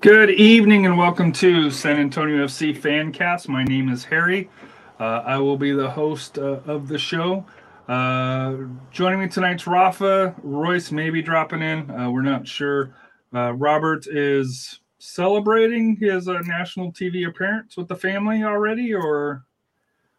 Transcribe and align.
Good 0.00 0.30
evening 0.30 0.84
and 0.84 0.98
welcome 0.98 1.30
to 1.34 1.70
San 1.70 1.96
Antonio 1.96 2.44
FC 2.44 2.76
Fancast. 2.76 3.46
My 3.46 3.62
name 3.62 3.88
is 3.88 4.04
Harry. 4.06 4.50
Uh, 4.98 5.22
I 5.24 5.38
will 5.38 5.56
be 5.56 5.70
the 5.70 5.88
host 5.88 6.38
uh, 6.38 6.58
of 6.66 6.88
the 6.88 6.98
show. 6.98 7.46
Uh, 7.86 8.56
joining 8.90 9.20
me 9.20 9.28
tonight's 9.28 9.64
Rafa. 9.64 10.34
Royce 10.42 10.90
may 10.90 11.10
be 11.10 11.22
dropping 11.22 11.62
in. 11.62 11.88
Uh, 11.88 12.10
we're 12.10 12.22
not 12.22 12.48
sure. 12.48 12.96
Uh, 13.32 13.52
Robert 13.52 14.08
is 14.08 14.80
celebrating 15.04 15.96
his 15.96 16.28
uh, 16.28 16.38
national 16.44 16.92
TV 16.92 17.26
appearance 17.26 17.76
with 17.76 17.88
the 17.88 17.96
family 17.96 18.44
already, 18.44 18.94
or 18.94 19.44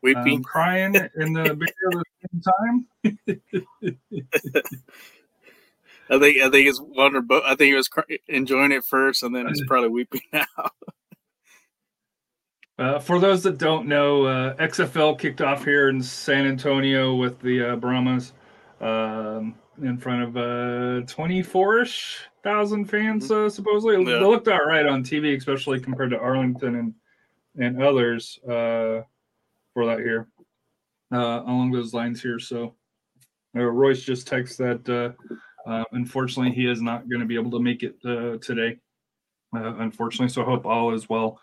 weeping, 0.01 0.37
um, 0.37 0.43
crying 0.43 0.93
in 1.15 1.31
the 1.31 1.55
beer 1.55 1.89
at 1.93 2.03
the 2.21 2.41
same 2.41 2.41
time. 2.51 3.97
I 6.09 6.19
think 6.19 6.41
I 6.41 6.49
think 6.49 6.67
it's 6.67 6.81
one 6.81 7.15
or 7.15 7.21
both. 7.21 7.43
I 7.45 7.55
think 7.55 7.69
he 7.69 7.75
was 7.75 7.89
enjoying 8.27 8.73
it 8.73 8.83
first, 8.83 9.23
and 9.23 9.33
then 9.33 9.47
he's 9.47 9.63
probably 9.67 9.89
weeping 9.89 10.21
now. 10.33 10.45
Uh, 12.77 12.99
for 12.99 13.19
those 13.19 13.43
that 13.43 13.57
don't 13.57 13.87
know, 13.87 14.25
uh, 14.25 14.55
XFL 14.55 15.17
kicked 15.17 15.39
off 15.39 15.63
here 15.63 15.87
in 15.87 16.03
San 16.03 16.45
Antonio 16.45 17.15
with 17.15 17.39
the 17.39 17.71
uh, 17.71 17.75
Brahmas 17.77 18.33
um, 18.81 19.55
in 19.81 19.97
front 19.97 20.23
of 20.23 20.37
uh, 20.37 21.05
24ish 21.05 22.17
thousand 22.43 22.85
fans, 22.85 23.29
mm-hmm. 23.29 23.45
uh, 23.45 23.49
supposedly. 23.49 23.97
Yeah. 23.97 24.19
They 24.19 24.25
looked 24.25 24.47
all 24.47 24.65
right 24.65 24.85
on 24.85 25.03
TV, 25.03 25.37
especially 25.37 25.79
compared 25.79 26.11
to 26.11 26.19
Arlington 26.19 26.75
and 26.75 26.93
and 27.57 27.83
others 27.83 28.39
uh, 28.45 29.01
for 29.73 29.85
that 29.85 29.99
here 29.99 30.27
along 31.11 31.71
those 31.71 31.93
lines 31.93 32.21
here. 32.21 32.39
So 32.39 32.73
Royce 33.53 34.01
just 34.01 34.27
texted 34.27 34.83
that 34.85 35.15
uh, 35.65 35.83
unfortunately, 35.91 36.53
he 36.53 36.69
is 36.69 36.81
not 36.81 37.09
going 37.09 37.21
to 37.21 37.25
be 37.25 37.35
able 37.35 37.51
to 37.51 37.59
make 37.59 37.83
it 37.83 37.95
uh, 38.05 38.37
today. 38.39 38.77
Uh, 39.55 39.75
unfortunately, 39.77 40.29
so 40.29 40.41
I 40.41 40.45
hope 40.45 40.65
all 40.65 40.93
is 40.93 41.07
well. 41.07 41.39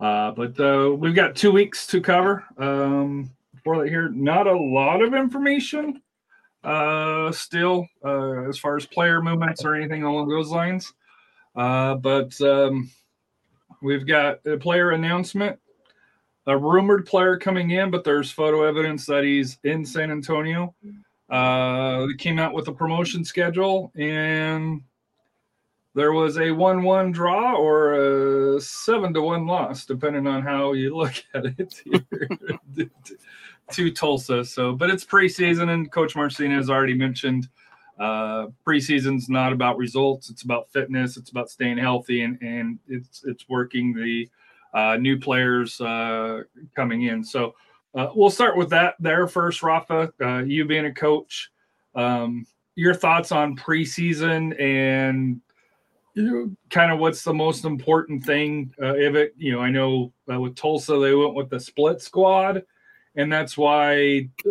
Uh, 0.00 0.32
but 0.32 0.58
uh, 0.58 0.92
we've 0.92 1.14
got 1.14 1.36
two 1.36 1.52
weeks 1.52 1.86
to 1.86 2.00
cover 2.00 2.44
um, 2.58 3.30
for 3.62 3.78
that 3.78 3.88
here. 3.88 4.08
Not 4.08 4.46
a 4.46 4.56
lot 4.56 5.00
of 5.00 5.14
information 5.14 6.01
uh, 6.64 7.32
still 7.32 7.86
uh, 8.04 8.48
as 8.48 8.58
far 8.58 8.76
as 8.76 8.86
player 8.86 9.22
movements 9.22 9.64
or 9.64 9.74
anything 9.74 10.02
along 10.02 10.28
those 10.28 10.50
lines. 10.50 10.92
Uh, 11.54 11.94
but 11.96 12.40
um, 12.40 12.90
we've 13.82 14.06
got 14.06 14.38
a 14.46 14.56
player 14.56 14.90
announcement 14.92 15.58
a 16.46 16.56
rumored 16.56 17.06
player 17.06 17.36
coming 17.36 17.70
in, 17.70 17.90
but 17.90 18.04
there's 18.04 18.30
photo 18.30 18.64
evidence 18.64 19.06
that 19.06 19.24
he's 19.24 19.58
in 19.64 19.84
San 19.84 20.10
Antonio. 20.10 20.74
Uh, 21.30 22.06
they 22.06 22.14
came 22.14 22.38
out 22.38 22.52
with 22.52 22.68
a 22.68 22.72
promotion 22.72 23.24
schedule, 23.24 23.92
and 23.94 24.82
there 25.94 26.12
was 26.12 26.38
a 26.38 26.50
one-one 26.50 27.12
draw 27.12 27.54
or 27.54 28.56
a 28.56 28.60
seven 28.60 29.14
to 29.14 29.22
one 29.22 29.46
loss, 29.46 29.86
depending 29.86 30.26
on 30.26 30.42
how 30.42 30.72
you 30.72 30.96
look 30.96 31.14
at 31.34 31.46
it. 31.46 32.90
To 33.70 33.90
Tulsa. 33.90 34.44
So, 34.44 34.72
but 34.72 34.90
it's 34.90 35.04
preseason, 35.04 35.70
and 35.70 35.90
Coach 35.90 36.14
Marcina 36.16 36.54
has 36.56 36.68
already 36.68 36.94
mentioned 36.94 37.48
uh, 37.98 38.46
preseason's 38.66 39.28
not 39.28 39.52
about 39.52 39.76
results; 39.76 40.30
it's 40.30 40.42
about 40.42 40.70
fitness, 40.72 41.16
it's 41.16 41.30
about 41.30 41.50
staying 41.50 41.78
healthy, 41.78 42.22
and 42.22 42.38
and 42.42 42.78
it's 42.88 43.24
it's 43.24 43.48
working 43.48 43.94
the 43.94 44.28
uh, 44.74 44.96
new 44.96 45.18
players 45.18 45.80
uh, 45.80 46.42
coming 46.74 47.02
in. 47.02 47.22
So 47.22 47.54
uh, 47.94 48.08
we'll 48.14 48.30
start 48.30 48.56
with 48.56 48.70
that 48.70 48.94
there 48.98 49.26
first, 49.26 49.62
Rafa. 49.62 50.12
Uh, 50.20 50.38
you 50.38 50.64
being 50.64 50.86
a 50.86 50.94
coach, 50.94 51.50
um, 51.94 52.46
your 52.74 52.94
thoughts 52.94 53.32
on 53.32 53.56
preseason 53.56 54.58
and 54.60 55.40
you 56.14 56.54
kind 56.70 56.92
of 56.92 56.98
what's 56.98 57.22
the 57.22 57.32
most 57.32 57.64
important 57.64 58.24
thing 58.24 58.72
uh, 58.82 58.94
if 58.94 59.14
it 59.14 59.34
you 59.36 59.52
know 59.52 59.60
i 59.60 59.70
know 59.70 60.12
uh, 60.32 60.38
with 60.38 60.54
tulsa 60.54 60.98
they 60.98 61.14
went 61.14 61.34
with 61.34 61.48
the 61.48 61.58
split 61.58 62.00
squad 62.02 62.62
and 63.16 63.32
that's 63.32 63.56
why 63.56 63.92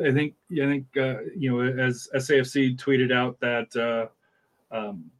i 0.04 0.12
think 0.12 0.34
i 0.54 0.66
think 0.66 0.86
uh, 0.98 1.22
you 1.36 1.52
know 1.52 1.62
as 1.62 2.08
safc 2.16 2.78
tweeted 2.78 3.12
out 3.12 3.40
that 3.40 3.76
uh, 3.76 4.76
um, 4.76 5.12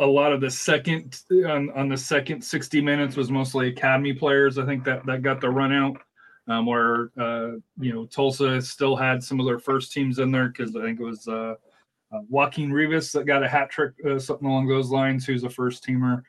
a 0.00 0.06
lot 0.06 0.32
of 0.32 0.40
the 0.40 0.50
second 0.50 1.20
on, 1.30 1.70
on 1.70 1.88
the 1.88 1.96
second 1.96 2.42
60 2.42 2.80
minutes 2.80 3.16
was 3.16 3.30
mostly 3.30 3.68
academy 3.68 4.12
players 4.12 4.58
i 4.58 4.64
think 4.64 4.84
that 4.84 5.04
that 5.06 5.22
got 5.22 5.40
the 5.40 5.50
run 5.50 5.72
out 5.72 5.96
um, 6.48 6.66
where 6.66 7.10
uh, 7.18 7.52
you 7.78 7.92
know 7.92 8.06
Tulsa 8.06 8.60
still 8.62 8.96
had 8.96 9.22
some 9.22 9.40
of 9.40 9.46
their 9.46 9.58
first 9.58 9.92
teams 9.92 10.18
in 10.18 10.30
there 10.30 10.48
because 10.48 10.76
I 10.76 10.82
think 10.82 11.00
it 11.00 11.04
was 11.04 11.26
uh, 11.26 11.54
uh, 12.12 12.20
Joaquin 12.28 12.72
Rivas 12.72 13.12
that 13.12 13.26
got 13.26 13.42
a 13.42 13.48
hat 13.48 13.70
trick, 13.70 13.92
uh, 14.08 14.18
something 14.18 14.46
along 14.46 14.68
those 14.68 14.90
lines, 14.90 15.26
who's 15.26 15.44
a 15.44 15.50
first 15.50 15.84
teamer 15.84 16.22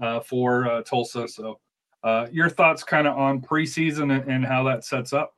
uh, 0.00 0.20
for 0.20 0.70
uh, 0.70 0.82
Tulsa. 0.82 1.26
So, 1.26 1.58
your 2.30 2.50
thoughts 2.50 2.84
kind 2.84 3.06
of 3.06 3.16
on 3.16 3.40
preseason 3.40 4.14
and, 4.14 4.30
and, 4.30 4.44
how 4.44 4.62
that 4.64 4.84
sets 4.84 5.12
up? 5.12 5.34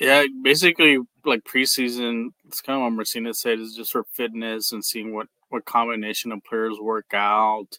Yeah, 0.00 0.24
basically, 0.42 0.98
like 1.24 1.44
preseason, 1.44 2.30
it's 2.46 2.60
kind 2.60 2.76
of 2.76 2.82
what 2.92 3.04
Marcinez 3.06 3.36
said 3.36 3.60
is 3.60 3.74
just 3.74 3.92
for 3.92 4.04
fitness 4.12 4.72
and 4.72 4.84
seeing 4.84 5.14
what 5.14 5.28
what 5.50 5.64
combination 5.64 6.32
of 6.32 6.42
players 6.44 6.78
work 6.80 7.06
out. 7.14 7.78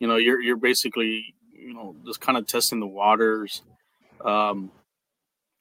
You 0.00 0.08
know, 0.08 0.16
you're 0.16 0.40
you're 0.40 0.56
basically 0.56 1.34
you 1.52 1.74
know 1.74 1.96
just 2.06 2.20
kind 2.20 2.38
of 2.38 2.46
testing 2.46 2.80
the 2.80 2.86
waters. 2.86 3.62
Um, 4.24 4.72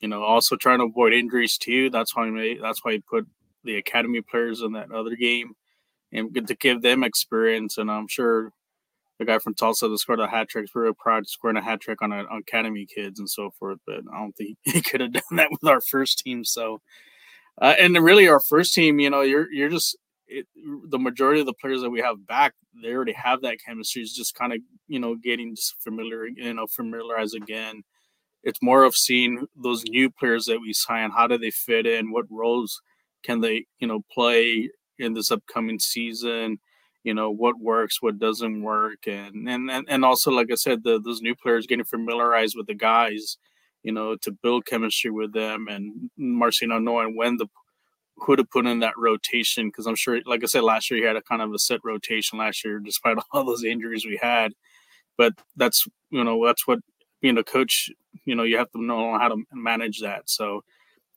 you 0.01 0.07
know, 0.09 0.23
also 0.23 0.55
trying 0.55 0.79
to 0.79 0.85
avoid 0.85 1.13
injuries 1.13 1.57
too. 1.57 1.89
That's 1.89 2.15
why 2.15 2.27
he, 2.31 2.59
that's 2.61 2.83
why 2.83 2.93
he 2.93 2.99
put 2.99 3.27
the 3.63 3.77
academy 3.77 4.21
players 4.21 4.61
in 4.61 4.73
that 4.73 4.91
other 4.91 5.15
game 5.15 5.53
and 6.13 6.33
to 6.47 6.55
give 6.55 6.81
them 6.81 7.03
experience. 7.03 7.77
And 7.77 7.91
I'm 7.91 8.07
sure 8.07 8.51
the 9.19 9.25
guy 9.25 9.37
from 9.39 9.53
Tulsa 9.53 9.87
that 9.87 9.97
scored 9.99 10.19
a 10.19 10.27
hat 10.27 10.49
trick 10.49 10.63
is 10.63 10.71
very 10.73 10.95
proud 10.95 11.19
of 11.19 11.29
scoring 11.29 11.57
a 11.57 11.61
hat 11.61 11.81
trick 11.81 12.01
on, 12.01 12.11
on 12.11 12.25
academy 12.39 12.85
kids 12.85 13.19
and 13.19 13.29
so 13.29 13.51
forth. 13.59 13.79
But 13.85 14.01
I 14.13 14.19
don't 14.19 14.33
think 14.33 14.57
he 14.63 14.81
could 14.81 15.01
have 15.01 15.13
done 15.13 15.23
that 15.31 15.51
with 15.51 15.69
our 15.69 15.81
first 15.81 16.19
team. 16.19 16.43
So, 16.43 16.81
uh, 17.61 17.75
and 17.79 17.97
really 17.97 18.27
our 18.27 18.39
first 18.39 18.73
team, 18.73 18.99
you 18.99 19.09
know, 19.09 19.21
you're 19.21 19.51
you're 19.51 19.69
just 19.69 19.97
it, 20.27 20.47
the 20.89 20.99
majority 20.99 21.39
of 21.41 21.45
the 21.45 21.53
players 21.53 21.81
that 21.81 21.89
we 21.89 21.99
have 22.01 22.25
back, 22.25 22.53
they 22.81 22.93
already 22.93 23.13
have 23.13 23.41
that 23.41 23.57
chemistry. 23.65 24.01
It's 24.01 24.15
just 24.15 24.35
kind 24.35 24.53
of 24.53 24.59
you 24.87 24.99
know 24.99 25.15
getting 25.15 25.55
just 25.55 25.75
familiar, 25.83 26.25
you 26.25 26.53
know, 26.53 26.67
familiarize 26.67 27.33
again 27.33 27.83
it's 28.43 28.61
more 28.61 28.83
of 28.83 28.95
seeing 28.95 29.45
those 29.55 29.83
new 29.85 30.09
players 30.09 30.45
that 30.45 30.59
we 30.61 30.73
sign. 30.73 31.11
How 31.11 31.27
do 31.27 31.37
they 31.37 31.51
fit 31.51 31.85
in? 31.85 32.11
What 32.11 32.25
roles 32.29 32.81
can 33.23 33.41
they, 33.41 33.65
you 33.79 33.87
know, 33.87 34.01
play 34.11 34.69
in 34.97 35.13
this 35.13 35.31
upcoming 35.31 35.79
season? 35.79 36.59
You 37.03 37.13
know, 37.13 37.31
what 37.31 37.59
works, 37.59 38.01
what 38.01 38.19
doesn't 38.19 38.61
work, 38.61 39.07
and 39.07 39.47
and 39.47 39.71
and, 39.71 39.85
and 39.89 40.05
also, 40.05 40.31
like 40.31 40.51
I 40.51 40.55
said, 40.55 40.83
the, 40.83 40.99
those 40.99 41.21
new 41.21 41.35
players 41.35 41.65
getting 41.67 41.85
familiarized 41.85 42.55
with 42.57 42.67
the 42.67 42.73
guys, 42.75 43.37
you 43.83 43.91
know, 43.93 44.15
to 44.17 44.31
build 44.31 44.65
chemistry 44.65 45.11
with 45.11 45.33
them, 45.33 45.67
and 45.69 46.09
Marcina 46.17 46.79
knowing 46.79 47.15
when 47.15 47.37
the 47.37 47.47
who 48.17 48.35
to 48.35 48.43
put 48.43 48.65
in 48.65 48.79
that 48.79 48.97
rotation 48.97 49.69
because 49.69 49.87
I'm 49.87 49.95
sure, 49.95 50.19
like 50.25 50.43
I 50.43 50.47
said, 50.47 50.63
last 50.63 50.91
year 50.91 50.99
he 50.99 51.05
had 51.05 51.15
a 51.15 51.21
kind 51.21 51.41
of 51.41 51.53
a 51.53 51.59
set 51.59 51.79
rotation 51.85 52.37
last 52.37 52.65
year, 52.65 52.79
despite 52.79 53.17
all 53.31 53.45
those 53.45 53.63
injuries 53.63 54.05
we 54.05 54.19
had. 54.21 54.53
But 55.17 55.33
that's 55.55 55.85
you 56.09 56.23
know 56.23 56.45
that's 56.45 56.67
what 56.67 56.79
being 57.21 57.37
a 57.37 57.43
coach, 57.43 57.89
you 58.25 58.35
know, 58.35 58.43
you 58.43 58.57
have 58.57 58.71
to 58.71 58.81
know 58.81 59.17
how 59.17 59.29
to 59.29 59.43
manage 59.53 59.99
that. 59.99 60.29
So, 60.29 60.63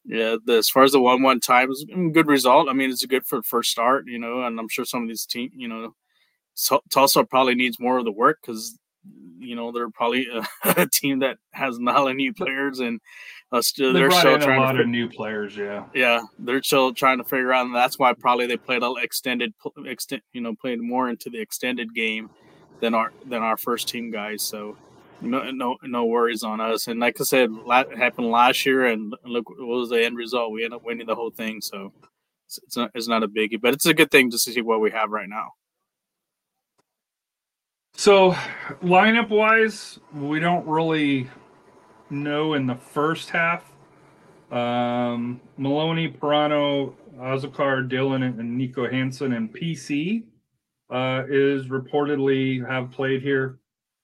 yeah, 0.05 0.37
the, 0.45 0.55
as 0.55 0.69
far 0.69 0.83
as 0.83 0.93
the 0.93 1.01
one-one 1.01 1.41
times, 1.41 1.85
good 2.13 2.27
result. 2.27 2.69
I 2.69 2.73
mean, 2.73 2.91
it's 2.91 3.05
a 3.05 3.09
good 3.09 3.27
for 3.27 3.43
first 3.43 3.71
start, 3.71 4.07
you 4.07 4.19
know, 4.19 4.43
and 4.43 4.59
I'm 4.59 4.69
sure 4.69 4.85
some 4.85 5.03
of 5.03 5.09
these 5.09 5.27
team, 5.27 5.51
you 5.55 5.69
know, 5.69 5.95
Tulsa 6.91 7.25
probably 7.25 7.55
needs 7.55 7.79
more 7.79 7.99
of 7.99 8.05
the 8.05 8.13
work 8.13 8.39
because, 8.43 8.79
you 9.39 9.55
know, 9.55 9.71
they're 9.71 9.91
probably 9.91 10.27
a, 10.27 10.47
a, 10.83 10.89
team 10.89 11.21
that 11.21 11.39
has 11.53 11.79
not 11.79 12.11
a 12.11 12.15
new 12.15 12.33
players 12.35 12.81
and 12.81 13.01
uh, 13.53 13.63
still, 13.63 13.93
they 13.93 14.01
they're 14.01 14.11
still 14.11 14.39
trying 14.39 14.59
a 14.59 14.63
lot 14.63 14.73
to, 14.73 14.83
of 14.83 14.89
new 14.89 15.09
players. 15.09 15.57
Yeah, 15.57 15.85
yeah, 15.95 16.23
they're 16.39 16.63
still 16.63 16.95
trying 16.95 17.19
to 17.19 17.25
figure 17.25 17.53
out, 17.53 17.67
and 17.67 17.75
that's 17.75 17.99
why 17.99 18.15
probably 18.15 18.47
they 18.47 18.57
played 18.57 18.83
a 18.83 18.95
extended, 18.95 19.53
extend, 19.85 20.23
you 20.33 20.41
know, 20.41 20.55
played 20.55 20.81
more 20.81 21.11
into 21.11 21.29
the 21.29 21.39
extended 21.39 21.95
game 21.95 22.31
than 22.81 22.95
our 22.95 23.13
than 23.27 23.43
our 23.43 23.59
first 23.59 23.89
team 23.89 24.11
guys. 24.11 24.43
So 24.43 24.79
no, 25.23 25.51
no, 25.51 25.77
no 25.83 26.05
worries 26.05 26.43
on 26.43 26.61
us. 26.61 26.89
And 26.89 27.01
like 27.01 27.21
I 27.21 27.25
said, 27.25 27.51
happened 27.97 28.31
last 28.31 28.67
year, 28.67 28.87
and 28.87 29.15
look 29.25 29.49
what 29.49 29.59
was 29.59 29.91
the 29.91 30.05
end 30.05 30.17
result. 30.17 30.53
We 30.53 30.65
ended 30.65 30.77
up 30.77 30.85
winning 30.85 31.07
the 31.07 31.15
whole 31.15 31.31
thing, 31.31 31.61
so 31.61 31.93
it's, 32.47 32.77
not 32.77 32.91
it's 32.95 33.09
not 33.09 33.23
a 33.23 33.29
biggie, 33.29 33.61
but 33.61 33.75
it's 33.75 33.87
a 33.87 33.95
good 33.95 34.11
thing 34.11 34.31
just 34.31 34.45
to 34.47 34.53
see 34.53 34.61
what 34.61 34.81
we 34.81 34.91
have 34.91 35.11
right 35.11 35.29
now. 35.29 35.53
So, 37.95 38.33
lineup 38.83 39.29
wise, 39.29 39.99
we 40.15 40.41
don't 40.41 40.67
really 40.67 41.29
know 42.11 42.55
in 42.55 42.67
the 42.67 42.75
first 42.75 43.31
half. 43.31 43.71
Um, 44.51 45.41
Maloney, 45.57 46.11
Pirano, 46.11 46.95
Azakar, 47.17 47.89
Dylan, 47.89 48.25
and 48.25 48.57
Nico 48.59 48.91
Hansen 48.91 49.33
and 49.33 49.55
PC 49.55 50.25
uh, 50.91 51.25
is 51.29 51.69
reportedly 51.69 52.67
have 52.67 52.91
played 52.91 53.23
here 53.23 53.59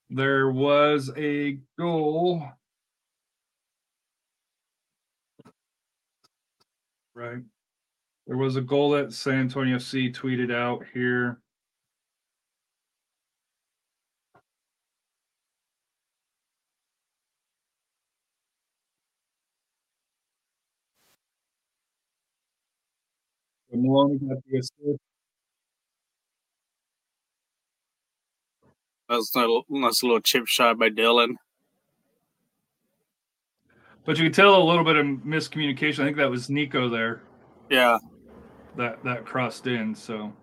there 0.09 0.49
was 0.51 1.11
a 1.17 1.59
goal. 1.77 2.43
Right. 7.13 7.43
There 8.27 8.37
was 8.37 8.55
a 8.57 8.61
goal 8.61 8.91
that 8.91 9.13
San 9.13 9.41
Antonio 9.41 9.77
FC 9.77 10.09
tweeted 10.11 10.53
out 10.53 10.85
here. 10.93 11.39
Got 23.71 24.43
the 24.49 24.57
assist. 24.59 24.99
That's 29.09 29.35
a 29.35 29.47
nice 29.69 30.03
little 30.03 30.21
chip 30.21 30.45
shot 30.45 30.77
by 30.77 30.89
Dylan. 30.89 31.35
But 34.05 34.17
you 34.17 34.25
can 34.25 34.33
tell 34.33 34.61
a 34.61 34.63
little 34.63 34.83
bit 34.83 34.95
of 34.95 35.05
miscommunication. 35.05 35.99
I 35.99 36.05
think 36.05 36.17
that 36.17 36.29
was 36.29 36.49
Nico 36.49 36.89
there. 36.89 37.21
Yeah. 37.69 37.97
That 38.77 39.03
that 39.03 39.25
crossed 39.25 39.67
in. 39.67 39.95
So. 39.95 40.33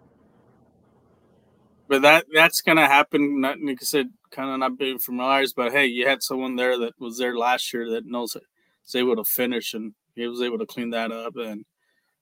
But 1.89 2.03
that 2.03 2.27
that's 2.35 2.61
gonna 2.61 2.87
happen. 2.87 3.41
Not 3.41 3.59
I 3.67 3.75
said, 3.81 4.11
kind 4.31 4.51
of 4.51 4.59
not 4.59 4.79
being 4.79 4.99
familiarized. 4.99 5.55
But 5.57 5.73
hey, 5.73 5.87
you 5.87 6.07
had 6.07 6.23
someone 6.23 6.57
there 6.57 6.79
that 6.79 6.95
was 6.99 7.19
there 7.19 7.37
last 7.37 7.73
year 7.73 7.91
that 7.91 8.07
knows 8.07 8.35
it, 8.35 8.43
is 8.87 8.95
able 8.95 9.17
to 9.17 9.25
finish, 9.25 9.75
and 9.75 9.95
he 10.15 10.27
was 10.27 10.43
able 10.43 10.59
to 10.59 10.67
clean 10.67 10.91
that 10.91 11.13
up. 11.13 11.37
And 11.37 11.65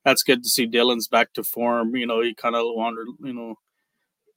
that's 0.05 0.23
good 0.23 0.43
to 0.43 0.49
see. 0.49 0.67
Dylan's 0.67 1.09
back 1.09 1.33
to 1.35 1.43
form. 1.43 1.97
You 1.97 2.07
know, 2.07 2.21
he 2.21 2.35
kind 2.35 2.55
of 2.55 2.65
wandered. 2.69 3.09
You 3.23 3.33
know, 3.33 3.55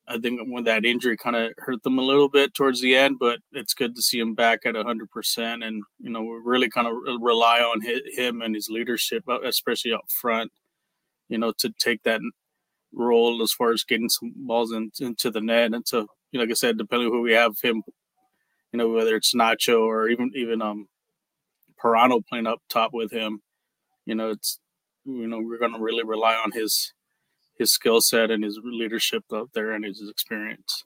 I 0.08 0.18
think 0.18 0.40
when 0.46 0.64
that 0.64 0.86
injury 0.86 1.18
kind 1.18 1.36
of 1.36 1.52
hurt 1.58 1.84
them 1.84 2.00
a 2.00 2.04
little 2.04 2.30
bit 2.30 2.54
towards 2.54 2.82
the 2.82 2.96
end, 2.96 3.18
but 3.20 3.40
it's 3.52 3.74
good 3.74 3.96
to 3.96 4.02
see 4.02 4.20
him 4.20 4.36
back 4.36 4.66
at 4.66 4.76
100%. 4.76 5.66
And, 5.66 5.84
you 6.00 6.10
know, 6.10 6.22
we 6.22 6.40
really 6.44 6.70
kind 6.70 6.88
of 6.88 6.94
rely 7.20 7.60
on 7.60 7.82
him 7.82 8.42
and 8.42 8.56
his 8.56 8.70
leadership, 8.70 9.24
uh, 9.28 9.42
especially 9.42 9.92
up 9.92 10.06
front, 10.10 10.52
you 11.28 11.38
know, 11.38 11.52
to 11.60 11.74
take 11.78 12.04
that 12.04 12.22
role 12.94 13.42
as 13.44 13.52
far 13.52 13.72
as 13.74 13.84
getting 13.84 14.08
some 14.08 14.34
balls 14.36 14.72
in, 14.72 14.92
into 15.02 15.30
the 15.30 15.42
net. 15.42 15.74
And 15.74 15.86
so, 15.86 16.08
you 16.32 16.40
know, 16.40 16.42
like 16.44 16.52
I 16.52 16.54
said, 16.54 16.78
depending 16.78 17.10
who 17.10 17.22
we 17.22 17.34
have 17.34 17.60
him, 17.62 17.84
you 18.72 18.78
know, 18.78 18.90
whether 18.90 19.16
it's 19.16 19.36
Nacho 19.36 19.82
or 19.82 20.08
even, 20.08 20.32
even, 20.36 20.62
um, 20.62 20.88
Parano 21.84 22.26
playing 22.26 22.48
up 22.48 22.62
top 22.70 22.92
with 22.94 23.12
him, 23.12 23.42
you 24.06 24.16
know, 24.16 24.32
it's, 24.32 24.60
you 25.06 25.28
know, 25.28 25.40
we're 25.42 25.60
going 25.60 25.74
to 25.74 25.80
really 25.80 26.04
rely 26.04 26.34
on 26.34 26.52
his, 26.54 26.94
his 27.58 27.72
skill 27.72 28.02
set 28.02 28.32
and 28.32 28.44
his 28.44 28.60
leadership 28.64 29.24
out 29.34 29.50
there 29.54 29.72
and 29.72 29.84
his 29.84 30.10
experience. 30.10 30.86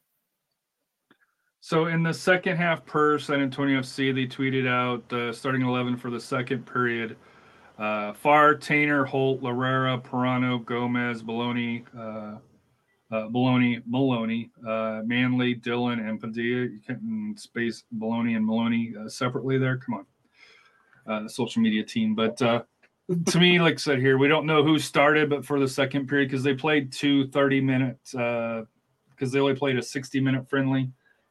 So 1.59 1.85
in 1.85 2.01
the 2.01 2.13
second 2.13 2.57
half 2.57 2.83
per 2.85 3.19
San 3.19 3.39
Antonio 3.39 3.81
FC, 3.81 4.13
they 4.13 4.25
tweeted 4.25 4.67
out 4.67 5.13
uh, 5.13 5.31
starting 5.31 5.61
11 5.61 5.95
for 5.97 6.09
the 6.09 6.19
second 6.19 6.65
period. 6.65 7.17
Uh, 7.77 8.13
Farr, 8.13 8.55
Taintor, 8.55 9.07
Holt, 9.07 9.41
Larrera, 9.41 10.01
Pirano, 10.01 10.63
Gomez, 10.65 11.21
Baloney, 11.21 11.83
uh, 11.97 12.37
uh, 13.15 13.27
Baloney, 13.27 13.81
Maloney, 13.85 14.49
uh, 14.67 15.01
Manley, 15.05 15.55
Dylan, 15.55 15.99
and 15.99 16.19
Padilla. 16.19 16.67
You 16.67 16.79
can 16.85 17.35
space 17.37 17.83
Baloney 17.95 18.35
and 18.35 18.45
Maloney 18.45 18.93
uh, 18.99 19.07
separately 19.07 19.57
there. 19.57 19.77
Come 19.77 19.95
on. 19.95 20.05
Uh, 21.05 21.23
the 21.23 21.29
social 21.29 21.61
media 21.61 21.83
team. 21.83 22.15
But 22.15 22.41
uh, 22.41 22.63
to 23.27 23.39
me, 23.39 23.59
like 23.59 23.75
I 23.75 23.77
said 23.77 23.99
here, 23.99 24.17
we 24.17 24.27
don't 24.27 24.45
know 24.45 24.63
who 24.63 24.79
started, 24.79 25.29
but 25.29 25.45
for 25.45 25.59
the 25.59 25.67
second 25.67 26.07
period, 26.07 26.29
because 26.29 26.43
they 26.43 26.53
played 26.53 26.91
two 26.91 27.27
30 27.27 27.61
minutes, 27.61 28.11
because 28.11 28.65
uh, 29.21 29.25
they 29.25 29.39
only 29.39 29.55
played 29.55 29.77
a 29.77 29.83
60 29.83 30.19
minute 30.19 30.49
friendly 30.49 30.89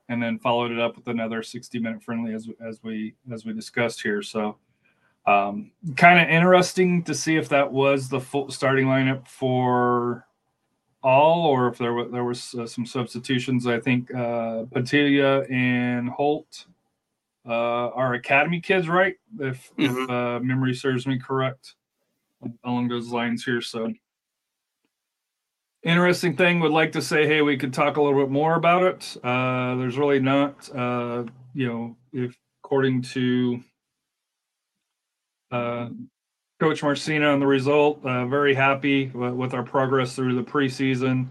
and 0.09 0.23
then 0.23 0.39
followed 0.39 0.73
it 0.73 0.81
up 0.81 0.97
with 0.97 1.07
another 1.09 1.43
60 1.43 1.79
minute 1.79 2.03
friendly 2.03 2.35
as, 2.35 2.49
as 2.67 2.83
we 2.83 3.15
as 3.33 3.45
we 3.45 3.53
discussed 3.53 4.03
here. 4.03 4.23
So 4.23 4.57
um, 5.27 5.71
kind 5.97 6.21
of 6.21 6.29
interesting 6.29 7.03
to 7.05 7.15
see 7.15 7.37
if 7.37 7.49
that 7.51 7.71
was 7.71 8.09
the 8.09 8.21
full 8.21 8.51
starting 8.51 8.87
lineup 8.87 9.27
for 9.29 10.27
all 11.03 11.47
or 11.47 11.69
if 11.69 11.79
there, 11.79 11.93
were, 11.93 12.09
there 12.09 12.25
was 12.25 12.55
uh, 12.55 12.67
some 12.67 12.85
substitutions. 12.85 13.67
I 13.67 13.81
think 13.81 14.13
uh, 14.15 14.65
Padilla 14.73 15.43
and 15.45 16.09
Holt 16.09 16.67
uh, 17.47 17.89
our 17.91 18.15
academy 18.15 18.61
kids, 18.61 18.89
right? 18.89 19.15
If, 19.39 19.71
mm-hmm. 19.79 20.03
if 20.03 20.11
uh, 20.11 20.41
memory 20.41 20.75
serves 20.75 21.07
me 21.07 21.19
correct, 21.19 21.75
along 22.65 22.89
those 22.89 23.09
lines 23.09 23.45
here. 23.45 23.61
So, 23.61 23.93
interesting 25.83 26.37
thing. 26.37 26.61
Would 26.61 26.73
like 26.73 26.93
to 26.93 27.03
say, 27.03 27.27
hey, 27.27 27.43
we 27.43 27.57
could 27.57 27.73
talk 27.73 27.97
a 27.97 28.03
little 28.03 28.21
bit 28.21 28.31
more 28.31 28.55
about 28.55 28.83
it. 28.83 29.17
Uh, 29.25 29.77
there's 29.77 29.99
really 29.99 30.21
not, 30.21 30.69
uh, 30.75 31.25
you 31.55 31.67
know, 31.67 31.97
if 32.13 32.37
according 32.65 33.03
to 33.03 33.61
uh, 35.51 35.89
Coach 36.61 36.83
Marcina 36.83 37.33
on 37.33 37.41
the 37.41 37.47
result, 37.47 38.05
uh, 38.05 38.27
very 38.27 38.55
happy 38.55 39.09
with 39.09 39.55
our 39.55 39.63
progress 39.63 40.15
through 40.15 40.37
the 40.37 40.43
preseason. 40.43 41.27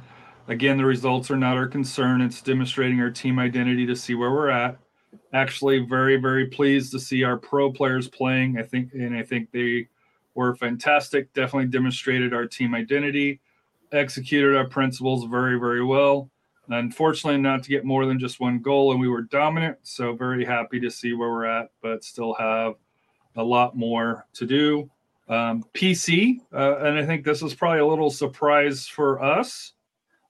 Again, 0.47 0.77
the 0.77 0.85
results 0.85 1.29
are 1.29 1.37
not 1.37 1.55
our 1.55 1.67
concern. 1.67 2.21
It's 2.21 2.41
demonstrating 2.41 2.99
our 2.99 3.11
team 3.11 3.37
identity 3.37 3.85
to 3.85 3.95
see 3.95 4.15
where 4.15 4.31
we're 4.31 4.49
at 4.49 4.79
actually 5.33 5.79
very 5.79 6.17
very 6.17 6.47
pleased 6.47 6.91
to 6.91 6.99
see 6.99 7.23
our 7.23 7.37
pro 7.37 7.71
players 7.71 8.07
playing. 8.07 8.57
I 8.57 8.63
think 8.63 8.93
and 8.93 9.15
i 9.15 9.23
think 9.23 9.51
they 9.51 9.87
were 10.35 10.55
fantastic 10.55 11.31
definitely 11.33 11.67
demonstrated 11.67 12.33
our 12.33 12.45
team 12.45 12.73
identity 12.73 13.39
executed 13.91 14.55
our 14.55 14.67
principles 14.67 15.25
very 15.25 15.59
very 15.59 15.83
well. 15.83 16.29
Unfortunately 16.71 17.39
not 17.41 17.63
to 17.63 17.69
get 17.69 17.83
more 17.83 18.05
than 18.05 18.19
just 18.19 18.39
one 18.39 18.59
goal 18.59 18.91
and 18.91 19.01
we 19.01 19.07
were 19.07 19.23
dominant 19.23 19.77
so 19.83 20.13
very 20.13 20.45
happy 20.45 20.79
to 20.79 20.89
see 20.89 21.13
where 21.13 21.29
we're 21.29 21.45
at 21.45 21.69
but 21.81 22.03
still 22.03 22.33
have 22.35 22.75
a 23.35 23.43
lot 23.43 23.75
more 23.75 24.25
to 24.33 24.45
do. 24.45 24.89
Um, 25.27 25.63
pc 25.75 26.39
uh, 26.51 26.77
and 26.79 26.97
i 26.97 27.05
think 27.05 27.23
this 27.23 27.43
is 27.43 27.53
probably 27.53 27.81
a 27.81 27.85
little 27.85 28.09
surprise 28.09 28.87
for 28.87 29.21
us 29.21 29.73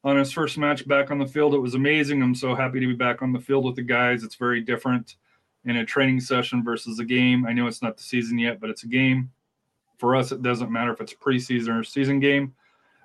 on 0.04 0.18
his 0.18 0.32
first 0.32 0.58
match 0.58 0.88
back 0.88 1.12
on 1.12 1.20
the 1.20 1.28
field. 1.28 1.54
It 1.54 1.60
was 1.60 1.76
amazing. 1.76 2.22
I'm 2.22 2.36
so 2.36 2.56
happy 2.56 2.80
to 2.80 2.88
be 2.88 2.94
back 2.94 3.22
on 3.22 3.34
the 3.34 3.40
field 3.40 3.66
with 3.66 3.76
the 3.76 3.82
guys. 3.82 4.24
It's 4.24 4.36
very 4.36 4.62
different 4.62 5.16
in 5.66 5.78
a 5.78 5.86
training 5.86 6.22
session 6.22 6.64
versus 6.64 7.00
a 7.00 7.06
game. 7.06 7.46
I 7.46 7.54
know 7.54 7.68
it's 7.68 7.82
not 7.82 7.98
the 7.98 8.04
season 8.04 8.40
yet, 8.40 8.60
but 8.60 8.70
it's 8.70 8.84
a 8.84 8.88
game. 8.88 9.32
For 9.98 10.16
us, 10.16 10.32
it 10.32 10.42
doesn't 10.42 10.72
matter 10.72 10.94
if 10.94 11.02
it's 11.02 11.14
preseason 11.14 11.78
or 11.78 11.84
season 11.84 12.20
game. 12.20 12.54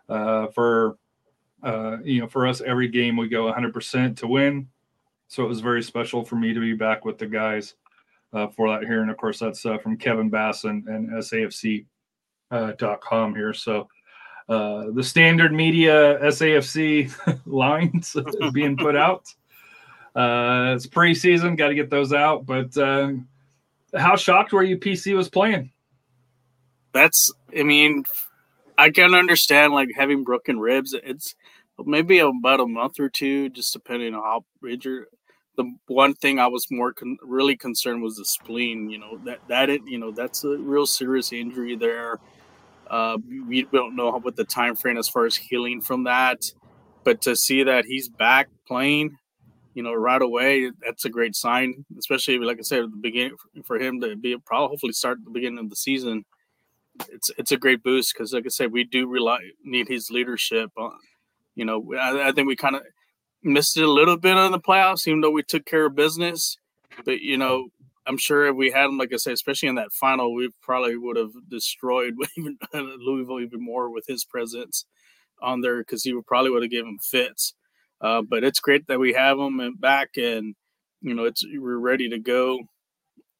Uh, 0.08 0.46
for 0.48 0.96
uh, 1.64 1.96
you 2.04 2.20
know, 2.20 2.28
for 2.28 2.46
us, 2.46 2.60
every 2.60 2.88
game 2.88 3.16
we 3.16 3.26
go 3.28 3.50
100% 3.50 4.16
to 4.18 4.26
win. 4.26 4.68
So 5.28 5.44
it 5.44 5.48
was 5.48 5.60
very 5.60 5.82
special 5.82 6.22
for 6.22 6.36
me 6.36 6.52
to 6.52 6.60
be 6.60 6.74
back 6.74 7.04
with 7.04 7.18
the 7.18 7.26
guys 7.26 7.74
uh, 8.34 8.48
for 8.48 8.68
that 8.68 8.86
here. 8.86 9.00
And 9.00 9.10
of 9.10 9.16
course, 9.16 9.38
that's 9.38 9.64
uh, 9.64 9.78
from 9.78 9.96
Kevin 9.96 10.28
Bass 10.28 10.64
and, 10.64 10.86
and 10.86 11.08
SAFC.com 11.10 11.86
uh, 13.32 13.34
here. 13.34 13.54
So 13.54 13.88
uh, 14.48 14.90
the 14.92 15.02
standard 15.02 15.52
media 15.52 16.18
SAFC 16.22 17.10
lines 17.46 18.16
being 18.52 18.76
put 18.76 18.96
out. 18.96 19.32
Uh, 20.14 20.74
it's 20.76 20.86
preseason, 20.86 21.56
got 21.56 21.68
to 21.68 21.74
get 21.74 21.90
those 21.90 22.12
out. 22.12 22.46
But 22.46 22.76
uh, 22.76 23.12
how 23.96 24.16
shocked 24.16 24.52
were 24.52 24.62
you? 24.62 24.78
PC 24.78 25.16
was 25.16 25.28
playing. 25.28 25.72
That's, 26.92 27.32
I 27.58 27.64
mean, 27.64 28.04
I 28.78 28.90
can 28.90 29.14
understand 29.14 29.72
like 29.72 29.88
having 29.96 30.24
broken 30.24 30.60
ribs. 30.60 30.94
It's 30.94 31.34
maybe 31.84 32.18
about 32.18 32.60
a 32.60 32.66
month 32.66 33.00
or 33.00 33.08
two, 33.08 33.48
just 33.48 33.72
depending 33.72 34.14
on 34.14 34.22
how 34.22 34.44
injured. 34.68 35.06
The 35.56 35.72
one 35.86 36.14
thing 36.14 36.40
I 36.40 36.48
was 36.48 36.66
more 36.70 36.92
con- 36.92 37.18
really 37.22 37.56
concerned 37.56 38.02
was 38.02 38.16
the 38.16 38.24
spleen. 38.24 38.90
You 38.90 38.98
know 38.98 39.20
that 39.24 39.38
that 39.48 39.70
it, 39.70 39.82
you 39.86 39.98
know 39.98 40.10
that's 40.10 40.42
a 40.42 40.56
real 40.56 40.84
serious 40.84 41.32
injury 41.32 41.76
there. 41.76 42.18
Uh, 42.94 43.18
we 43.48 43.66
don't 43.72 43.96
know 43.96 44.12
what 44.20 44.36
the 44.36 44.44
time 44.44 44.76
frame 44.76 44.96
as 44.96 45.08
far 45.08 45.26
as 45.26 45.34
healing 45.34 45.80
from 45.80 46.04
that, 46.04 46.38
but 47.02 47.20
to 47.20 47.34
see 47.34 47.64
that 47.64 47.84
he's 47.84 48.08
back 48.08 48.48
playing, 48.68 49.16
you 49.74 49.82
know, 49.82 49.92
right 49.92 50.22
away, 50.22 50.70
that's 50.80 51.04
a 51.04 51.08
great 51.08 51.34
sign. 51.34 51.84
Especially 51.98 52.38
like 52.38 52.58
I 52.60 52.62
said, 52.62 52.84
at 52.84 52.92
the 52.92 52.96
beginning 52.96 53.34
for 53.64 53.80
him 53.80 54.00
to 54.00 54.14
be 54.14 54.36
probably 54.46 54.68
hopefully 54.68 54.92
start 54.92 55.18
at 55.18 55.24
the 55.24 55.32
beginning 55.32 55.58
of 55.58 55.70
the 55.70 55.74
season. 55.74 56.24
It's 57.08 57.32
it's 57.36 57.50
a 57.50 57.56
great 57.56 57.82
boost 57.82 58.14
because, 58.14 58.32
like 58.32 58.46
I 58.46 58.50
said, 58.50 58.70
we 58.70 58.84
do 58.84 59.08
rely 59.08 59.40
need 59.64 59.88
his 59.88 60.08
leadership. 60.12 60.70
On, 60.76 60.92
you 61.56 61.64
know, 61.64 61.94
I, 62.00 62.28
I 62.28 62.30
think 62.32 62.46
we 62.46 62.54
kind 62.54 62.76
of 62.76 62.82
missed 63.42 63.76
it 63.76 63.82
a 63.82 63.90
little 63.90 64.16
bit 64.16 64.36
on 64.36 64.52
the 64.52 64.60
playoffs, 64.60 65.08
even 65.08 65.20
though 65.20 65.32
we 65.32 65.42
took 65.42 65.66
care 65.66 65.86
of 65.86 65.96
business. 65.96 66.58
But 67.04 67.22
you 67.22 67.38
know, 67.38 67.70
I'm 68.06 68.18
sure 68.18 68.46
if 68.46 68.56
we 68.56 68.70
had 68.70 68.86
him, 68.86 68.98
like 68.98 69.12
I 69.12 69.16
said, 69.16 69.32
especially 69.32 69.68
in 69.68 69.76
that 69.76 69.92
final, 69.92 70.34
we 70.34 70.50
probably 70.62 70.96
would 70.96 71.16
have 71.16 71.32
destroyed 71.48 72.14
even 72.36 72.58
Louisville 72.74 73.40
even 73.40 73.64
more 73.64 73.90
with 73.90 74.04
his 74.06 74.24
presence 74.24 74.84
on 75.42 75.60
there 75.60 75.78
because 75.78 76.04
he 76.04 76.12
would 76.12 76.26
probably 76.26 76.50
would 76.50 76.62
have 76.62 76.70
given 76.70 76.98
fits. 76.98 77.54
Uh, 78.00 78.22
but 78.22 78.44
it's 78.44 78.60
great 78.60 78.86
that 78.88 78.98
we 79.00 79.14
have 79.14 79.38
him 79.38 79.76
back, 79.78 80.10
and 80.16 80.54
you 81.00 81.14
know, 81.14 81.24
it's 81.24 81.42
we're 81.56 81.78
ready 81.78 82.08
to 82.10 82.18
go, 82.18 82.58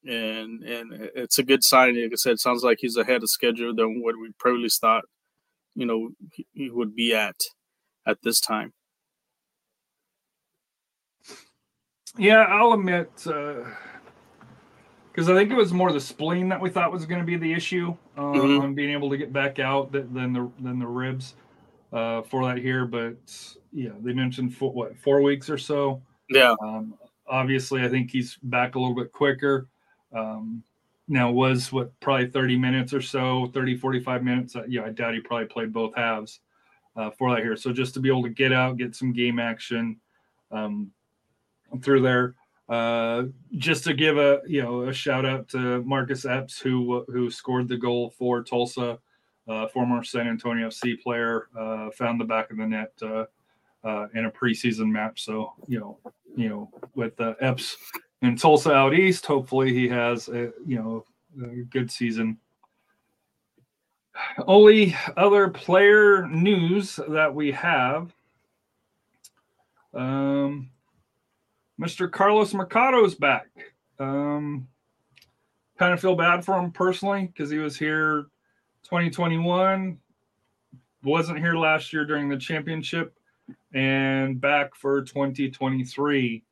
and 0.05 0.63
and 0.63 1.09
it's 1.15 1.37
a 1.37 1.43
good 1.43 1.63
sign. 1.63 2.01
Like 2.01 2.13
I 2.13 2.15
said, 2.15 2.39
sounds 2.39 2.63
like 2.63 2.79
he's 2.81 2.97
ahead 2.97 3.21
of 3.23 3.29
schedule 3.29 3.75
than 3.75 4.01
what 4.01 4.15
we 4.19 4.31
probably 4.39 4.69
thought, 4.69 5.03
you 5.75 5.85
know, 5.85 6.09
he 6.53 6.69
would 6.71 6.95
be 6.95 7.13
at 7.13 7.35
at 8.07 8.17
this 8.23 8.39
time. 8.39 8.73
Yeah, 12.17 12.45
I'll 12.47 12.73
admit, 12.73 13.27
because 15.15 15.29
I 15.29 15.33
think 15.33 15.49
it 15.49 15.55
was 15.55 15.71
more 15.71 15.93
the 15.93 16.01
spleen 16.01 16.49
that 16.49 16.59
we 16.59 16.69
thought 16.69 16.91
was 16.91 17.05
going 17.05 17.21
to 17.21 17.25
be 17.25 17.37
the 17.37 17.53
issue 17.53 17.95
uh, 18.17 18.21
mm-hmm. 18.21 18.61
on 18.61 18.75
being 18.75 18.89
able 18.91 19.09
to 19.09 19.17
get 19.17 19.31
back 19.31 19.59
out 19.59 19.93
than 19.93 20.33
the 20.33 20.51
than 20.59 20.77
the 20.77 20.85
ribs 20.85 21.35
uh, 21.93 22.21
for 22.23 22.45
that 22.45 22.57
here. 22.57 22.85
But 22.85 23.15
yeah, 23.71 23.91
they 24.01 24.11
mentioned 24.11 24.57
for, 24.57 24.73
what 24.73 24.97
four 24.97 25.21
weeks 25.21 25.49
or 25.49 25.57
so. 25.57 26.01
Yeah. 26.29 26.55
Um, 26.61 26.95
obviously, 27.27 27.81
I 27.81 27.87
think 27.87 28.11
he's 28.11 28.37
back 28.43 28.75
a 28.75 28.79
little 28.79 28.95
bit 28.95 29.13
quicker. 29.13 29.69
Um, 30.13 30.63
now 31.07 31.31
was 31.31 31.71
what 31.71 31.97
probably 31.99 32.27
30 32.27 32.57
minutes 32.57 32.91
or 32.91 33.01
so 33.01 33.51
30 33.53 33.77
45 33.77 34.23
minutes 34.23 34.55
uh, 34.55 34.63
yeah 34.67 34.81
i 34.85 34.89
doubt 34.89 35.13
he 35.13 35.19
probably 35.19 35.45
played 35.45 35.71
both 35.71 35.93
halves 35.95 36.39
uh, 36.95 37.11
for 37.11 37.35
that 37.35 37.43
here 37.43 37.55
so 37.55 37.71
just 37.71 37.93
to 37.93 37.99
be 37.99 38.09
able 38.09 38.23
to 38.23 38.29
get 38.29 38.51
out 38.51 38.77
get 38.77 38.95
some 38.95 39.13
game 39.13 39.37
action 39.37 39.97
um, 40.51 40.89
through 41.83 42.01
there 42.01 42.33
uh, 42.69 43.23
just 43.57 43.83
to 43.83 43.93
give 43.93 44.17
a 44.17 44.41
you 44.47 44.61
know 44.61 44.83
a 44.83 44.93
shout 44.93 45.25
out 45.25 45.47
to 45.47 45.83
marcus 45.83 46.25
epps 46.25 46.59
who 46.59 47.05
who 47.07 47.29
scored 47.29 47.67
the 47.67 47.77
goal 47.77 48.09
for 48.17 48.41
tulsa 48.43 48.97
uh, 49.47 49.67
former 49.67 50.03
san 50.03 50.27
antonio 50.27 50.69
fc 50.69 51.01
player 51.01 51.47
uh, 51.57 51.89
found 51.91 52.19
the 52.19 52.25
back 52.25 52.49
of 52.49 52.57
the 52.57 52.65
net 52.65 52.91
uh, 53.03 54.07
in 54.15 54.25
a 54.25 54.31
preseason 54.31 54.89
match 54.89 55.23
so 55.23 55.53
you 55.67 55.79
know 55.79 55.97
you 56.35 56.49
know 56.49 56.69
with 56.95 57.13
epps 57.39 57.77
in 58.25 58.35
Tulsa 58.35 58.71
out 58.73 58.93
east. 58.93 59.25
Hopefully, 59.25 59.73
he 59.73 59.87
has 59.87 60.27
a 60.27 60.51
you 60.65 60.77
know 60.77 61.05
a 61.43 61.63
good 61.63 61.91
season. 61.91 62.37
Only 64.47 64.95
other 65.17 65.49
player 65.49 66.27
news 66.27 66.99
that 67.09 67.33
we 67.33 67.51
have. 67.51 68.13
Um, 69.93 70.69
Mr. 71.79 72.09
Carlos 72.09 72.53
Mercado 72.53 73.03
is 73.03 73.15
back. 73.15 73.47
Um, 73.99 74.67
kind 75.77 75.93
of 75.93 75.99
feel 75.99 76.15
bad 76.15 76.45
for 76.45 76.57
him 76.57 76.71
personally 76.71 77.27
because 77.27 77.49
he 77.49 77.57
was 77.57 77.77
here 77.77 78.27
2021, 78.83 79.97
wasn't 81.03 81.39
here 81.39 81.55
last 81.55 81.91
year 81.91 82.05
during 82.05 82.29
the 82.29 82.37
championship, 82.37 83.17
and 83.73 84.39
back 84.39 84.75
for 84.75 85.01
2023. 85.01 86.43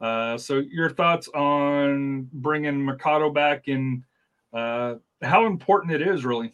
Uh, 0.00 0.36
so, 0.36 0.58
your 0.58 0.90
thoughts 0.90 1.28
on 1.28 2.28
bringing 2.32 2.80
Mercado 2.80 3.30
back 3.30 3.68
and 3.68 4.02
uh, 4.52 4.96
how 5.22 5.46
important 5.46 5.92
it 5.92 6.02
is, 6.02 6.24
really? 6.24 6.52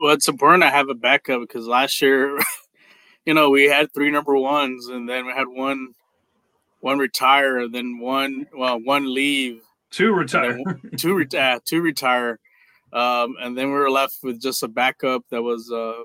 Well, 0.00 0.12
it's 0.12 0.28
important 0.28 0.62
to 0.62 0.70
have 0.70 0.88
a 0.88 0.94
backup 0.94 1.40
because 1.40 1.66
last 1.66 2.02
year, 2.02 2.38
you 3.26 3.32
know, 3.32 3.48
we 3.50 3.64
had 3.64 3.92
three 3.94 4.10
number 4.10 4.36
ones, 4.36 4.88
and 4.88 5.08
then 5.08 5.26
we 5.26 5.32
had 5.32 5.48
one 5.48 5.94
one 6.80 6.98
retire, 6.98 7.58
and 7.58 7.74
then 7.74 7.98
one 7.98 8.46
well 8.56 8.78
one 8.78 9.12
leave, 9.12 9.62
two 9.90 10.12
retire, 10.12 10.58
two 10.96 11.14
retire, 11.14 11.60
two 11.64 11.80
retire, 11.80 12.38
um, 12.92 13.36
and 13.40 13.56
then 13.56 13.66
we 13.66 13.74
were 13.74 13.90
left 13.90 14.18
with 14.22 14.40
just 14.40 14.62
a 14.62 14.68
backup 14.68 15.22
that 15.30 15.42
was 15.42 15.70
uh, 15.70 16.02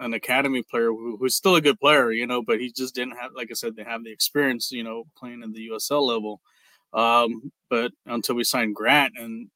an 0.00 0.14
academy 0.14 0.62
player 0.62 0.88
who, 0.88 1.16
who's 1.16 1.36
still 1.36 1.56
a 1.56 1.60
good 1.60 1.78
player, 1.78 2.10
you 2.10 2.26
know, 2.26 2.42
but 2.42 2.60
he 2.60 2.72
just 2.72 2.94
didn't 2.94 3.16
have, 3.16 3.32
like 3.36 3.48
I 3.50 3.54
said, 3.54 3.76
they 3.76 3.84
have 3.84 4.04
the 4.04 4.10
experience, 4.10 4.72
you 4.72 4.82
know, 4.82 5.04
playing 5.16 5.42
in 5.42 5.52
the 5.52 5.68
USL 5.68 6.06
level. 6.06 6.40
Um, 6.92 7.52
but 7.70 7.92
until 8.06 8.34
we 8.34 8.44
signed 8.44 8.74
Grant, 8.74 9.14
and 9.16 9.48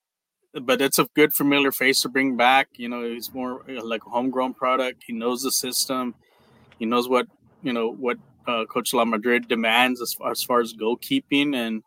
but 0.62 0.80
it's 0.80 0.98
a 0.98 1.08
good 1.14 1.34
familiar 1.34 1.70
face 1.70 2.00
to 2.02 2.08
bring 2.08 2.36
back. 2.36 2.68
You 2.76 2.88
know, 2.88 3.02
he's 3.02 3.32
more 3.34 3.62
like 3.66 4.06
a 4.06 4.10
homegrown 4.10 4.54
product. 4.54 5.02
He 5.06 5.12
knows 5.12 5.42
the 5.42 5.52
system. 5.52 6.14
He 6.78 6.86
knows 6.86 7.08
what 7.08 7.26
you 7.62 7.72
know 7.72 7.92
what 7.92 8.16
uh, 8.46 8.64
Coach 8.66 8.94
La 8.94 9.04
Madrid 9.04 9.48
demands 9.48 10.00
as 10.00 10.14
far 10.14 10.30
as, 10.30 10.42
far 10.42 10.60
as 10.60 10.74
goalkeeping, 10.74 11.54
and 11.54 11.82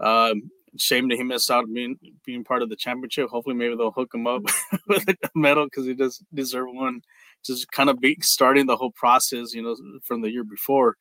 um, 0.00 0.50
shame 0.76 1.08
that 1.08 1.16
he 1.16 1.24
missed 1.24 1.50
out 1.50 1.66
being 1.72 1.98
being 2.24 2.44
part 2.44 2.62
of 2.62 2.68
the 2.68 2.76
championship. 2.76 3.28
Hopefully, 3.28 3.56
maybe 3.56 3.76
they'll 3.76 3.90
hook 3.90 4.14
him 4.14 4.26
up 4.26 4.42
with 4.88 5.08
a 5.08 5.16
medal 5.34 5.64
because 5.64 5.86
he 5.86 5.94
does 5.94 6.22
deserve 6.32 6.68
one 6.70 7.02
just 7.44 7.70
kind 7.72 7.90
of 7.90 8.00
be 8.00 8.16
starting 8.20 8.66
the 8.66 8.76
whole 8.76 8.92
process, 8.92 9.54
you 9.54 9.62
know, 9.62 9.76
from 10.04 10.22
the 10.22 10.30
year 10.30 10.44
before. 10.44 10.96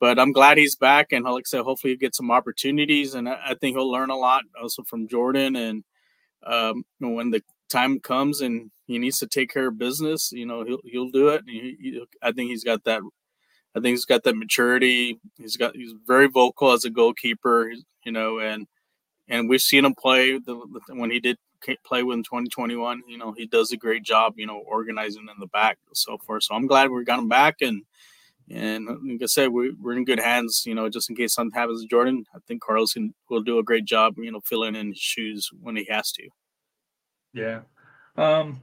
But 0.00 0.18
I'm 0.18 0.32
glad 0.32 0.58
he's 0.58 0.76
back, 0.76 1.12
and 1.12 1.24
like 1.24 1.44
I 1.46 1.48
said, 1.48 1.62
hopefully 1.62 1.92
he 1.92 1.96
gets 1.96 2.16
some 2.16 2.30
opportunities, 2.30 3.14
and 3.14 3.28
I, 3.28 3.38
I 3.48 3.54
think 3.54 3.76
he'll 3.76 3.90
learn 3.90 4.10
a 4.10 4.16
lot 4.16 4.42
also 4.60 4.82
from 4.82 5.08
Jordan. 5.08 5.56
And 5.56 5.84
um, 6.44 6.84
when 6.98 7.30
the 7.30 7.42
time 7.70 8.00
comes 8.00 8.40
and 8.40 8.70
he 8.86 8.98
needs 8.98 9.18
to 9.20 9.26
take 9.26 9.52
care 9.52 9.68
of 9.68 9.78
business, 9.78 10.30
you 10.32 10.46
know, 10.46 10.64
he'll 10.64 10.80
he'll 10.84 11.10
do 11.10 11.28
it. 11.28 11.44
He, 11.46 11.76
he, 11.80 12.04
I 12.22 12.32
think 12.32 12.50
he's 12.50 12.64
got 12.64 12.84
that. 12.84 13.00
I 13.76 13.80
think 13.80 13.94
he's 13.94 14.04
got 14.04 14.22
that 14.24 14.36
maturity. 14.36 15.20
He's 15.36 15.56
got 15.56 15.74
he's 15.74 15.94
very 16.06 16.28
vocal 16.28 16.72
as 16.72 16.84
a 16.84 16.90
goalkeeper, 16.90 17.72
you 18.04 18.12
know, 18.12 18.38
and 18.38 18.66
and 19.28 19.48
we've 19.48 19.60
seen 19.60 19.84
him 19.84 19.94
play 19.94 20.38
the, 20.38 20.54
when 20.88 21.10
he 21.10 21.18
did 21.20 21.38
play 21.84 22.02
with 22.02 22.18
in 22.18 22.22
2021. 22.22 23.02
You 23.08 23.18
know, 23.18 23.32
he 23.32 23.46
does 23.46 23.72
a 23.72 23.76
great 23.76 24.02
job, 24.02 24.34
you 24.36 24.46
know, 24.46 24.62
organizing 24.66 25.22
in 25.22 25.40
the 25.40 25.46
back 25.46 25.78
so 25.92 26.18
forth. 26.18 26.44
So 26.44 26.54
I'm 26.54 26.66
glad 26.66 26.90
we 26.90 27.04
got 27.04 27.18
him 27.18 27.28
back. 27.28 27.56
And, 27.62 27.82
and 28.50 28.86
like 28.86 29.22
I 29.22 29.26
said, 29.26 29.48
we, 29.48 29.72
we're 29.80 29.96
in 29.96 30.04
good 30.04 30.20
hands, 30.20 30.64
you 30.66 30.74
know, 30.74 30.88
just 30.88 31.08
in 31.08 31.16
case 31.16 31.34
something 31.34 31.58
happens 31.58 31.82
to 31.82 31.88
Jordan. 31.88 32.24
I 32.34 32.38
think 32.46 32.62
Carlos 32.62 32.92
can, 32.92 33.14
will 33.30 33.42
do 33.42 33.58
a 33.58 33.62
great 33.64 33.86
job, 33.86 34.14
you 34.18 34.30
know, 34.30 34.40
filling 34.40 34.76
in 34.76 34.88
his 34.88 34.98
shoes 34.98 35.50
when 35.60 35.76
he 35.76 35.86
has 35.88 36.12
to. 36.12 36.28
Yeah. 37.32 37.60
Um, 38.16 38.60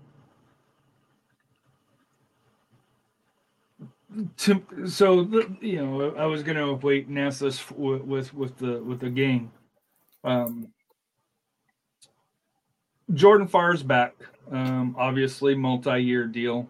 to, 4.38 4.62
so 4.86 5.22
you 5.62 5.86
know, 5.86 6.16
I 6.16 6.26
was 6.26 6.44
gonna 6.44 6.74
wait 6.74 7.08
and 7.08 7.18
ask 7.20 7.40
this 7.40 7.70
with 7.72 8.02
with, 8.02 8.34
with 8.34 8.58
the 8.58 8.82
with 8.84 9.00
the 9.00 9.10
game. 9.10 9.52
Um, 10.24 10.68
Jordan 13.14 13.48
fires 13.48 13.84
back. 13.84 14.14
Um, 14.52 14.96
obviously, 14.98 15.56
multi-year 15.56 16.28
deal. 16.28 16.70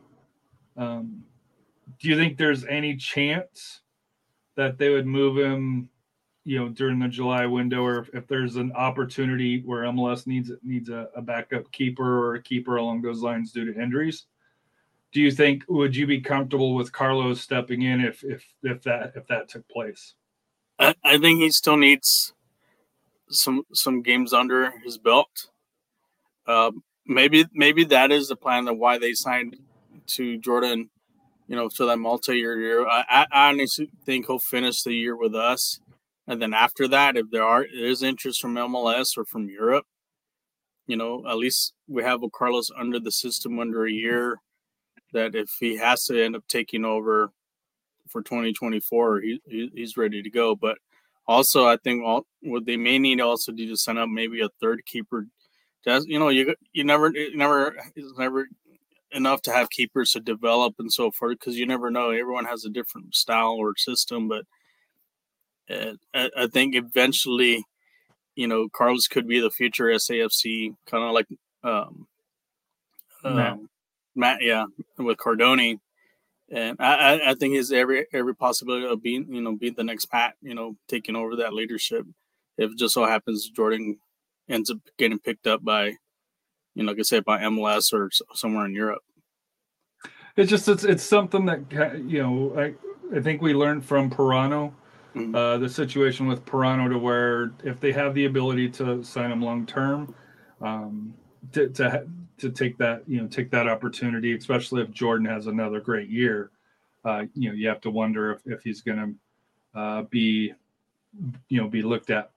Um, 0.78 1.24
do 2.00 2.10
you 2.10 2.16
think 2.16 2.38
there's 2.38 2.66
any 2.66 2.96
chance 2.96 3.82
that 4.56 4.78
they 4.78 4.90
would 4.90 5.06
move 5.06 5.38
him, 5.38 5.90
you 6.44 6.60
know, 6.60 6.70
during 6.70 7.00
the 7.00 7.08
July 7.08 7.46
window, 7.46 7.84
or 7.84 8.00
if, 8.00 8.10
if 8.14 8.28
there's 8.28 8.56
an 8.56 8.72
opportunity 8.74 9.62
where 9.66 9.84
MLS 9.84 10.28
needs 10.28 10.52
needs 10.64 10.90
a, 10.90 11.10
a, 11.16 11.22
backup 11.22 11.72
keeper 11.72 12.20
or 12.20 12.36
a 12.36 12.44
keeper 12.44 12.78
along 12.78 13.02
those 13.02 13.22
lines 13.22 13.52
due 13.52 13.72
to 13.72 13.82
injuries? 13.82 14.26
Do 15.14 15.22
you 15.22 15.32
think 15.32 15.64
would 15.68 15.96
you 15.96 16.08
be 16.08 16.22
comfortable 16.22 16.76
with 16.76 16.92
Carlos 16.92 17.42
stepping 17.42 17.82
in 17.82 18.02
if 18.02 18.24
if 18.24 18.46
if 18.64 18.82
that 18.84 19.14
if 19.16 19.28
that 19.28 19.50
took 19.50 19.68
place? 19.68 20.16
I, 20.80 20.96
I 21.04 21.18
think 21.18 21.40
he 21.40 21.52
still 21.52 21.78
needs 21.78 22.34
some 23.30 23.64
some 23.74 24.02
games 24.02 24.34
under 24.34 24.72
his 24.84 24.98
belt. 24.98 25.50
Uh, 26.48 26.72
maybe 27.06 27.46
maybe 27.54 27.84
that 27.86 28.12
is 28.12 28.30
the 28.30 28.36
plan 28.36 28.68
of 28.68 28.78
why 28.78 28.98
they 28.98 29.14
signed 29.14 29.58
to 30.08 30.38
Jordan, 30.38 30.90
you 31.48 31.56
know, 31.56 31.70
for 31.70 31.86
that 31.86 31.98
multi-year 31.98 32.60
year. 32.60 32.88
I, 32.88 33.26
I 33.32 33.50
honestly 33.50 33.90
think 34.06 34.28
he'll 34.28 34.40
finish 34.40 34.84
the 34.84 34.94
year 34.94 35.16
with 35.16 35.36
us, 35.36 35.80
and 36.28 36.42
then 36.42 36.54
after 36.54 36.88
that, 36.88 37.18
if 37.18 37.30
there 37.32 37.44
are 37.44 37.64
is 37.64 38.02
interest 38.02 38.42
from 38.42 38.56
MLS 38.56 39.18
or 39.18 39.26
from 39.26 39.50
Europe, 39.50 39.86
you 40.88 40.98
know, 40.98 41.24
at 41.28 41.38
least 41.38 41.74
we 41.88 42.04
have 42.04 42.24
a 42.24 42.30
Carlos 42.30 42.72
under 42.78 43.00
the 43.00 43.12
system 43.12 43.60
under 43.60 43.86
a 43.86 43.92
year. 43.92 44.40
That 45.14 45.36
if 45.36 45.50
he 45.60 45.78
has 45.78 46.06
to 46.06 46.24
end 46.24 46.36
up 46.36 46.44
taking 46.48 46.86
over 46.86 47.32
for 48.08 48.22
2024, 48.22 49.22
he, 49.22 49.42
he's 49.74 49.98
ready 49.98 50.22
to 50.22 50.30
go. 50.30 50.56
But 50.56 50.78
also, 51.28 51.66
I 51.66 51.78
think 51.78 52.04
all, 52.04 52.26
what 52.42 52.66
they 52.66 52.78
may 52.78 53.00
need 53.00 53.22
also 53.22 53.52
do 53.52 53.68
to 53.68 53.78
sign 53.78 53.98
up 53.98 54.10
maybe 54.10 54.42
a 54.42 54.50
third 54.62 54.86
keeper. 54.86 55.28
Just 55.84 56.08
you 56.08 56.20
know 56.20 56.30
you 56.30 56.56
you 56.74 56.84
never 56.84 57.12
you 57.12 57.36
never 57.36 57.76
it's 57.96 58.18
never 58.18 58.48
enough 59.12 59.42
to 59.42 59.52
have 59.52 59.70
keepers 59.70 60.12
to 60.12 60.20
develop 60.20 60.76
and 60.80 60.92
so 60.92 61.12
forth 61.12 61.40
because 61.40 61.58
you 61.58 61.66
never 61.66 61.90
know. 61.90 62.12
Everyone 62.12 62.46
has 62.46 62.66
a 62.66 62.70
different 62.70 63.16
style 63.16 63.56
or 63.60 63.76
system 63.76 64.28
but 64.28 64.46
uh, 65.70 65.94
I, 66.14 66.30
I, 66.38 66.48
think 66.48 66.76
eventually 66.76 67.64
you 68.36 68.48
know 68.48 68.68
carlos 68.70 69.08
could 69.08 69.28
be 69.28 69.40
the 69.40 69.52
future 69.52 69.86
safc 69.86 70.76
kind 70.86 71.04
of 71.04 71.14
like 71.14 71.28
um, 71.64 72.08
Um, 73.24 73.70
Matt 74.16 74.42
yeah 74.42 74.66
with 74.98 75.18
Cardone 75.18 75.80
and 76.54 76.76
I, 76.80 77.32
I 77.32 77.34
think 77.36 77.56
he's 77.56 77.72
every 77.72 78.08
every 78.14 78.36
possibility 78.36 78.86
of 78.86 79.02
being 79.02 79.28
you 79.30 79.42
know 79.42 79.56
being 79.56 79.76
the 79.76 79.84
next 79.84 80.06
pat 80.06 80.34
you 80.42 80.54
know 80.54 80.76
taking 80.88 81.16
over 81.16 81.38
that 81.38 81.54
leadership 81.54 82.06
if 82.58 82.76
just 82.76 82.94
so 82.94 83.06
happens 83.06 83.50
jordan 83.50 83.98
ends 84.52 84.70
up 84.70 84.78
getting 84.98 85.20
picked 85.20 85.48
up 85.48 85.64
by, 85.64 85.88
you 86.76 86.84
know, 86.84 86.92
like 86.92 87.00
I 87.00 87.04
said, 87.04 87.26
by 87.26 87.40
MLS 87.40 87.94
or 87.94 88.10
somewhere 88.34 88.66
in 88.66 88.76
Europe. 88.76 89.02
It's 90.38 90.50
just 90.50 90.68
it's 90.70 90.86
it's 90.86 91.04
something 91.04 91.46
that 91.46 91.60
you 92.08 92.22
know 92.22 92.54
I 92.58 92.74
I 93.16 93.22
think 93.22 93.42
we 93.42 93.54
learned 93.54 93.84
from 93.84 94.10
Pirano. 94.10 94.74
mm-hmm. 95.14 95.36
uh, 95.36 95.58
the 95.58 95.68
situation 95.68 96.26
with 96.28 96.46
Pirano 96.46 96.90
to 96.90 96.98
where 96.98 97.52
if 97.66 97.82
they 97.82 97.92
have 97.92 98.14
the 98.14 98.26
ability 98.26 98.70
to 98.70 99.04
sign 99.04 99.30
him 99.30 99.42
long 99.42 99.66
term, 99.66 100.16
um, 100.62 101.14
to 101.52 101.68
to 101.70 102.08
to 102.42 102.50
take 102.50 102.78
that 102.78 103.04
you 103.08 103.22
know 103.22 103.28
take 103.28 103.50
that 103.52 103.68
opportunity, 103.68 104.36
especially 104.36 104.82
if 104.82 104.92
Jordan 104.92 105.26
has 105.26 105.48
another 105.48 105.80
great 105.80 106.10
year, 106.10 106.52
uh, 107.06 107.24
you 107.34 107.50
know 107.50 107.56
you 107.56 107.68
have 107.68 107.82
to 107.82 107.92
wonder 107.92 108.32
if 108.32 108.42
if 108.46 108.64
he's 108.64 108.82
going 108.82 109.18
to 109.74 109.80
uh, 109.80 110.02
be 110.04 110.54
you 111.48 111.62
know 111.62 111.68
be 111.68 111.82
looked 111.82 112.10
at. 112.10 112.32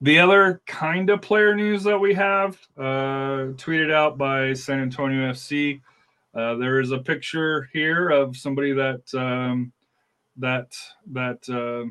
The 0.00 0.18
other 0.18 0.60
kind 0.66 1.08
of 1.08 1.22
player 1.22 1.54
news 1.54 1.84
that 1.84 1.98
we 1.98 2.12
have, 2.14 2.58
uh, 2.76 3.54
tweeted 3.56 3.92
out 3.92 4.18
by 4.18 4.52
San 4.52 4.80
Antonio 4.80 5.32
FC, 5.32 5.80
uh, 6.34 6.56
there 6.56 6.80
is 6.80 6.90
a 6.90 6.98
picture 6.98 7.70
here 7.72 8.10
of 8.10 8.36
somebody 8.36 8.72
that 8.72 9.02
um, 9.14 9.72
that 10.36 10.74
that 11.12 11.48
uh, 11.48 11.88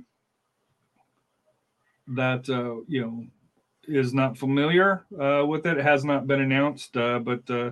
that 2.08 2.50
uh, 2.50 2.84
you 2.88 3.02
know 3.02 3.26
is 3.88 4.14
not 4.14 4.38
familiar 4.38 5.06
uh, 5.20 5.46
with 5.46 5.66
it. 5.66 5.78
it. 5.78 5.84
Has 5.84 6.06
not 6.06 6.28
been 6.28 6.42
announced, 6.42 6.96
uh, 6.98 7.20
but 7.20 7.50
uh, 7.50 7.72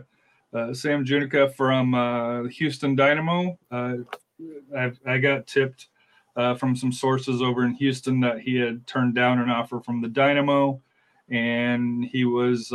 uh, 0.54 0.74
Sam 0.74 1.06
Junqua 1.06 1.54
from 1.56 1.94
uh, 1.94 2.44
Houston 2.44 2.96
Dynamo. 2.96 3.58
I, 3.72 4.92
I 5.06 5.18
got 5.20 5.48
tipped 5.48 5.88
from 6.36 6.76
some 6.76 6.92
sources 6.92 7.42
over 7.42 7.64
in 7.64 7.74
Houston 7.76 8.20
that 8.22 8.42
he 8.42 8.58
had 8.58 8.88
turned 8.88 9.16
down 9.16 9.40
an 9.40 9.50
offer 9.50 9.80
from 9.80 10.02
the 10.02 10.08
Dynamo, 10.08 10.82
and 11.30 12.04
he 12.06 12.26
was 12.26 12.72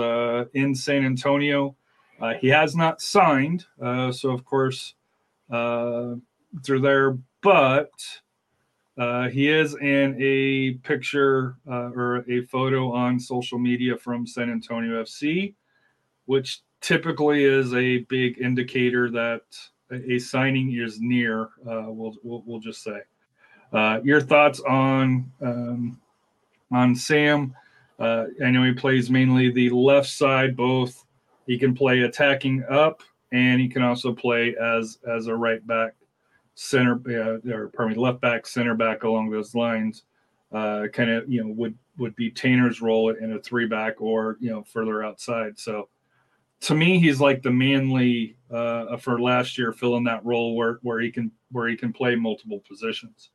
in 0.55 0.75
San 0.75 1.05
Antonio. 1.05 1.77
He 2.41 2.49
has 2.49 2.77
not 2.77 3.01
signed, 3.01 3.67
so 3.79 4.31
of 4.31 4.45
course 4.45 4.95
through 5.51 6.81
there, 6.81 7.19
but 7.43 7.91
uh, 8.99 9.29
he 9.29 9.49
is 9.49 9.75
in 9.75 10.17
a 10.21 10.73
picture 10.87 11.57
or 11.67 12.25
a 12.29 12.43
photo 12.47 12.93
on 12.93 13.21
social 13.21 13.59
media 13.59 13.97
from 13.97 14.27
San 14.27 14.51
Antonio 14.51 15.03
FC, 15.03 15.55
which 16.25 16.63
typically 16.81 17.45
is 17.45 17.75
a 17.75 17.99
big 18.09 18.39
indicator 18.39 19.11
that 19.11 19.43
a 19.91 20.19
signing 20.19 20.73
is 20.73 21.01
near. 21.01 21.51
Uh, 21.69 21.87
we'll, 21.89 22.15
we'll, 22.23 22.43
we'll 22.47 22.61
just 22.61 22.83
say. 22.83 23.01
Uh, 23.73 24.01
your 24.05 24.21
thoughts 24.21 24.61
on 24.61 25.31
um, 25.43 26.01
on 26.73 26.95
Sam? 26.95 27.55
Uh, 27.99 28.27
I 28.45 28.51
know 28.51 28.63
he 28.63 28.73
plays 28.73 29.11
mainly 29.11 29.51
the 29.51 29.71
left 29.71 30.09
side. 30.09 30.57
Both 30.57 31.05
he 31.47 31.59
can 31.59 31.75
play 31.75 32.03
attacking 32.03 32.65
up, 32.71 33.03
and 33.33 33.61
he 33.61 33.69
can 33.69 33.83
also 33.83 34.13
play 34.13 34.55
as 34.61 34.99
as 35.09 35.27
a 35.27 35.35
right 35.35 35.65
back, 35.67 35.95
center 36.57 37.01
uh, 37.09 37.55
or 37.55 37.69
pardon 37.69 37.97
me, 37.97 38.03
left 38.03 38.21
back, 38.21 38.47
center 38.47 38.75
back 38.75 39.05
along 39.05 39.31
those 39.31 39.55
lines. 39.55 40.03
Uh, 40.53 40.87
kind 40.93 41.11
of 41.11 41.31
you 41.31 41.45
know 41.45 41.53
would 41.53 41.77
would 41.99 42.17
be 42.17 42.31
Tanner's 42.31 42.81
role 42.81 43.11
in 43.11 43.33
a 43.33 43.39
three 43.39 43.67
back 43.67 44.01
or 44.01 44.37
you 44.41 44.51
know 44.51 44.65
further 44.65 45.05
outside. 45.05 45.59
So 45.59 45.89
to 46.63 46.75
me, 46.75 46.99
he's 46.99 47.21
like 47.21 47.43
the 47.43 47.51
manly 47.51 48.37
uh, 48.51 48.97
for 48.97 49.21
last 49.21 49.59
year, 49.59 49.73
filling 49.73 50.05
that 50.05 50.25
role 50.25 50.57
where 50.57 50.79
where 50.83 51.01
he 51.01 51.11
can 51.11 51.31
where 51.53 51.69
he 51.69 51.77
can 51.77 51.93
play 51.93 52.17
multiple 52.17 52.63
positions. 52.67 53.31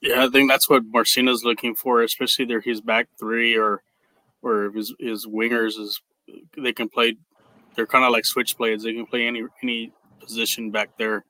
Yeah, 0.00 0.24
I 0.24 0.28
think 0.28 0.50
that's 0.50 0.68
what 0.70 0.84
Marcina's 0.86 1.44
looking 1.44 1.74
for, 1.74 2.02
especially 2.02 2.46
there 2.46 2.60
he's 2.60 2.80
back 2.80 3.08
three 3.18 3.56
or 3.56 3.82
or 4.42 4.70
his 4.70 4.94
his 4.98 5.26
wingers 5.26 5.78
is 5.78 6.00
they 6.56 6.72
can 6.72 6.88
play. 6.88 7.16
They're 7.74 7.86
kind 7.86 8.04
of 8.04 8.12
like 8.12 8.24
switch 8.24 8.56
plays. 8.56 8.82
They 8.82 8.94
can 8.94 9.06
play 9.06 9.26
any 9.26 9.42
any 9.62 9.92
position 10.20 10.70
back 10.70 10.96
there, 10.98 11.24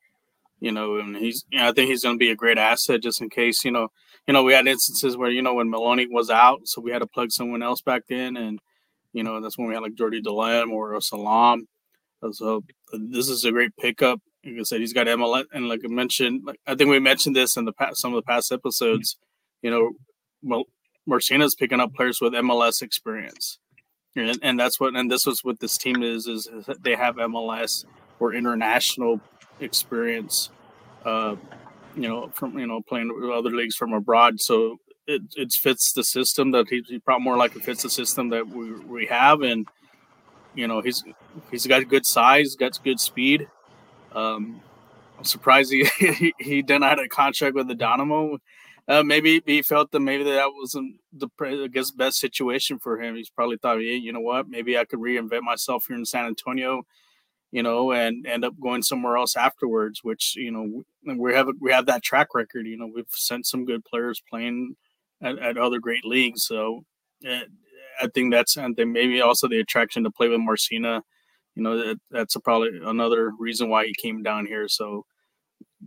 you 0.60 0.72
know. 0.72 0.96
And 0.96 1.16
he's, 1.16 1.44
you 1.50 1.58
know, 1.58 1.68
I 1.68 1.72
think 1.72 1.90
he's 1.90 2.02
going 2.02 2.16
to 2.16 2.18
be 2.18 2.30
a 2.30 2.36
great 2.36 2.58
asset 2.58 3.02
just 3.02 3.20
in 3.20 3.30
case, 3.30 3.64
you 3.64 3.70
know. 3.70 3.88
You 4.26 4.34
know, 4.34 4.42
we 4.42 4.52
had 4.52 4.66
instances 4.66 5.16
where 5.16 5.30
you 5.30 5.42
know 5.42 5.54
when 5.54 5.70
Maloney 5.70 6.06
was 6.06 6.30
out, 6.30 6.60
so 6.64 6.80
we 6.80 6.92
had 6.92 7.00
to 7.00 7.06
plug 7.06 7.32
someone 7.32 7.62
else 7.62 7.80
back 7.80 8.02
in, 8.10 8.36
and 8.36 8.60
you 9.12 9.24
know, 9.24 9.40
that's 9.40 9.58
when 9.58 9.68
we 9.68 9.74
had 9.74 9.82
like 9.82 9.94
Jordy 9.94 10.22
Delam 10.22 10.70
or 10.70 10.94
a 10.94 11.00
Salam. 11.00 11.66
So 12.32 12.62
this 12.92 13.28
is 13.28 13.44
a 13.44 13.50
great 13.50 13.76
pickup. 13.76 14.20
Like 14.44 14.60
I 14.60 14.62
said, 14.62 14.80
he's 14.80 14.92
got 14.92 15.06
MLS, 15.06 15.44
and 15.52 15.68
like 15.68 15.80
I 15.84 15.88
mentioned, 15.88 16.42
like 16.44 16.60
I 16.66 16.74
think 16.74 16.90
we 16.90 16.98
mentioned 16.98 17.34
this 17.34 17.56
in 17.56 17.64
the 17.64 17.72
past, 17.72 18.00
some 18.00 18.12
of 18.12 18.16
the 18.16 18.26
past 18.26 18.52
episodes. 18.52 19.16
You 19.62 19.70
know, 19.70 19.92
well, 20.42 20.64
Marcina's 21.06 21.54
picking 21.54 21.80
up 21.80 21.94
players 21.94 22.20
with 22.20 22.32
MLS 22.34 22.82
experience, 22.82 23.58
and, 24.16 24.38
and 24.42 24.60
that's 24.60 24.78
what, 24.78 24.94
and 24.94 25.10
this 25.10 25.26
was 25.26 25.44
what 25.44 25.60
this 25.60 25.76
team 25.76 26.02
is, 26.02 26.26
is, 26.26 26.46
is 26.46 26.68
they 26.80 26.94
have 26.94 27.16
MLS 27.16 27.84
or 28.18 28.34
international 28.34 29.20
experience. 29.60 30.50
Uh, 31.04 31.36
you 31.96 32.08
know, 32.08 32.28
from 32.34 32.58
you 32.58 32.66
know 32.66 32.80
playing 32.82 33.12
with 33.14 33.30
other 33.30 33.50
leagues 33.50 33.74
from 33.74 33.92
abroad. 33.92 34.40
So 34.40 34.78
it, 35.06 35.22
it 35.36 35.52
fits 35.52 35.92
the 35.92 36.04
system 36.04 36.52
that 36.52 36.68
he, 36.68 36.82
he 36.86 36.98
probably 36.98 37.24
more 37.24 37.36
like 37.36 37.56
it 37.56 37.64
fits 37.64 37.82
the 37.82 37.90
system 37.90 38.28
that 38.30 38.48
we, 38.48 38.72
we 38.80 39.06
have 39.06 39.42
and 39.42 39.66
you 40.54 40.68
know 40.68 40.80
he's 40.80 41.02
he's 41.50 41.66
got 41.66 41.86
good 41.88 42.06
size 42.06 42.54
got 42.54 42.78
good 42.82 43.00
speed 43.00 43.48
um 44.12 44.60
i'm 45.18 45.24
surprised 45.24 45.72
he 45.72 45.84
he, 45.98 46.34
he 46.38 46.64
have 46.68 46.98
a 46.98 47.08
contract 47.08 47.54
with 47.54 47.68
the 47.68 47.74
dynamo 47.74 48.38
uh, 48.88 49.04
maybe 49.04 49.40
he 49.46 49.62
felt 49.62 49.90
that 49.92 50.00
maybe 50.00 50.24
that 50.24 50.48
wasn't 50.52 50.96
the 51.12 51.28
I 51.40 51.68
guess 51.68 51.92
best 51.92 52.18
situation 52.18 52.80
for 52.80 53.00
him. 53.00 53.14
He's 53.14 53.30
probably 53.30 53.56
thought, 53.56 53.78
hey, 53.78 53.94
you 53.94 54.12
know 54.12 54.20
what, 54.20 54.48
maybe 54.48 54.76
I 54.76 54.84
could 54.84 54.98
reinvent 54.98 55.42
myself 55.42 55.84
here 55.86 55.96
in 55.96 56.04
San 56.04 56.26
Antonio, 56.26 56.82
you 57.52 57.62
know, 57.62 57.92
and 57.92 58.26
end 58.26 58.44
up 58.44 58.54
going 58.60 58.82
somewhere 58.82 59.16
else 59.16 59.36
afterwards. 59.36 60.04
Which 60.04 60.36
you 60.36 60.50
know 60.50 60.82
we 61.16 61.34
have 61.34 61.48
we 61.60 61.72
have 61.72 61.86
that 61.86 62.02
track 62.02 62.28
record. 62.34 62.66
You 62.66 62.76
know, 62.76 62.90
we've 62.92 63.06
sent 63.10 63.46
some 63.46 63.64
good 63.64 63.84
players 63.84 64.22
playing 64.28 64.76
at, 65.22 65.38
at 65.38 65.58
other 65.58 65.78
great 65.78 66.04
leagues. 66.04 66.44
So 66.44 66.84
uh, 67.28 67.40
I 68.00 68.08
think 68.14 68.32
that's 68.32 68.56
and 68.56 68.76
then 68.76 68.92
maybe 68.92 69.20
also 69.20 69.48
the 69.48 69.60
attraction 69.60 70.04
to 70.04 70.10
play 70.10 70.28
with 70.28 70.40
Marcina. 70.40 71.02
You 71.54 71.62
know, 71.62 71.76
that, 71.78 72.00
that's 72.10 72.36
probably 72.38 72.80
another 72.84 73.32
reason 73.38 73.68
why 73.68 73.86
he 73.86 73.94
came 73.94 74.22
down 74.22 74.46
here. 74.46 74.68
So, 74.68 75.04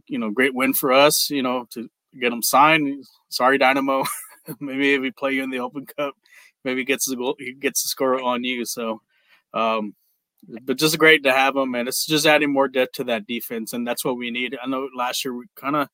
you 0.08 0.20
know, 0.20 0.30
great 0.30 0.54
win 0.54 0.74
for 0.74 0.92
us. 0.92 1.30
You 1.30 1.42
know, 1.42 1.66
to 1.72 1.90
get 2.20 2.34
him 2.34 2.44
signed. 2.44 3.06
Sorry, 3.30 3.58
Dynamo. 3.58 4.04
maybe 4.60 4.94
if 4.94 5.02
we 5.02 5.12
play 5.12 5.32
you 5.32 5.44
in 5.44 5.50
the 5.50 5.60
Open 5.60 5.86
Cup, 5.86 6.16
maybe 6.64 6.84
gets 6.84 7.10
the 7.10 7.16
goal, 7.16 7.36
he 7.40 7.54
gets 7.54 7.84
the 7.84 7.90
score 7.90 8.22
on 8.22 8.44
you. 8.44 8.66
So, 8.66 9.02
um, 9.54 9.96
but 10.64 10.78
just 10.78 10.98
great 10.98 11.24
to 11.24 11.32
have 11.32 11.56
him, 11.56 11.76
and 11.76 11.88
it's 11.88 12.06
just 12.06 12.26
adding 12.26 12.52
more 12.52 12.68
depth 12.68 12.94
to 12.94 13.04
that 13.06 13.28
defense, 13.28 13.74
and 13.74 13.88
that's 13.88 14.04
what 14.04 14.18
we 14.18 14.32
need. 14.32 14.58
I 14.62 14.68
know 14.68 14.90
last 14.96 15.24
year 15.24 15.34
we 15.34 15.46
kind 15.56 15.76
of 15.76 15.90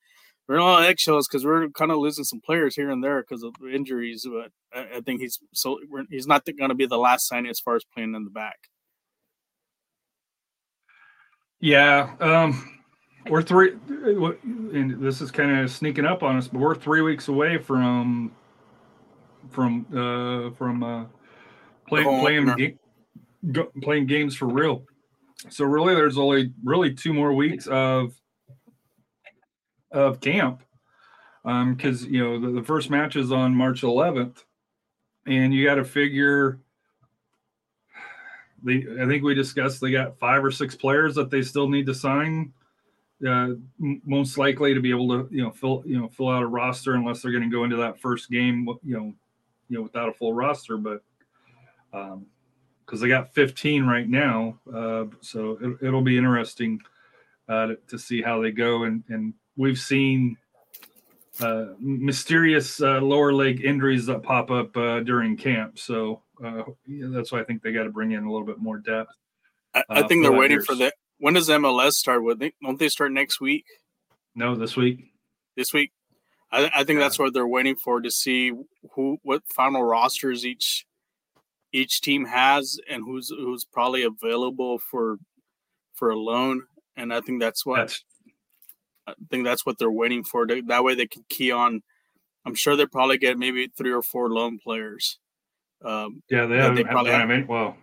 we're 0.47 0.59
on 0.59 0.83
eggshells 0.83 1.27
because 1.27 1.45
we're 1.45 1.69
kind 1.69 1.91
of 1.91 1.99
losing 1.99 2.23
some 2.23 2.41
players 2.41 2.75
here 2.75 2.89
and 2.89 3.03
there 3.03 3.21
because 3.21 3.43
of 3.43 3.53
injuries. 3.71 4.25
But 4.27 4.51
I, 4.73 4.97
I 4.97 5.01
think 5.01 5.21
he's 5.21 5.39
so 5.53 5.79
he's 6.09 6.27
not 6.27 6.43
going 6.45 6.69
to 6.69 6.75
be 6.75 6.87
the 6.87 6.97
last 6.97 7.27
signing 7.27 7.51
as 7.51 7.59
far 7.59 7.75
as 7.75 7.85
playing 7.93 8.15
in 8.15 8.23
the 8.23 8.31
back. 8.31 8.57
Yeah, 11.61 12.15
um, 12.19 12.79
we're 13.29 13.43
three, 13.43 13.73
and 13.89 14.99
this 14.99 15.21
is 15.21 15.29
kind 15.29 15.59
of 15.59 15.69
sneaking 15.69 16.05
up 16.05 16.23
on 16.23 16.37
us, 16.37 16.47
but 16.47 16.59
we're 16.59 16.75
three 16.75 17.01
weeks 17.01 17.27
away 17.27 17.57
from 17.57 18.31
from 19.51 19.85
uh, 19.91 20.55
from 20.55 20.83
uh, 20.83 21.05
play, 21.87 22.03
playing 22.03 22.77
playing 23.81 24.07
games 24.07 24.35
for 24.35 24.47
real. 24.47 24.83
So 25.49 25.65
really, 25.65 25.95
there's 25.95 26.17
only 26.17 26.51
really 26.63 26.93
two 26.93 27.13
more 27.13 27.33
weeks 27.33 27.67
of 27.67 28.13
of 29.91 30.19
camp 30.19 30.61
because 31.43 32.03
um, 32.03 32.09
you 32.09 32.23
know 32.23 32.39
the, 32.39 32.59
the, 32.59 32.63
first 32.63 32.89
match 32.89 33.15
is 33.15 33.31
on 33.31 33.55
March 33.55 33.81
11th, 33.81 34.43
and 35.25 35.53
you 35.53 35.65
got 35.65 35.75
to 35.75 35.85
figure. 35.85 36.59
They, 38.61 38.85
I 39.01 39.05
think 39.07 39.23
we 39.23 39.33
discussed 39.33 39.79
they 39.79 39.91
got 39.91 40.19
five 40.19 40.43
or 40.43 40.51
six 40.51 40.75
players 40.75 41.15
that 41.15 41.29
they 41.29 41.41
still 41.41 41.69
need 41.69 41.85
to 41.85 41.93
sign. 41.93 42.53
Uh, 43.25 43.49
most 43.77 44.37
likely 44.37 44.73
to 44.73 44.79
be 44.79 44.91
able 44.91 45.07
to 45.09 45.33
you 45.33 45.43
know 45.43 45.51
fill 45.51 45.83
you 45.85 45.99
know 45.99 46.09
fill 46.09 46.29
out 46.29 46.43
a 46.43 46.47
roster 46.47 46.95
unless 46.95 47.21
they're 47.21 47.31
going 47.31 47.43
to 47.43 47.49
go 47.49 47.63
into 47.63 47.75
that 47.75 47.99
first 47.99 48.29
game 48.29 48.65
you 48.83 48.97
know 48.97 49.13
you 49.69 49.77
know 49.77 49.81
without 49.81 50.09
a 50.09 50.13
full 50.13 50.33
roster, 50.33 50.77
but 50.77 51.01
um, 51.93 52.25
because 52.89 53.01
they 53.01 53.07
got 53.07 53.31
15 53.35 53.85
right 53.85 54.09
now, 54.09 54.57
uh, 54.73 55.05
so 55.21 55.77
it, 55.79 55.91
will 55.91 56.01
be 56.01 56.17
interesting 56.17 56.81
uh, 57.47 57.67
to, 57.67 57.77
to, 57.87 57.99
see 57.99 58.19
how 58.19 58.41
they 58.41 58.49
go 58.49 58.83
and 58.83 59.03
and 59.09 59.35
we've 59.55 59.77
seen 59.77 60.35
uh, 61.39 61.65
mysterious 61.79 62.81
uh, 62.81 62.99
lower 62.99 63.31
leg 63.31 63.63
injuries 63.63 64.07
that 64.07 64.23
pop 64.23 64.49
up 64.49 64.75
uh, 64.75 65.01
during 65.01 65.37
camp. 65.37 65.77
So 65.77 66.23
uh, 66.43 66.63
yeah, 66.87 67.07
that's 67.09 67.31
why 67.31 67.41
I 67.41 67.43
think 67.43 67.61
they 67.61 67.71
got 67.71 67.83
to 67.83 67.91
bring 67.91 68.11
in 68.11 68.23
a 68.23 68.31
little 68.31 68.47
bit 68.47 68.57
more 68.57 68.79
depth. 68.79 69.11
I, 69.75 69.83
I 69.89 70.03
think 70.03 70.23
they're 70.23 70.31
waiting 70.31 70.61
for 70.61 70.73
that. 70.75 70.95
When 71.19 71.35
does 71.35 71.47
MLS 71.49 71.91
start? 71.91 72.23
With 72.23 72.39
don't 72.39 72.79
they 72.79 72.89
start 72.89 73.11
next 73.11 73.39
week? 73.39 73.65
No, 74.33 74.55
this 74.55 74.75
week. 74.75 75.11
This 75.55 75.73
week. 75.73 75.91
I, 76.51 76.71
I 76.73 76.83
think 76.83 76.97
yeah. 76.97 77.05
that's 77.05 77.19
what 77.19 77.33
they're 77.35 77.47
waiting 77.47 77.75
for 77.75 78.01
to 78.01 78.09
see 78.09 78.51
who 78.95 79.17
what 79.21 79.43
final 79.53 79.83
rosters 79.83 80.43
each 80.43 80.85
each 81.71 82.01
team 82.01 82.25
has 82.25 82.79
and 82.89 83.03
who's 83.03 83.29
who's 83.29 83.65
probably 83.65 84.03
available 84.03 84.79
for 84.79 85.17
for 85.93 86.09
a 86.09 86.17
loan. 86.17 86.63
And 86.95 87.13
I 87.13 87.21
think 87.21 87.41
that's 87.41 87.65
what 87.65 87.77
that's 87.77 88.03
I 89.07 89.13
think 89.29 89.45
that's 89.45 89.65
what 89.65 89.77
they're 89.77 89.91
waiting 89.91 90.23
for. 90.23 90.47
That 90.47 90.83
way 90.83 90.95
they 90.95 91.07
can 91.07 91.23
key 91.29 91.51
on. 91.51 91.81
I'm 92.45 92.55
sure 92.55 92.75
they 92.75 92.85
probably 92.85 93.17
get 93.17 93.37
maybe 93.37 93.67
three 93.67 93.91
or 93.91 94.01
four 94.01 94.29
loan 94.29 94.59
players. 94.59 95.19
Um, 95.83 96.23
yeah, 96.29 96.45
they, 96.45 96.57
have, 96.57 96.75
they 96.75 96.83
probably 96.83 97.11
have, 97.11 97.29
have 97.29 97.47
well, 97.47 97.77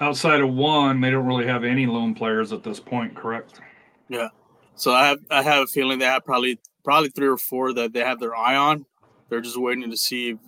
outside 0.00 0.40
of 0.40 0.50
one, 0.50 1.00
they 1.00 1.10
don't 1.10 1.26
really 1.26 1.46
have 1.46 1.64
any 1.64 1.86
loan 1.86 2.14
players 2.14 2.52
at 2.52 2.62
this 2.62 2.80
point. 2.80 3.14
Correct? 3.14 3.60
Yeah. 4.08 4.28
So 4.74 4.92
I 4.92 5.08
have 5.08 5.18
I 5.30 5.42
have 5.42 5.64
a 5.64 5.66
feeling 5.66 5.98
they 5.98 6.06
have 6.06 6.24
probably 6.24 6.58
probably 6.84 7.10
three 7.10 7.28
or 7.28 7.38
four 7.38 7.72
that 7.74 7.92
they 7.92 8.00
have 8.00 8.20
their 8.20 8.34
eye 8.34 8.56
on. 8.56 8.86
they're 9.28 9.40
just 9.40 9.60
waiting 9.60 9.90
to 9.90 9.96
see 9.96 10.32
what 10.32 10.47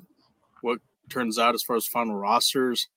turns 1.11 1.39
out 1.39 1.55
as 1.55 1.63
far 1.63 1.77
as 1.77 1.87
final 1.87 2.15
rosters. 2.15 2.89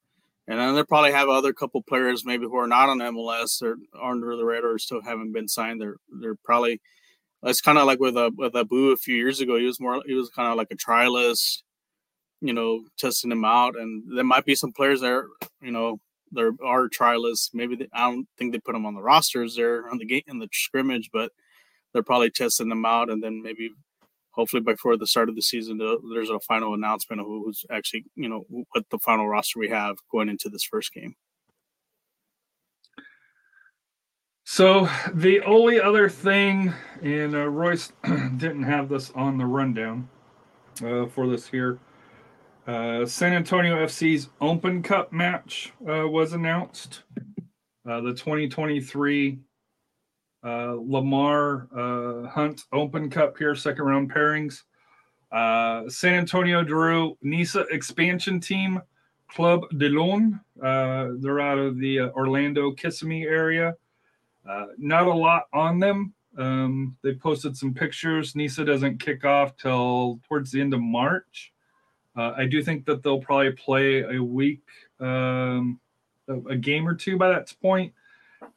And 0.48 0.60
then 0.60 0.76
they 0.76 0.84
probably 0.84 1.14
have 1.14 1.30
other 1.30 1.54
couple 1.54 1.82
players 1.82 2.26
maybe 2.26 2.46
who 2.46 2.58
are 2.58 2.68
not 2.68 2.90
on 2.90 3.00
MLS 3.00 3.62
or 3.62 3.78
aren't 3.94 4.24
under 4.24 4.36
the 4.36 4.46
radar 4.46 4.74
or 4.74 4.80
still 4.80 5.02
haven't 5.02 5.32
been 5.32 5.48
signed. 5.48 5.80
They're 5.82 5.98
they're 6.22 6.36
probably 6.44 6.82
it's 7.44 7.62
kind 7.62 7.78
of 7.78 7.86
like 7.86 8.00
with 8.00 8.18
a 8.18 8.32
with 8.36 8.56
Abu 8.56 8.92
a 8.92 8.98
few 8.98 9.16
years 9.16 9.40
ago. 9.40 9.58
He 9.58 9.66
was 9.66 9.80
more 9.80 10.02
he 10.06 10.14
was 10.14 10.30
kind 10.30 10.50
of 10.50 10.58
like 10.58 10.72
a 10.72 10.76
trialist, 10.76 11.64
you 12.42 12.54
know, 12.54 12.84
testing 12.98 13.30
them 13.30 13.46
out. 13.46 13.78
And 13.78 14.04
there 14.18 14.24
might 14.26 14.46
be 14.46 14.56
some 14.56 14.74
players 14.74 15.02
there, 15.02 15.28
you 15.62 15.72
know, 15.72 16.00
there 16.34 16.52
are 16.66 16.90
trialists. 16.90 17.52
Maybe 17.54 17.76
they, 17.76 17.88
I 17.94 18.10
don't 18.10 18.28
think 18.38 18.52
they 18.52 18.60
put 18.60 18.74
them 18.74 18.86
on 18.86 18.96
the 18.96 19.02
rosters 19.02 19.56
there 19.56 19.90
on 19.90 19.98
the 19.98 20.06
gate 20.06 20.26
in 20.28 20.40
the 20.40 20.50
scrimmage, 20.52 21.10
but 21.14 21.32
they're 21.94 22.04
probably 22.04 22.32
testing 22.32 22.70
them 22.70 22.86
out. 22.86 23.10
And 23.10 23.24
then 23.24 23.42
maybe 23.42 23.70
hopefully 24.34 24.62
before 24.62 24.98
the 24.98 25.08
start 25.08 25.30
of 25.30 25.36
the 25.36 25.42
season, 25.42 25.80
there's 26.14 26.30
a 26.30 26.40
final 26.42 26.74
announcement 26.74 27.22
of 27.22 27.28
who's 27.28 27.66
actually, 27.72 28.06
you 28.16 28.28
know, 28.28 28.46
what 28.50 28.86
the 28.90 29.00
final 29.00 29.28
roster 29.28 29.60
we 29.60 29.70
have 29.70 29.98
going 30.12 30.30
into 30.30 30.50
this 30.50 30.64
first 30.64 30.94
game. 30.94 31.16
So 34.46 34.90
the 35.14 35.42
only 35.42 35.80
other 35.80 36.10
thing, 36.10 36.74
and 37.02 37.34
uh, 37.34 37.48
Royce 37.48 37.94
didn't 38.38 38.64
have 38.64 38.90
this 38.90 39.10
on 39.12 39.38
the 39.38 39.46
rundown 39.46 40.10
uh, 40.84 41.06
for 41.08 41.28
this 41.28 41.48
here. 41.48 41.80
Uh, 42.68 43.06
San 43.06 43.34
Antonio 43.34 43.76
FC's 43.86 44.30
Open 44.42 44.84
Cup 44.84 45.12
match 45.12 45.74
uh, 45.90 46.08
was 46.08 46.34
announced. 46.34 47.04
Uh, 47.90 48.00
the 48.02 48.14
2023 48.14 49.40
uh, 50.44 50.76
Lamar 50.80 51.68
uh, 51.76 52.28
Hunt 52.28 52.64
Open 52.74 53.10
Cup 53.10 53.38
here, 53.38 53.56
second 53.56 53.86
round 53.86 54.14
pairings. 54.14 54.64
Uh, 55.32 55.90
San 55.90 56.14
Antonio 56.14 56.64
drew 56.64 57.18
NISA 57.22 57.62
expansion 57.72 58.40
team 58.40 58.82
Club 59.28 59.66
de 59.78 59.90
Lyon. 59.90 60.40
Uh, 60.62 61.10
they're 61.20 61.40
out 61.40 61.58
of 61.58 61.80
the 61.80 62.02
uh, 62.02 62.10
Orlando 62.10 62.72
Kissimmee 62.72 63.24
area. 63.24 63.76
Uh, 64.48 64.68
not 64.78 65.08
a 65.08 65.14
lot 65.14 65.44
on 65.54 65.80
them. 65.80 66.14
Um, 66.38 66.96
they 67.04 67.14
posted 67.14 67.58
some 67.58 67.74
pictures. 67.74 68.36
NISA 68.36 68.66
doesn't 68.66 69.00
kick 69.00 69.26
off 69.26 69.56
till 69.58 70.20
towards 70.28 70.52
the 70.52 70.62
end 70.62 70.74
of 70.74 70.82
March. 70.82 71.52
I 72.16 72.46
do 72.46 72.62
think 72.62 72.86
that 72.86 73.02
they'll 73.02 73.20
probably 73.20 73.54
play 73.54 74.04
a 74.04 74.24
week, 74.24 74.62
um, 75.00 75.80
a 76.28 76.56
game 76.56 76.88
or 76.88 76.94
two 76.94 77.18
by 77.18 77.30
that 77.30 77.52
point 77.60 77.92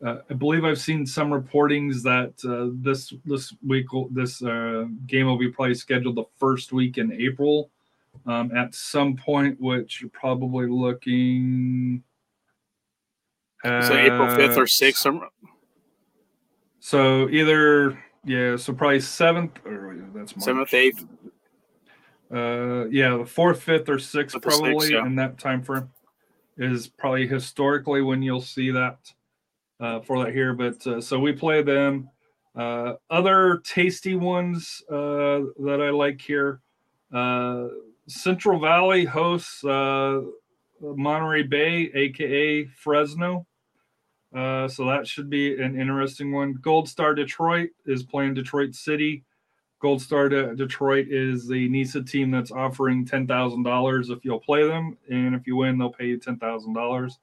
uh, 0.05 0.19
I 0.29 0.35
believe 0.35 0.65
I've 0.65 0.81
seen 0.81 1.07
some 1.07 1.31
reportings 1.31 2.03
that 2.03 2.35
uh, 2.49 2.71
this 2.83 3.13
this 3.25 3.55
week 3.67 3.87
this 4.11 4.43
uh, 4.43 4.85
game 5.07 5.27
will 5.27 5.39
be 5.39 5.51
probably 5.51 5.75
scheduled 5.75 6.17
the 6.17 6.25
first 6.39 6.73
week 6.73 6.99
in 6.99 7.13
April 7.13 7.71
um, 8.27 8.55
at 8.55 8.75
some 8.75 9.17
point, 9.17 9.61
which 9.61 10.01
you're 10.01 10.11
probably 10.11 10.67
looking. 10.67 12.03
At, 13.65 13.85
so 13.85 13.97
April 13.97 14.37
fifth 14.37 14.59
or 14.59 14.67
sixth. 14.67 15.07
So 16.81 17.29
either 17.31 17.99
yeah, 18.25 18.57
so 18.57 18.75
probably 18.75 19.01
seventh 19.01 19.59
or 19.65 19.97
that's 20.15 20.35
seventh, 20.45 20.75
eighth. 20.75 21.05
Uh, 22.33 22.87
yeah, 22.89 23.17
the 23.17 23.25
fourth, 23.25 23.63
fifth, 23.63 23.89
or 23.89 23.99
sixth, 23.99 24.41
probably 24.43 24.73
sixth, 24.73 24.91
yeah. 24.91 25.07
in 25.07 25.15
that 25.15 25.39
time 25.39 25.63
frame 25.63 25.89
is 26.59 26.89
probably 26.89 27.27
historically 27.27 28.03
when 28.03 28.21
you'll 28.21 28.41
see 28.41 28.71
that 28.73 28.99
uh, 29.81 30.01
for 30.01 30.25
that 30.25 30.33
here. 30.33 30.53
But 30.53 30.87
uh, 30.87 31.01
so 31.01 31.19
we 31.19 31.33
play 31.33 31.63
them. 31.63 32.11
Uh, 32.55 32.95
other 33.11 33.61
tasty 33.65 34.15
ones 34.17 34.83
uh, 34.91 35.41
that 35.61 35.81
I 35.83 35.91
like 35.91 36.21
here. 36.21 36.61
Uh, 37.13 37.69
Central 38.09 38.59
Valley 38.59 39.05
hosts 39.05 39.63
uh, 39.65 40.23
Monterey 40.81 41.43
Bay, 41.43 41.91
aka 41.95 42.65
Fresno. 42.65 43.47
so 44.33 44.69
that 44.87 45.07
should 45.07 45.29
be 45.29 45.61
an 45.61 45.79
interesting 45.79 46.33
one. 46.33 46.55
Gold 46.55 46.89
Star 46.89 47.15
Detroit 47.15 47.71
is 47.85 48.05
playing 48.05 48.35
Detroit 48.35 48.75
City. 48.75 49.25
Gold 49.79 50.01
Star 50.01 50.31
De- 50.31 50.55
Detroit 50.57 51.09
is 51.11 51.47
the 51.47 51.69
NISA 51.69 52.05
team 52.05 52.31
that's 52.31 52.51
offering 52.51 53.05
ten 53.05 53.27
thousand 53.27 53.65
dollars 53.65 54.09
if 54.09 54.25
you'll 54.25 54.41
play 54.41 54.67
them, 54.67 54.97
and 55.11 55.35
if 55.35 55.47
you 55.47 55.57
win, 55.57 55.77
they'll 55.77 55.93
pay 55.93 56.07
you 56.07 56.19
ten 56.19 56.39
thousand 56.39 56.73
dollars. 56.73 57.19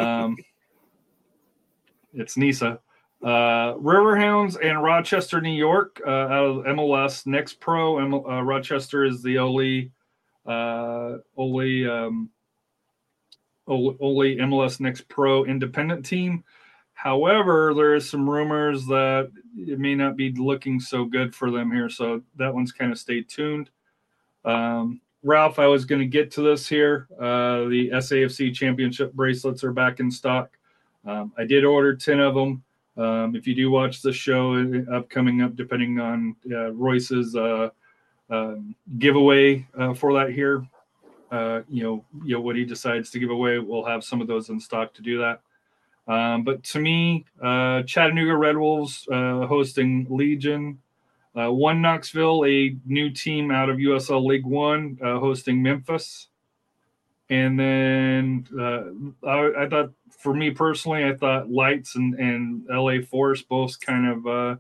It's 2.13 2.37
NISA. 2.37 2.79
Uh, 3.23 3.75
Riverhounds 3.75 4.57
and 4.63 4.83
Rochester, 4.83 5.41
New 5.41 5.51
York, 5.51 6.01
uh, 6.07 6.11
out 6.11 6.45
of 6.45 6.65
MLS 6.67 7.27
Next 7.27 7.55
Pro. 7.61 7.99
M- 7.99 8.15
uh, 8.15 8.43
Rochester 8.43 9.05
is 9.05 9.23
the 9.23 9.39
only, 9.39 9.91
uh, 10.47 11.17
only, 11.37 11.89
um, 11.89 12.31
only 13.67 14.37
MLS 14.37 14.81
Next 14.81 15.09
Pro 15.09 15.45
independent 15.45 16.07
team. 16.07 16.45
However, 16.95 17.75
there 17.75 17.95
is 17.95 18.09
some 18.09 18.29
rumors 18.29 18.87
that 18.87 19.31
it 19.57 19.79
may 19.79 19.95
not 19.95 20.17
be 20.17 20.33
looking 20.33 20.81
so 20.81 21.05
good 21.05 21.35
for 21.35 21.51
them 21.51 21.71
here, 21.71 21.89
so 21.89 22.23
that 22.37 22.53
one's 22.53 22.73
kind 22.73 22.91
of 22.91 22.99
stay 22.99 23.23
tuned. 23.23 23.71
Um, 24.45 25.01
Ralph, 25.23 25.59
I 25.59 25.67
was 25.67 25.85
going 25.85 26.01
to 26.01 26.07
get 26.07 26.31
to 26.33 26.43
this 26.43 26.69
here. 26.69 27.09
Uh, 27.17 27.69
the 27.69 27.91
SAFC 27.95 28.55
Championship 28.55 29.13
bracelets 29.13 29.63
are 29.65 29.73
back 29.73 30.01
in 30.01 30.11
stock. 30.11 30.57
Um, 31.07 31.33
I 31.39 31.45
did 31.45 31.65
order 31.65 31.95
10 31.95 32.21
of 32.21 32.35
them. 32.35 32.63
Um, 32.99 33.37
if 33.37 33.47
you 33.47 33.55
do 33.55 33.71
watch 33.71 34.03
the 34.03 34.13
show 34.13 34.55
uh, 34.57 34.97
upcoming 34.97 35.41
up, 35.43 35.55
depending 35.55 36.01
on 36.01 36.35
uh, 36.51 36.73
Royce's 36.73 37.37
uh, 37.37 37.71
um, 38.29 38.75
giveaway 38.99 39.67
uh, 39.79 39.95
for 39.95 40.13
that 40.15 40.33
here, 40.33 40.67
uh, 41.31 41.61
you 41.69 41.85
know, 41.85 42.05
you 42.25 42.35
know 42.35 42.41
what 42.41 42.57
he 42.57 42.65
decides 42.65 43.11
to 43.11 43.21
give 43.21 43.31
away, 43.31 43.61
we'll 43.61 43.85
have 43.85 44.03
some 44.03 44.21
of 44.21 44.27
those 44.27 44.49
in 44.49 44.59
stock 44.59 44.93
to 44.95 45.03
do 45.03 45.19
that. 45.19 45.41
Um, 46.13 46.43
but 46.43 46.65
to 46.65 46.81
me, 46.81 47.25
uh, 47.41 47.83
Chattanooga 47.83 48.35
Red 48.35 48.57
Wolves 48.57 49.07
hosting 49.11 50.07
Legion, 50.11 50.79
One 51.35 51.81
Knoxville, 51.81 52.47
a 52.47 52.75
new 52.85 53.11
team 53.11 53.53
out 53.53 53.69
of 53.69 53.77
USL 53.77 54.27
League 54.27 54.47
One, 54.47 54.99
hosting 55.01 55.63
Memphis. 55.63 56.29
And 57.31 57.61
then 57.61 58.47
I, 59.23 59.53
I, 59.59 59.69
thought, 59.69 59.91
for 60.11 60.35
me 60.35 60.51
personally, 60.51 61.05
I 61.05 61.15
thought 61.15 61.51
Lights 61.51 61.97
and, 61.97 62.15
and 62.15 62.67
LA 62.69 63.01
Force 63.09 63.43
both 63.43 63.81
kind 63.81 64.07
of 64.07 64.27
uh, 64.27 64.57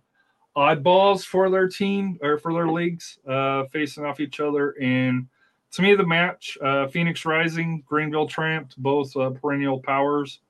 oddballs 0.56 1.24
for 1.24 1.50
their 1.50 1.68
team 1.68 2.18
or 2.22 2.38
for 2.38 2.52
their 2.52 2.68
leagues 2.68 3.18
uh, 3.28 3.64
facing 3.72 4.04
off 4.04 4.20
each 4.20 4.40
other. 4.40 4.70
And 4.80 5.26
to 5.72 5.82
me, 5.82 5.94
the 5.94 6.06
match, 6.06 6.56
uh, 6.62 6.88
Phoenix 6.88 7.24
Rising, 7.24 7.82
Greenville 7.86 8.26
Triumph, 8.26 8.72
both 8.78 9.16
uh, 9.16 9.30
perennial 9.30 9.80
powers, 9.80 10.40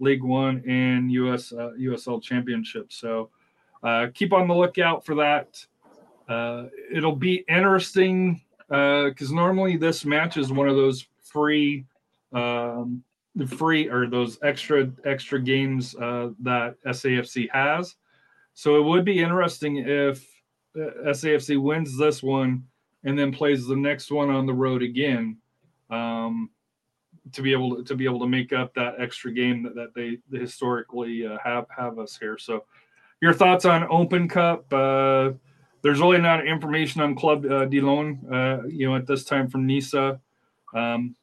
League 0.00 0.22
One 0.22 0.62
and 0.68 1.10
US 1.12 1.52
USL 1.52 2.18
uh, 2.18 2.20
Championship. 2.20 2.92
So 2.92 3.30
keep 4.14 4.32
on 4.32 4.48
the 4.48 4.54
lookout 4.54 5.04
for 5.06 5.14
that. 5.16 5.64
it'll 6.92 7.16
be 7.16 7.44
interesting 7.48 8.42
because 8.68 9.30
normally 9.30 9.76
this 9.76 10.04
match 10.04 10.36
is 10.36 10.52
one 10.52 10.68
of 10.68 10.76
those 10.76 11.06
free 11.22 11.86
um, 12.32 13.02
the 13.34 13.46
free 13.46 13.88
or 13.88 14.06
those 14.06 14.38
extra 14.42 14.90
extra 15.04 15.40
games 15.40 15.94
uh, 15.96 16.30
that 16.40 16.76
SAFC 16.86 17.50
has. 17.50 17.96
So 18.54 18.76
it 18.76 18.82
would 18.82 19.04
be 19.04 19.20
interesting 19.20 19.78
if 19.78 20.24
uh, 20.76 21.08
SAFC 21.08 21.60
wins 21.60 21.98
this 21.98 22.22
one 22.22 22.64
and 23.02 23.18
then 23.18 23.32
plays 23.32 23.66
the 23.66 23.76
next 23.76 24.10
one 24.10 24.30
on 24.30 24.46
the 24.46 24.54
road 24.54 24.82
again 24.82 25.38
um, 25.90 26.50
to 27.32 27.42
be 27.42 27.52
able 27.52 27.76
to, 27.76 27.84
to 27.84 27.94
be 27.96 28.04
able 28.04 28.20
to 28.20 28.28
make 28.28 28.52
up 28.52 28.72
that 28.74 28.94
extra 28.98 29.32
game 29.32 29.62
that, 29.64 29.74
that 29.74 29.94
they, 29.94 30.18
historically 30.36 31.26
uh, 31.26 31.38
have 31.42 31.66
have 31.76 31.98
us 31.98 32.16
here. 32.16 32.38
So 32.38 32.64
your 33.20 33.32
thoughts 33.32 33.64
on 33.64 33.86
Open 33.90 34.28
Cup? 34.28 34.72
Uh, 34.72 35.32
there's 35.82 36.00
really 36.00 36.18
not 36.18 36.46
information 36.46 37.02
on 37.02 37.14
Club 37.14 37.44
uh, 37.44 37.66
de 37.66 37.80
Lyon, 37.80 38.20
uh, 38.32 38.66
you 38.66 38.88
know, 38.88 38.96
at 38.96 39.06
this 39.06 39.24
time 39.24 39.48
from 39.48 39.66
NISA. 39.66 40.18
Um, 40.74 41.14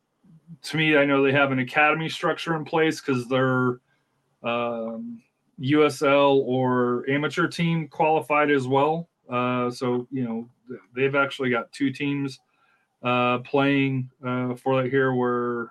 to 0.64 0.78
me, 0.78 0.98
I 0.98 1.06
know 1.06 1.24
they 1.24 1.32
have 1.32 1.52
an 1.52 1.60
academy 1.60 2.10
structure 2.10 2.56
in 2.56 2.66
place 2.66 3.02
because 3.02 3.28
they're 3.28 3.80
um, 4.44 5.22
USL 5.60 6.42
or 6.46 7.10
amateur 7.10 7.48
team 7.48 7.88
qualified 7.88 8.52
as 8.52 8.68
well. 8.68 9.10
Uh, 9.30 9.70
so 9.72 10.08
you 10.12 10.24
know 10.24 10.50
they've 10.96 11.16
actually 11.16 11.50
got 11.50 11.72
two 11.72 11.92
teams 11.92 12.40
uh, 13.04 13.40
playing 13.40 14.10
uh, 14.26 14.56
for 14.56 14.82
that 14.82 14.90
here. 14.90 15.14
We're 15.14 15.68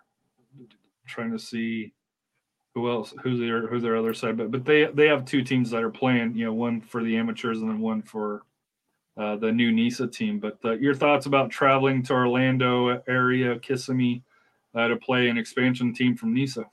trying 1.06 1.32
to 1.32 1.38
see 1.38 1.92
who 2.74 2.88
else 2.88 3.12
who's 3.22 3.38
their 3.38 3.66
who's 3.66 3.82
their 3.82 3.96
other 3.96 4.14
side, 4.14 4.36
but 4.36 4.50
but 4.50 4.64
they 4.64 4.86
they 4.86 5.08
have 5.08 5.24
two 5.24 5.42
teams 5.42 5.70
that 5.70 5.82
are 5.82 5.90
playing. 5.90 6.36
You 6.36 6.46
know, 6.46 6.54
one 6.54 6.80
for 6.80 7.02
the 7.02 7.16
amateurs 7.16 7.60
and 7.60 7.68
then 7.68 7.80
one 7.80 8.02
for 8.02 8.42
uh, 9.16 9.36
the 9.36 9.52
new 9.52 9.72
NISA 9.72 10.06
team. 10.08 10.38
But 10.38 10.58
uh, 10.64 10.72
your 10.72 10.94
thoughts 10.94 11.26
about 11.26 11.50
traveling 11.50 12.02
to 12.04 12.12
Orlando 12.14 13.02
area, 13.06 13.58
Kissimmee? 13.58 14.22
Uh, 14.74 14.88
to 14.88 14.96
play 14.96 15.28
an 15.28 15.38
expansion 15.38 15.94
team 15.94 16.16
from 16.16 16.34
NISA. 16.34 16.64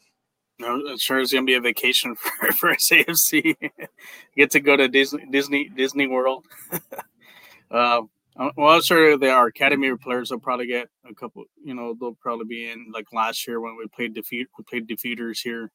No, 0.60 0.88
as 0.88 1.02
sure 1.02 1.20
it's 1.20 1.32
gonna 1.32 1.46
be 1.46 1.54
a 1.54 1.62
vacation 1.62 2.16
for, 2.40 2.52
for 2.52 2.76
SAFC. 2.76 3.56
Get 4.36 4.52
to 4.52 4.60
go 4.60 4.76
to 4.76 4.88
Disney 4.88 5.26
Disney 5.32 5.70
Disney 5.70 6.08
World. 6.08 6.46
uh, 7.72 8.02
Uh, 8.40 8.52
well, 8.56 8.76
I'm 8.76 8.82
sure 8.84 9.18
the 9.18 9.32
our 9.32 9.48
academy 9.48 9.92
players 9.96 10.30
will 10.30 10.40
probably 10.40 10.68
get 10.68 10.90
a 11.10 11.14
couple. 11.14 11.46
You 11.64 11.74
know, 11.74 11.96
they'll 12.00 12.18
probably 12.22 12.46
be 12.46 12.70
in 12.70 12.92
like 12.94 13.12
last 13.12 13.48
year 13.48 13.60
when 13.60 13.76
we 13.76 13.88
played 13.88 14.14
defeat. 14.14 14.48
We 14.58 14.64
played 14.64 14.88
defeaters 14.88 15.40
here. 15.42 15.72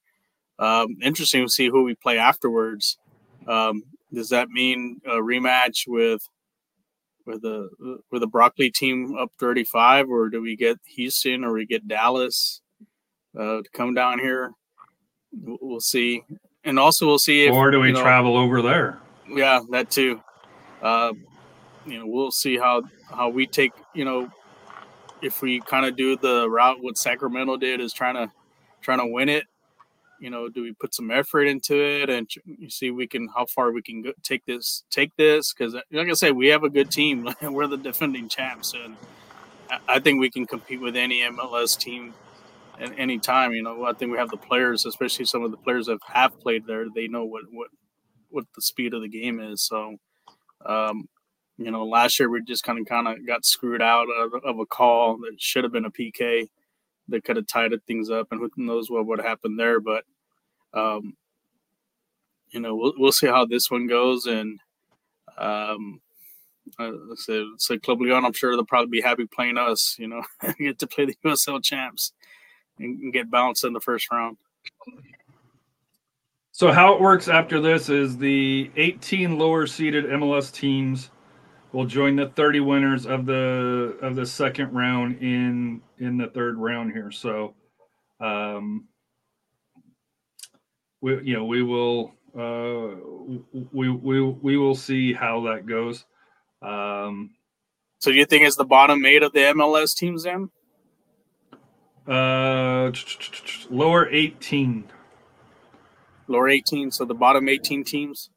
Um, 0.59 0.97
interesting 1.03 1.45
to 1.45 1.51
see 1.51 1.69
who 1.69 1.83
we 1.83 1.97
play 1.97 2.19
afterwards. 2.19 2.99
Um, 3.49 3.83
does 4.13 4.29
that 4.29 4.49
mean 4.49 5.01
a 5.05 5.17
rematch 5.17 5.89
with 5.89 6.29
with 7.27 7.43
the 7.43 7.69
with 8.11 8.21
the 8.21 8.27
Broccoli 8.27 8.71
team 8.71 9.17
up 9.17 9.31
35, 9.39 10.09
or 10.09 10.29
do 10.29 10.41
we 10.41 10.57
get 10.57 10.79
Houston 10.87 11.45
or 11.45 11.53
we 11.53 11.67
get 11.67 11.87
Dallas 11.87 12.61
uh, 13.37 13.63
to 13.63 13.69
come 13.73 13.95
down 13.95 14.19
here? 14.19 14.53
We'll 15.33 15.81
see, 15.81 16.23
and 16.65 16.79
also 16.79 17.07
we'll 17.07 17.19
see 17.19 17.47
if 17.47 17.53
or 17.53 17.71
do 17.71 17.81
we 17.81 17.93
know, 17.93 18.03
travel 18.03 18.37
over 18.37 18.61
there? 18.63 18.99
Yeah, 19.29 19.61
that 19.71 19.91
too. 19.91 20.21
Uh, 20.83 21.13
you 21.87 21.99
know, 21.99 22.07
we'll 22.07 22.31
see 22.31 22.59
how 22.59 22.83
how 23.11 23.29
we 23.29 23.47
take. 23.47 23.73
You 23.95 24.05
know, 24.05 24.31
if 25.23 25.41
we 25.41 25.61
kind 25.61 25.87
of 25.87 25.97
do 25.97 26.17
the 26.17 26.49
route 26.49 26.83
what 26.83 26.99
Sacramento 26.99 27.57
did 27.57 27.81
is 27.81 27.93
trying 27.93 28.15
to 28.15 28.31
trying 28.83 28.99
to 28.99 29.07
win 29.07 29.29
it. 29.29 29.45
You 30.23 30.31
know, 30.31 30.49
do 30.49 30.63
we 30.63 30.73
put 30.73 30.95
some 30.95 31.11
effort 31.11 31.47
into 31.47 31.75
it 31.75 32.09
and 32.09 32.31
you 32.45 32.71
see 32.71 32.93
we 32.93 33.09
can 33.09 33.27
how 33.35 33.45
far 33.47 33.73
we 33.73 33.83
can 33.83 34.03
go, 34.03 34.13
take 34.23 34.47
this 34.47 34.85
take 34.89 35.11
this 35.17 35.53
because 35.53 35.75
like 35.75 36.09
I 36.09 36.13
said, 36.13 36.37
we 36.37 36.47
have 36.47 36.63
a 36.63 36.71
good 36.71 36.93
team. 36.93 37.29
We're 37.43 37.67
the 37.67 37.77
defending 37.77 38.29
champs, 38.29 38.73
and 38.73 38.97
I 39.89 39.99
think 39.99 40.21
we 40.21 40.31
can 40.31 40.47
compete 40.47 40.81
with 40.81 40.95
any 40.95 41.23
MLS 41.23 41.77
team 41.77 42.15
at 42.79 42.97
any 42.97 43.19
time. 43.19 43.53
You 43.53 43.65
know, 43.65 43.85
I 43.85 43.95
think 43.95 44.13
we 44.13 44.19
have 44.19 44.31
the 44.31 44.37
players, 44.37 44.87
especially 44.87 45.25
some 45.25 45.43
of 45.43 45.51
the 45.51 45.57
players 45.57 45.87
that 45.87 45.99
have 46.07 46.39
played 46.39 46.69
there. 46.69 46.87
They 46.95 47.09
know 47.09 47.25
what 47.25 47.43
what 47.51 47.71
what 48.31 48.45
the 48.55 48.63
speed 48.63 48.95
of 48.95 49.03
the 49.03 49.09
game 49.09 49.41
is. 49.41 49.67
So, 49.67 49.97
um, 50.65 51.09
you 51.59 51.73
know, 51.73 51.85
last 51.85 52.21
year 52.21 52.31
we 52.31 52.43
just 52.43 52.63
kind 52.63 52.79
of 52.79 52.87
kind 52.87 53.09
of 53.09 53.27
got 53.27 53.45
screwed 53.45 53.83
out 53.83 54.07
of, 54.09 54.35
of, 54.45 54.61
a 54.61 54.67
call 54.67 55.19
that 55.19 55.35
should 55.41 55.65
have 55.65 55.73
been 55.73 55.85
a 55.85 55.91
PK 55.91 56.47
that 57.09 57.25
could 57.25 57.35
have 57.35 57.49
tied 57.49 57.73
things 57.89 58.09
up, 58.09 58.29
and 58.31 58.41
who 58.41 58.51
knows 58.57 58.89
what 58.89 59.05
would 59.07 59.21
happen 59.21 59.57
there. 59.57 59.81
But, 59.81 60.05
um, 60.75 61.17
you 62.51 62.61
know, 62.61 62.75
we'll 62.75 62.95
we'll 62.99 63.13
see 63.13 63.27
how 63.27 63.47
this 63.47 63.71
one 63.71 63.87
goes, 63.87 64.27
and 64.27 64.59
um, 65.39 66.01
uh, 66.79 66.93
so, 67.17 67.79
Club 67.79 68.01
Leon, 68.01 68.25
I'm 68.25 68.33
sure 68.33 68.55
they'll 68.55 68.65
probably 68.65 68.91
be 68.91 69.01
happy 69.01 69.27
playing 69.27 69.59
us. 69.59 69.97
You 69.99 70.09
know, 70.09 70.23
get 70.59 70.79
to 70.81 70.87
play 70.87 71.07
the 71.07 71.17
USL 71.25 71.63
champs 71.63 72.13
and 72.79 73.13
get 73.13 73.31
bounced 73.31 73.65
in 73.65 73.73
the 73.73 73.81
first 73.81 74.11
round. 74.11 74.37
So 76.53 76.71
how 76.71 76.95
it 76.95 77.01
works 77.01 77.29
after 77.29 77.61
this 77.61 77.89
is 77.89 78.19
the 78.19 78.71
18 78.77 79.39
lower 79.39 79.67
seeded 79.67 80.05
MLS 80.05 80.53
teams 80.53 81.11
will 81.73 81.87
join 81.87 82.17
the 82.17 82.29
30 82.29 82.61
winners 82.61 83.07
of 83.07 83.25
the 83.25 83.97
of 84.03 84.17
the 84.17 84.27
second 84.27 84.73
round 84.73 85.23
in 85.23 85.81
in 85.99 86.19
the 86.19 86.27
third 86.29 86.59
round 86.59 86.93
here. 86.93 87.11
So 87.11 87.55
um 88.21 88.87
we 91.03 91.21
you 91.23 91.35
know 91.35 91.45
we 91.45 91.63
will 91.63 92.15
uh 92.37 92.97
we 93.73 93.91
we 93.91 94.23
we 94.23 94.57
will 94.57 94.75
see 94.75 95.13
how 95.13 95.43
that 95.43 95.67
goes. 95.67 96.07
Um 96.63 97.33
so 97.99 98.11
you 98.11 98.25
think 98.25 98.45
it's 98.45 98.57
the 98.57 98.65
bottom 98.65 99.05
8 99.05 99.23
of 99.23 99.33
the 99.33 99.41
MLS 99.41 99.95
teams 99.95 100.25
then? 100.25 100.51
Uh 102.07 102.91
lower 103.71 104.09
18 104.09 104.85
lower 106.33 106.49
18, 106.49 106.91
so 106.91 107.05
the 107.05 107.15
bottom 107.15 107.49
18 107.49 107.85
teams. 107.85 108.31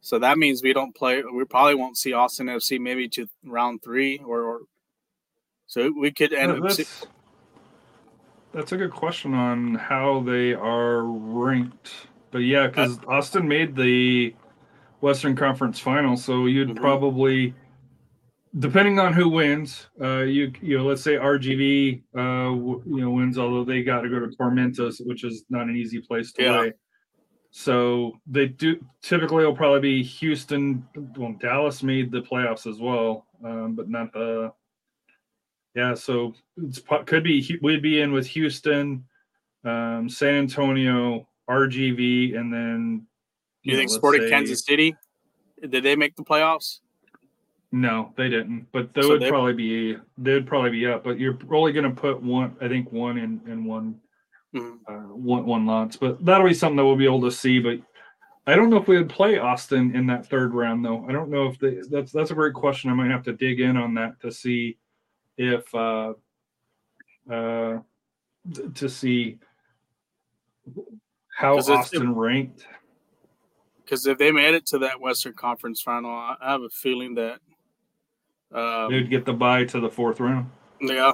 So 0.00 0.18
that 0.18 0.38
means 0.38 0.62
we 0.62 0.72
don't 0.72 0.94
play. 0.94 1.22
We 1.22 1.44
probably 1.44 1.74
won't 1.74 1.96
see 1.96 2.12
Austin 2.12 2.46
FC 2.46 2.78
maybe 2.78 3.08
to 3.10 3.26
round 3.44 3.82
three, 3.82 4.20
or, 4.24 4.42
or 4.42 4.60
so 5.66 5.92
we 5.98 6.12
could 6.12 6.32
end 6.32 6.62
that's, 6.62 6.76
see- 6.76 7.06
that's 8.54 8.72
a 8.72 8.76
good 8.76 8.92
question 8.92 9.34
on 9.34 9.74
how 9.74 10.20
they 10.20 10.54
are 10.54 11.02
ranked. 11.02 11.90
But 12.30 12.38
yeah, 12.38 12.68
because 12.68 12.98
uh, 13.00 13.10
Austin 13.10 13.46
made 13.48 13.74
the 13.74 14.34
Western 15.00 15.36
Conference 15.36 15.78
final, 15.78 16.16
so 16.16 16.46
you'd 16.46 16.68
mm-hmm. 16.68 16.78
probably, 16.78 17.54
depending 18.58 18.98
on 18.98 19.12
who 19.12 19.28
wins, 19.28 19.88
uh, 20.00 20.20
you 20.20 20.52
you 20.62 20.78
know, 20.78 20.84
let's 20.84 21.02
say 21.02 21.14
RGV, 21.14 22.02
uh, 22.16 22.54
you 22.86 23.00
know, 23.00 23.10
wins, 23.10 23.38
although 23.38 23.64
they 23.64 23.82
got 23.82 24.02
to 24.02 24.08
go 24.08 24.20
to 24.20 24.28
Tormentos, 24.28 25.04
which 25.04 25.24
is 25.24 25.44
not 25.50 25.62
an 25.62 25.76
easy 25.76 26.00
place 26.00 26.32
to 26.32 26.42
yeah. 26.42 26.56
play. 26.56 26.72
So 27.50 28.18
they 28.26 28.46
do 28.46 28.84
typically 29.02 29.44
will 29.44 29.54
probably 29.54 29.80
be 29.80 30.02
Houston. 30.02 30.86
Well, 31.16 31.36
Dallas 31.40 31.82
made 31.82 32.10
the 32.10 32.22
playoffs 32.22 32.66
as 32.66 32.80
well, 32.80 33.26
um, 33.44 33.74
but 33.74 33.88
not 33.88 34.12
the. 34.12 34.52
Yeah, 35.74 35.94
so 35.94 36.34
it 36.56 37.06
could 37.06 37.24
be 37.24 37.58
we'd 37.62 37.82
be 37.82 38.00
in 38.00 38.12
with 38.12 38.26
Houston, 38.28 39.04
um, 39.64 40.08
San 40.08 40.34
Antonio, 40.34 41.26
RGV, 41.48 42.36
and 42.36 42.52
then. 42.52 43.06
You, 43.62 43.72
you 43.72 43.78
think 43.78 43.90
know, 43.90 43.96
Sporting 43.96 44.22
say, 44.22 44.30
Kansas 44.30 44.64
City? 44.64 44.94
Did 45.68 45.82
they 45.82 45.96
make 45.96 46.16
the 46.16 46.22
playoffs? 46.22 46.80
No, 47.72 48.12
they 48.16 48.28
didn't. 48.28 48.68
But 48.72 48.94
they 48.94 49.02
so 49.02 49.08
would 49.10 49.22
they, 49.22 49.30
probably 49.30 49.54
be 49.54 49.96
they 50.16 50.34
would 50.34 50.46
probably 50.46 50.70
be 50.70 50.86
up. 50.86 51.02
But 51.02 51.18
you're 51.18 51.36
only 51.50 51.72
going 51.72 51.92
to 51.92 52.00
put 52.00 52.22
one. 52.22 52.56
I 52.60 52.68
think 52.68 52.92
one 52.92 53.18
in 53.18 53.40
in 53.48 53.64
one 53.64 54.00
mm-hmm. 54.54 54.76
uh, 54.86 55.14
one 55.16 55.44
one 55.44 55.66
lots. 55.66 55.96
But 55.96 56.24
that'll 56.24 56.46
be 56.46 56.54
something 56.54 56.76
that 56.76 56.84
we'll 56.84 56.94
be 56.94 57.04
able 57.04 57.22
to 57.22 57.32
see. 57.32 57.58
But 57.58 57.80
I 58.46 58.54
don't 58.54 58.70
know 58.70 58.76
if 58.76 58.86
we 58.86 58.96
would 58.96 59.08
play 59.08 59.38
Austin 59.38 59.96
in 59.96 60.06
that 60.06 60.26
third 60.26 60.54
round 60.54 60.84
though. 60.84 61.04
I 61.08 61.12
don't 61.12 61.30
know 61.30 61.48
if 61.48 61.58
they, 61.58 61.80
that's 61.90 62.12
that's 62.12 62.30
a 62.30 62.34
great 62.34 62.54
question. 62.54 62.90
I 62.90 62.94
might 62.94 63.10
have 63.10 63.24
to 63.24 63.32
dig 63.32 63.58
in 63.58 63.76
on 63.76 63.94
that 63.94 64.20
to 64.20 64.30
see 64.30 64.78
if 65.36 65.74
uh, 65.74 66.14
uh, 67.30 67.78
to 68.74 68.88
see 68.88 69.38
how 71.36 71.58
Austin 71.58 72.10
if, 72.10 72.16
ranked. 72.16 72.66
Because 73.82 74.06
if 74.06 74.18
they 74.18 74.30
made 74.30 74.54
it 74.54 74.66
to 74.66 74.78
that 74.78 75.00
Western 75.00 75.34
Conference 75.34 75.80
final, 75.80 76.10
I 76.10 76.36
have 76.40 76.62
a 76.62 76.70
feeling 76.70 77.14
that 77.16 77.40
um, 78.52 78.90
they'd 78.90 79.10
get 79.10 79.24
the 79.24 79.32
bye 79.32 79.64
to 79.64 79.80
the 79.80 79.90
fourth 79.90 80.20
round. 80.20 80.50
Yeah, 80.80 81.12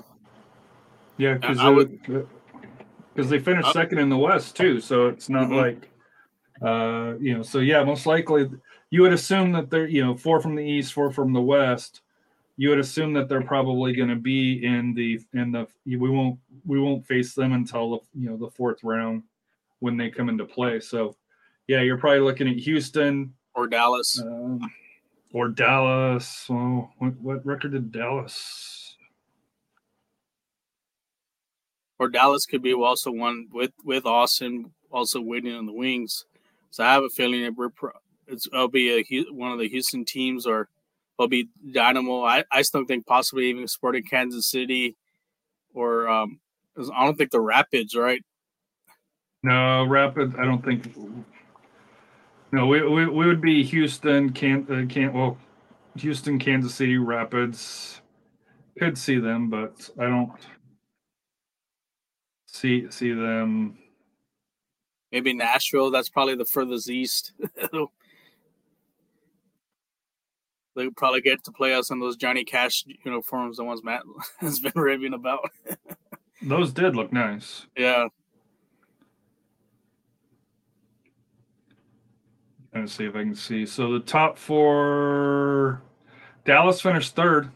yeah, 1.16 1.34
because 1.34 1.88
because 3.14 3.30
they 3.30 3.38
finished 3.38 3.68
uh, 3.68 3.72
second 3.72 3.98
in 3.98 4.08
the 4.08 4.16
West 4.16 4.56
too. 4.56 4.80
So 4.80 5.08
it's 5.08 5.28
not 5.28 5.48
mm-hmm. 5.48 5.54
like, 5.54 5.90
uh, 6.62 7.18
you 7.18 7.36
know. 7.36 7.42
So 7.42 7.58
yeah, 7.58 7.82
most 7.82 8.06
likely 8.06 8.48
you 8.90 9.02
would 9.02 9.12
assume 9.12 9.52
that 9.52 9.70
they're 9.70 9.88
you 9.88 10.04
know 10.04 10.16
four 10.16 10.40
from 10.40 10.54
the 10.54 10.64
East, 10.64 10.92
four 10.92 11.10
from 11.10 11.32
the 11.32 11.40
West. 11.40 12.02
You 12.60 12.68
would 12.68 12.78
assume 12.78 13.14
that 13.14 13.28
they're 13.28 13.40
probably 13.40 13.94
going 13.94 14.10
to 14.10 14.16
be 14.16 14.64
in 14.64 14.92
the 14.92 15.18
in 15.32 15.50
the 15.50 15.66
we 15.86 15.96
won't 15.96 16.38
we 16.66 16.78
won't 16.78 17.06
face 17.06 17.34
them 17.34 17.52
until 17.52 17.90
the 17.90 17.98
you 18.20 18.28
know 18.28 18.36
the 18.36 18.50
fourth 18.50 18.84
round 18.84 19.22
when 19.78 19.96
they 19.96 20.10
come 20.10 20.28
into 20.28 20.44
play. 20.44 20.78
So 20.78 21.16
yeah, 21.68 21.80
you're 21.80 21.96
probably 21.96 22.20
looking 22.20 22.48
at 22.48 22.56
Houston 22.56 23.32
or 23.54 23.66
Dallas. 23.66 24.20
Um, 24.20 24.60
or 25.32 25.48
Dallas. 25.48 26.46
Oh, 26.50 26.90
what, 26.98 27.14
what 27.20 27.46
record 27.46 27.72
did 27.72 27.92
Dallas 27.92 28.80
or 32.00 32.08
Dallas 32.08 32.46
could 32.46 32.62
be 32.62 32.72
also 32.72 33.12
one 33.12 33.46
with 33.52 33.72
with 33.84 34.06
Austin 34.06 34.72
also 34.90 35.20
waiting 35.20 35.54
on 35.54 35.66
the 35.66 35.72
wings. 35.72 36.24
So 36.70 36.82
I 36.82 36.92
have 36.94 37.04
a 37.04 37.10
feeling 37.10 37.42
that 37.42 37.54
we're 37.54 37.68
pro, 37.68 37.90
it's 38.26 38.46
it'll 38.46 38.68
be 38.68 38.90
a 38.90 39.32
one 39.32 39.52
of 39.52 39.58
the 39.58 39.68
Houston 39.68 40.04
teams 40.04 40.46
or 40.46 40.68
it'll 41.20 41.28
be 41.28 41.48
Dynamo. 41.72 42.24
I, 42.24 42.44
I 42.50 42.62
still 42.62 42.84
think 42.86 43.06
possibly 43.06 43.46
even 43.50 43.68
Sporting 43.68 44.04
Kansas 44.04 44.46
City 44.46 44.96
or 45.74 46.08
um, 46.08 46.40
I 46.94 47.04
don't 47.04 47.16
think 47.16 47.30
the 47.30 47.40
Rapids, 47.40 47.94
right? 47.94 48.22
No, 49.42 49.84
Rapids. 49.84 50.34
I 50.38 50.44
don't 50.44 50.64
think. 50.64 50.94
No, 52.52 52.66
we, 52.66 52.82
we, 52.82 53.06
we 53.06 53.26
would 53.26 53.40
be 53.40 53.62
Houston, 53.62 54.32
can't 54.32 54.68
uh, 54.70 54.86
can't 54.86 55.14
well, 55.14 55.36
Houston, 55.96 56.38
Kansas 56.38 56.74
City, 56.74 56.96
Rapids. 56.98 58.00
Could 58.78 58.96
see 58.96 59.18
them, 59.18 59.50
but 59.50 59.90
I 59.98 60.04
don't 60.04 60.32
see 62.46 62.90
see 62.90 63.12
them. 63.12 63.78
Maybe 65.12 65.34
Nashville. 65.34 65.90
That's 65.90 66.08
probably 66.08 66.36
the 66.36 66.44
furthest 66.44 66.88
east. 66.88 67.32
they 70.76 70.88
probably 70.90 71.20
get 71.20 71.42
to 71.44 71.52
play 71.52 71.74
us 71.74 71.90
in 71.90 72.00
those 72.00 72.16
Johnny 72.16 72.44
Cash 72.44 72.84
uniforms, 73.04 73.56
the 73.56 73.64
ones 73.64 73.82
Matt 73.82 74.02
has 74.38 74.60
been 74.60 74.72
raving 74.74 75.14
about. 75.14 75.50
those 76.42 76.72
did 76.72 76.96
look 76.96 77.12
nice. 77.12 77.66
Yeah. 77.76 78.08
Let's 82.74 82.92
see 82.92 83.04
if 83.04 83.16
I 83.16 83.24
can 83.24 83.34
see. 83.34 83.66
So 83.66 83.92
the 83.92 84.00
top 84.00 84.38
four, 84.38 85.82
Dallas 86.44 86.80
finished 86.80 87.16
third. 87.16 87.50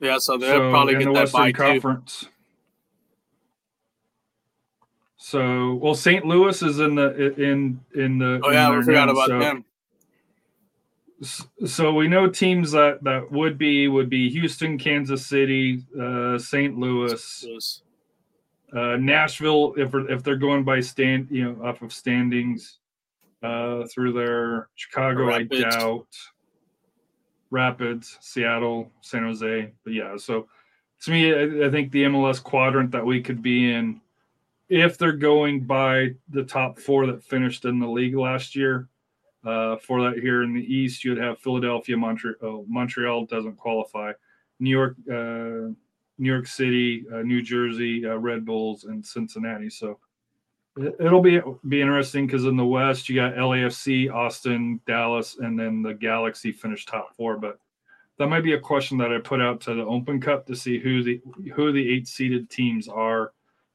Yeah, 0.00 0.18
so 0.18 0.36
they'll 0.36 0.50
so 0.50 0.70
probably 0.70 0.94
get 0.94 1.04
the 1.04 1.12
that 1.12 1.32
Western 1.32 1.52
Conference. 1.52 2.20
Too. 2.20 2.26
So, 5.18 5.74
well, 5.74 5.94
St. 5.94 6.24
Louis 6.24 6.60
is 6.62 6.80
in 6.80 6.96
the 6.96 7.34
in 7.40 7.80
in 7.94 8.18
the. 8.18 8.40
Oh 8.42 8.50
yeah, 8.50 8.74
we 8.74 8.82
forgot 8.82 9.06
now, 9.06 9.12
about 9.12 9.28
so, 9.28 9.38
them. 9.38 9.64
So 11.22 11.92
we 11.92 12.08
know 12.08 12.28
teams 12.28 12.72
that 12.72 13.02
that 13.04 13.30
would 13.30 13.58
be 13.58 13.88
would 13.88 14.08
be 14.08 14.30
Houston, 14.30 14.78
Kansas 14.78 15.26
City, 15.26 15.84
uh, 16.00 16.38
St. 16.38 16.78
Louis, 16.78 17.82
uh, 18.74 18.96
Nashville. 18.96 19.74
If 19.76 19.94
if 19.94 20.22
they're 20.22 20.36
going 20.36 20.64
by 20.64 20.80
stand, 20.80 21.28
you 21.30 21.44
know, 21.44 21.64
off 21.64 21.82
of 21.82 21.92
standings 21.92 22.78
uh, 23.42 23.86
through 23.86 24.12
their 24.14 24.68
Chicago, 24.76 25.26
Rapids. 25.26 25.64
I 25.64 25.70
doubt. 25.70 26.06
Rapids, 27.50 28.16
Seattle, 28.20 28.90
San 29.00 29.24
Jose, 29.24 29.72
but 29.84 29.92
yeah. 29.92 30.16
So 30.16 30.46
to 31.02 31.10
me, 31.10 31.34
I, 31.34 31.66
I 31.66 31.70
think 31.70 31.90
the 31.90 32.04
MLS 32.04 32.42
quadrant 32.42 32.92
that 32.92 33.04
we 33.04 33.20
could 33.20 33.42
be 33.42 33.72
in, 33.72 34.00
if 34.68 34.96
they're 34.96 35.12
going 35.12 35.64
by 35.64 36.14
the 36.28 36.44
top 36.44 36.78
four 36.78 37.06
that 37.06 37.24
finished 37.24 37.64
in 37.64 37.80
the 37.80 37.88
league 37.88 38.14
last 38.14 38.54
year, 38.54 38.88
uh, 39.44 39.76
for 39.76 40.02
that 40.02 40.20
here 40.20 40.42
in 40.42 40.52
the 40.52 40.74
East, 40.74 41.04
you'd 41.04 41.18
have 41.18 41.38
Philadelphia, 41.38 41.96
Montreal. 41.96 42.36
Oh, 42.42 42.64
Montreal 42.68 43.26
doesn't 43.26 43.56
qualify. 43.56 44.12
New 44.58 44.70
York, 44.70 44.96
uh, 45.10 45.72
New 46.18 46.30
York 46.30 46.46
City, 46.46 47.06
uh, 47.12 47.22
New 47.22 47.42
Jersey, 47.42 48.06
uh, 48.06 48.16
Red 48.16 48.44
Bulls, 48.44 48.84
and 48.84 49.04
Cincinnati. 49.04 49.70
So 49.70 49.98
it'll 50.76 51.22
be 51.22 51.40
be 51.68 51.80
interesting 51.80 52.26
because 52.26 52.44
in 52.44 52.56
the 52.56 52.64
West 52.64 53.08
you 53.08 53.16
got 53.16 53.34
LAFC, 53.34 54.12
Austin, 54.12 54.80
Dallas, 54.86 55.38
and 55.38 55.58
then 55.58 55.82
the 55.82 55.94
Galaxy 55.94 56.52
finished 56.52 56.88
top 56.88 57.16
four. 57.16 57.38
But 57.38 57.58
that 58.18 58.28
might 58.28 58.44
be 58.44 58.52
a 58.52 58.60
question 58.60 58.98
that 58.98 59.12
I 59.12 59.18
put 59.18 59.40
out 59.40 59.62
to 59.62 59.74
the 59.74 59.84
Open 59.84 60.20
Cup 60.20 60.46
to 60.46 60.54
see 60.54 60.78
who 60.78 61.02
the 61.02 61.20
who 61.54 61.72
the 61.72 61.88
eight 61.90 62.06
seeded 62.06 62.50
teams 62.50 62.88
are 62.88 63.32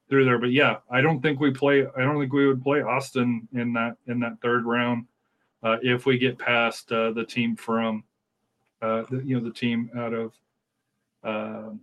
through 0.08 0.26
there. 0.26 0.38
But 0.38 0.52
yeah, 0.52 0.78
I 0.92 1.02
don't 1.02 1.22
think 1.22 1.40
we 1.40 1.50
play. 1.50 1.88
I 1.98 2.02
don't 2.02 2.20
think 2.20 2.32
we 2.32 2.48
would 2.48 2.62
play 2.62 2.82
Austin 2.82 3.48
in 3.54 3.74
that 3.74 3.98
in 4.06 4.20
that 4.20 4.40
third 4.42 4.66
round 4.66 5.08
uh, 5.66 5.78
if 5.82 6.06
we 6.06 6.18
get 6.20 6.38
past 6.38 6.92
uh, 6.92 7.12
the 7.12 7.26
team 7.26 7.56
from, 7.56 8.04
uh, 8.82 9.04
the, 9.10 9.22
you 9.26 9.36
know, 9.36 9.44
the 9.44 9.54
team 9.54 9.90
out 9.98 10.14
of, 10.14 10.34
um, 11.24 11.82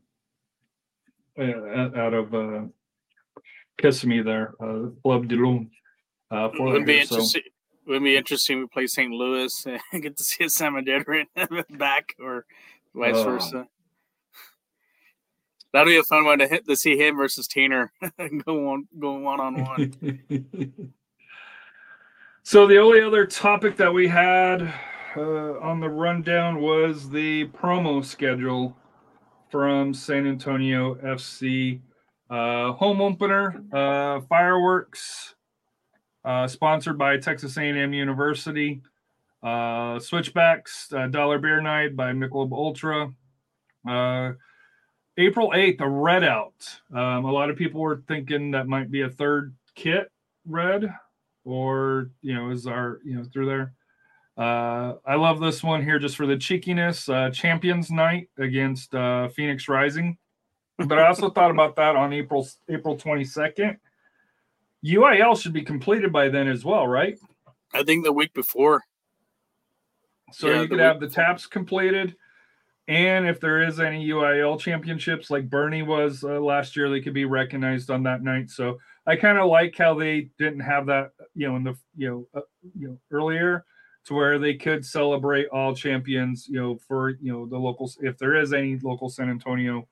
uh, 1.36 1.90
out 1.96 2.14
of 2.14 2.32
uh, 2.32 2.62
Kissimmee 3.78 4.22
there, 4.22 4.54
uh, 4.60 4.88
Club 5.02 5.26
de 5.26 5.34
Lyon. 5.34 5.68
Uh, 6.30 6.48
for 6.56 6.68
it 6.68 6.72
would 6.72 6.86
be 6.86 7.00
interesting. 7.00 7.42
So. 7.42 7.50
Would 7.88 8.04
be 8.04 8.16
interesting. 8.16 8.60
We 8.60 8.66
play 8.68 8.86
St. 8.86 9.10
Louis 9.10 9.66
and 9.92 10.02
get 10.02 10.16
to 10.16 10.22
see 10.22 10.44
a 10.44 10.46
Samadera 10.46 11.26
back, 11.76 12.14
or 12.20 12.46
vice 12.94 13.16
oh. 13.16 13.24
versa. 13.24 13.66
That'll 15.72 15.88
be 15.88 15.96
a 15.96 16.04
fun 16.04 16.24
one 16.24 16.38
to 16.38 16.46
hit 16.46 16.68
to 16.68 16.76
see 16.76 16.96
him 16.96 17.16
versus 17.16 17.48
Tanner 17.48 17.92
go 18.44 18.68
on 18.68 18.86
go 18.98 19.14
one 19.14 19.40
on 19.40 19.64
one. 19.64 20.92
So 22.44 22.66
the 22.66 22.78
only 22.78 23.00
other 23.00 23.24
topic 23.24 23.76
that 23.76 23.94
we 23.94 24.08
had 24.08 24.62
uh, 25.16 25.60
on 25.60 25.78
the 25.78 25.88
rundown 25.88 26.60
was 26.60 27.08
the 27.08 27.46
promo 27.48 28.04
schedule 28.04 28.76
from 29.48 29.94
San 29.94 30.26
Antonio 30.26 30.96
FC. 30.96 31.80
Uh, 32.28 32.72
home 32.72 33.00
opener, 33.00 33.62
uh, 33.72 34.22
fireworks, 34.22 35.36
uh, 36.24 36.48
sponsored 36.48 36.98
by 36.98 37.16
Texas 37.16 37.56
A&M 37.56 37.92
University. 37.92 38.82
Uh, 39.40 40.00
switchbacks, 40.00 40.92
uh, 40.92 41.06
Dollar 41.06 41.38
Beer 41.38 41.60
Night 41.60 41.94
by 41.94 42.12
Michelob 42.12 42.52
Ultra. 42.52 43.12
April 45.16 45.52
8th, 45.54 45.80
a 45.80 45.88
red 45.88 46.24
out. 46.24 46.80
Um, 46.92 47.24
a 47.24 47.30
lot 47.30 47.50
of 47.50 47.56
people 47.56 47.80
were 47.80 48.02
thinking 48.08 48.50
that 48.50 48.66
might 48.66 48.90
be 48.90 49.02
a 49.02 49.10
third 49.10 49.54
kit 49.76 50.10
red 50.44 50.92
or 51.44 52.10
you 52.20 52.34
know 52.34 52.50
is 52.50 52.66
our 52.66 53.00
you 53.04 53.16
know 53.16 53.24
through 53.24 53.46
there. 53.46 53.72
Uh, 54.36 54.94
I 55.06 55.16
love 55.16 55.40
this 55.40 55.62
one 55.62 55.84
here 55.84 55.98
just 55.98 56.16
for 56.16 56.26
the 56.26 56.36
cheekiness. 56.36 57.08
Uh, 57.08 57.30
Champions 57.30 57.90
Night 57.90 58.30
against 58.38 58.94
uh, 58.94 59.28
Phoenix 59.28 59.68
Rising, 59.68 60.16
but 60.78 60.98
I 60.98 61.06
also 61.06 61.30
thought 61.30 61.50
about 61.50 61.76
that 61.76 61.96
on 61.96 62.12
April 62.12 62.48
April 62.68 62.96
twenty 62.96 63.24
second. 63.24 63.78
UIL 64.84 65.40
should 65.40 65.52
be 65.52 65.62
completed 65.62 66.12
by 66.12 66.28
then 66.28 66.48
as 66.48 66.64
well, 66.64 66.86
right? 66.86 67.16
I 67.72 67.84
think 67.84 68.04
the 68.04 68.12
week 68.12 68.34
before. 68.34 68.82
So 70.32 70.48
yeah, 70.48 70.62
you 70.62 70.68
could 70.68 70.80
have 70.80 70.98
the 70.98 71.08
taps 71.08 71.46
completed, 71.46 72.16
and 72.88 73.28
if 73.28 73.38
there 73.38 73.62
is 73.62 73.80
any 73.80 74.08
UIL 74.08 74.58
championships 74.58 75.30
like 75.30 75.48
Boerne 75.48 75.86
was 75.86 76.24
uh, 76.24 76.40
last 76.40 76.74
year, 76.74 76.88
they 76.88 77.00
could 77.00 77.14
be 77.14 77.26
recognized 77.26 77.90
on 77.90 78.02
that 78.04 78.22
night. 78.22 78.50
So 78.50 78.78
I 79.06 79.16
kind 79.16 79.38
of 79.38 79.48
like 79.48 79.76
how 79.76 79.94
they 79.94 80.28
didn't 80.38 80.60
have 80.60 80.86
that, 80.86 81.10
you 81.34 81.48
know, 81.48 81.56
in 81.56 81.64
the 81.64 81.76
you 81.96 82.08
know, 82.08 82.40
uh, 82.40 82.44
you 82.78 82.88
know, 82.88 82.98
earlier 83.10 83.64
to 84.04 84.14
where 84.14 84.38
they 84.38 84.54
could 84.54 84.84
celebrate 84.84 85.48
all 85.48 85.74
champions, 85.74 86.46
you 86.48 86.60
know, 86.60 86.78
for 86.86 87.10
you 87.10 87.32
know 87.32 87.46
the 87.46 87.58
locals 87.58 87.98
if 88.00 88.18
there 88.18 88.36
is 88.36 88.52
any 88.52 88.78
local 88.78 89.08
San 89.08 89.30
Antonio 89.30 89.86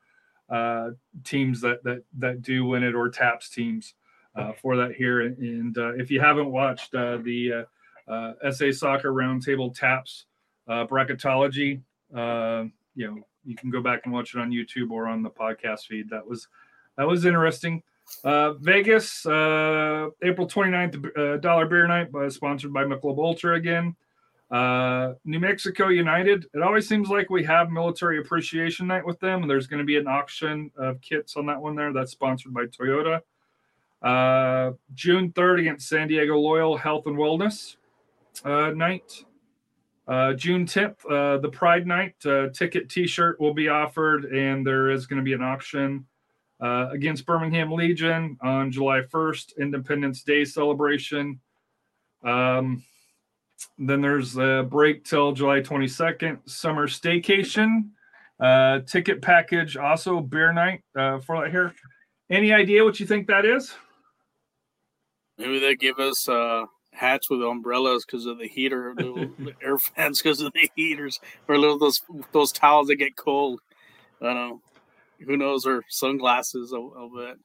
uh, 0.49 0.91
teams 1.25 1.61
that 1.61 1.83
that 1.85 2.03
that 2.19 2.43
do 2.43 2.65
win 2.65 2.83
it 2.83 2.95
or 2.95 3.09
taps 3.09 3.51
teams 3.51 3.95
uh, 4.37 4.53
for 4.53 4.77
that 4.77 4.93
here. 4.93 5.21
And 5.21 5.77
uh, 5.77 5.95
if 5.95 6.11
you 6.11 6.21
haven't 6.21 6.51
watched 6.51 6.95
uh, 6.95 7.19
the 7.19 7.67
uh, 8.09 8.13
uh, 8.13 8.51
SA 8.51 8.73
Soccer 8.73 9.13
Roundtable 9.13 9.75
Taps 9.75 10.27
uh, 10.69 10.87
bracketology, 10.87 11.81
uh, 12.15 12.65
you 12.95 13.07
know, 13.07 13.19
you 13.45 13.57
can 13.57 13.71
go 13.71 13.83
back 13.83 14.03
and 14.05 14.13
watch 14.13 14.35
it 14.35 14.41
on 14.41 14.51
YouTube 14.51 14.91
or 14.91 15.07
on 15.07 15.23
the 15.23 15.31
podcast 15.31 15.87
feed. 15.87 16.11
That 16.11 16.27
was 16.27 16.49
that 16.97 17.07
was 17.07 17.25
interesting. 17.25 17.83
Uh, 18.25 18.53
Vegas, 18.55 19.25
uh, 19.27 20.09
April 20.23 20.47
29th, 20.47 21.17
uh, 21.17 21.37
Dollar 21.39 21.67
Beer 21.67 21.87
Night, 21.87 22.09
sponsored 22.33 22.73
by 22.73 22.85
Michelob 22.85 23.19
Ultra 23.19 23.57
again. 23.57 23.95
Uh, 24.51 25.15
New 25.25 25.39
Mexico 25.39 25.89
United. 25.89 26.47
It 26.53 26.63
always 26.63 26.89
seems 26.89 27.09
like 27.09 27.31
we 27.31 27.45
have 27.45 27.71
Military 27.71 28.19
Appreciation 28.19 28.87
Night 28.87 29.07
with 29.07 29.21
them, 29.21 29.47
there's 29.47 29.69
going 29.69 29.79
to 29.79 29.85
be 29.85 29.97
an 29.97 30.09
auction 30.09 30.71
of 30.77 31.01
kits 31.01 31.37
on 31.37 31.47
that 31.47 31.61
one 31.61 31.77
there. 31.77 31.93
That's 31.93 32.11
sponsored 32.11 32.53
by 32.53 32.65
Toyota. 32.67 33.21
Uh, 34.03 34.73
June 34.95 35.31
3rd 35.33 35.61
against 35.61 35.89
San 35.89 36.09
Diego 36.09 36.37
Loyal 36.37 36.77
Health 36.77 37.07
and 37.07 37.17
Wellness 37.17 37.77
uh, 38.45 38.71
Night. 38.71 39.25
Uh, 40.09 40.33
June 40.33 40.67
10th, 40.67 40.97
uh, 41.09 41.39
the 41.39 41.49
Pride 41.49 41.87
Night 41.87 42.15
uh, 42.27 42.49
ticket 42.49 42.89
T-shirt 42.89 43.39
will 43.39 43.55
be 43.55 43.69
offered, 43.69 44.25
and 44.25 44.67
there 44.67 44.91
is 44.91 45.07
going 45.07 45.19
to 45.19 45.23
be 45.25 45.35
an 45.35 45.43
auction 45.43 46.05
uh, 46.61 46.89
against 46.91 47.27
Birmingham 47.27 47.73
Legion 47.73 48.37
on 48.43 48.71
July 48.71 49.01
1st, 49.01 49.59
Independence 49.59 50.23
Day 50.23 50.45
celebration. 50.45 51.41
Um, 52.23 52.83
then 53.79 54.01
there's 54.01 54.37
a 54.37 54.67
break 54.69 55.05
till 55.05 55.33
July 55.33 55.61
22nd, 55.61 56.39
summer 56.49 56.87
staycation. 56.87 57.91
Uh, 58.39 58.81
ticket 58.81 59.21
package, 59.21 59.77
also 59.77 60.19
beer 60.21 60.51
night 60.51 60.83
uh, 60.97 61.19
for 61.21 61.43
that 61.43 61.51
here. 61.51 61.75
Any 62.31 62.55
idea 62.55 62.83
what 62.85 62.99
you 62.99 63.07
think 63.07 63.27
that 63.27 63.45
is? 63.45 63.75
Maybe 65.37 65.59
they 65.59 65.77
give 65.77 65.99
us 65.99 66.27
uh, 66.27 66.65
hats 66.93 67.29
with 67.29 67.43
umbrellas 67.43 68.07
because 68.07 68.25
of 68.25 68.39
the 68.39 68.49
heater, 68.49 68.95
little 68.95 69.31
air 69.63 69.79
fans 69.79 70.23
because 70.23 70.41
of 70.41 70.53
the 70.55 70.71
heaters, 70.75 71.21
or 71.49 71.59
little 71.59 71.79
those 71.79 72.01
those 72.33 72.51
towels 72.51 72.87
that 72.87 72.97
get 72.97 73.15
cold. 73.17 73.61
I 74.23 74.27
don't 74.27 74.35
know 74.35 74.61
who 75.27 75.37
knows, 75.37 75.67
or 75.67 75.83
sunglasses 75.89 76.73
a, 76.73 76.79
a 76.79 77.09
bit. 77.15 77.39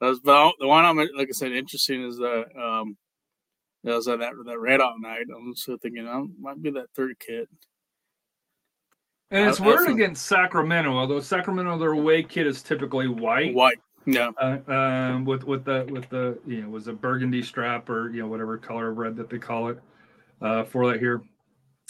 That's 0.00 0.18
but 0.20 0.52
the 0.58 0.68
one 0.68 0.84
I'm 0.84 0.96
like 0.96 1.28
I 1.28 1.32
said 1.32 1.52
interesting 1.52 2.04
is 2.04 2.18
that 2.18 2.44
um 2.60 2.96
that 3.84 3.94
was 3.94 4.06
that 4.06 4.18
that 4.18 4.58
red 4.58 4.80
out 4.80 4.94
night. 5.00 5.26
I'm 5.34 5.54
still 5.54 5.76
thinking 5.76 6.08
I 6.08 6.22
might 6.40 6.62
be 6.62 6.70
that 6.70 6.90
third 6.94 7.18
kit. 7.18 7.48
And 9.30 9.48
it's 9.48 9.60
I, 9.60 9.66
weird 9.66 9.88
against 9.88 10.26
Sacramento, 10.26 10.92
although 10.92 11.20
Sacramento 11.20 11.78
their 11.78 11.92
away 11.92 12.22
kit 12.22 12.46
is 12.46 12.62
typically 12.62 13.08
white. 13.08 13.54
White, 13.54 13.78
yeah. 14.06 14.30
Uh, 14.40 14.58
um, 14.68 15.24
with 15.24 15.44
with 15.44 15.64
the 15.64 15.86
with 15.90 16.08
the 16.08 16.38
you 16.46 16.62
know 16.62 16.68
was 16.68 16.88
a 16.88 16.92
burgundy 16.92 17.42
strap 17.42 17.88
or 17.88 18.10
you 18.10 18.20
know 18.20 18.28
whatever 18.28 18.56
color 18.58 18.90
of 18.90 18.98
red 18.98 19.16
that 19.16 19.30
they 19.30 19.38
call 19.38 19.68
it 19.68 19.78
uh, 20.40 20.64
for 20.64 20.90
that 20.90 21.00
here. 21.00 21.22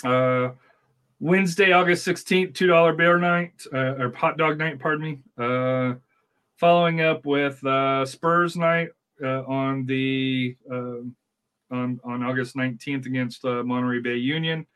Uh, 0.02 0.50
Wednesday, 1.24 1.72
August 1.72 2.06
16th, 2.06 2.52
$2 2.52 2.98
beer 2.98 3.18
night, 3.18 3.54
uh, 3.72 3.94
or 3.98 4.12
hot 4.14 4.36
dog 4.36 4.58
night, 4.58 4.78
pardon 4.78 5.02
me. 5.02 5.18
Uh, 5.38 5.94
following 6.58 7.00
up 7.00 7.24
with 7.24 7.64
uh, 7.64 8.04
Spurs 8.04 8.58
night 8.58 8.90
uh, 9.22 9.42
on 9.44 9.86
the 9.86 10.54
uh, 10.70 11.00
on, 11.70 11.98
on 12.04 12.22
August 12.22 12.56
19th 12.56 13.06
against 13.06 13.42
uh, 13.46 13.64
Monterey 13.64 14.00
Bay 14.00 14.16
Union. 14.16 14.66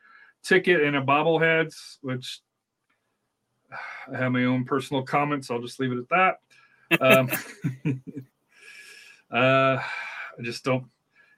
Ticket 0.41 0.81
and 0.81 0.95
a 0.95 1.03
bobbleheads, 1.03 1.99
which 2.01 2.39
I 4.11 4.17
have 4.17 4.31
my 4.31 4.45
own 4.45 4.65
personal 4.65 5.03
comments. 5.03 5.51
I'll 5.51 5.61
just 5.61 5.79
leave 5.79 5.91
it 5.91 5.99
at 5.99 6.37
that. 6.89 6.99
Um, 6.99 7.29
uh, 9.31 9.77
I 9.77 10.41
just 10.41 10.63
don't. 10.63 10.85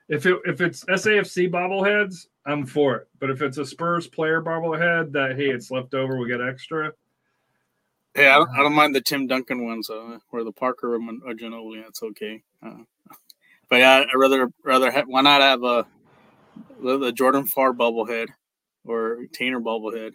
If 0.08 0.24
it 0.24 0.38
if 0.46 0.62
it's 0.62 0.86
SAFC 0.86 1.50
bobbleheads, 1.50 2.28
I'm 2.44 2.66
for 2.66 2.96
it. 2.96 3.08
But 3.18 3.30
if 3.30 3.42
it's 3.42 3.58
a 3.58 3.66
Spurs 3.66 4.06
player 4.06 4.42
bobblehead 4.42 5.12
that 5.12 5.36
hey, 5.36 5.50
it's 5.50 5.70
left 5.70 5.94
over, 5.94 6.18
we 6.18 6.28
get 6.28 6.40
extra. 6.40 6.92
Hey, 8.14 8.28
I 8.28 8.38
don't, 8.38 8.50
I 8.50 8.58
don't 8.58 8.74
mind 8.74 8.94
the 8.94 9.00
Tim 9.00 9.26
Duncan 9.26 9.64
ones 9.64 9.88
uh, 9.88 10.18
or 10.30 10.44
the 10.44 10.52
Parker 10.52 10.94
or 10.94 10.98
Ginobili. 10.98 11.82
That's 11.82 12.02
okay. 12.02 12.42
Uh, 12.62 12.82
but 13.70 13.76
yeah, 13.76 14.04
I 14.12 14.16
rather 14.16 14.50
rather 14.64 14.90
have, 14.90 15.06
why 15.06 15.22
not 15.22 15.40
have 15.40 15.62
a 15.62 15.86
the 16.82 17.12
Jordan 17.12 17.46
Farr 17.46 17.72
bobblehead? 17.72 18.28
or 18.84 19.26
Tanner 19.32 19.60
bobblehead. 19.60 20.12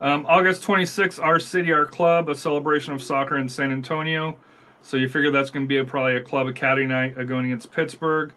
Um, 0.00 0.26
August 0.28 0.62
26th, 0.62 1.22
our 1.22 1.38
city, 1.38 1.72
our 1.72 1.86
club, 1.86 2.28
a 2.28 2.34
celebration 2.34 2.92
of 2.92 3.02
soccer 3.02 3.38
in 3.38 3.48
San 3.48 3.72
Antonio. 3.72 4.36
So 4.82 4.96
you 4.96 5.08
figure 5.08 5.30
that's 5.30 5.50
going 5.50 5.64
to 5.64 5.68
be 5.68 5.78
a, 5.78 5.84
probably 5.84 6.16
a 6.16 6.20
club 6.20 6.46
academy 6.46 6.86
night 6.86 7.16
uh, 7.16 7.24
going 7.24 7.46
against 7.46 7.72
Pittsburgh. 7.72 8.32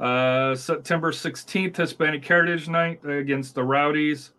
Uh, 0.00 0.56
September 0.56 1.12
16th, 1.12 1.76
Hispanic 1.76 2.26
Heritage 2.26 2.68
Night 2.68 3.04
against 3.04 3.54
the 3.54 3.62
Rowdies. 3.62 4.32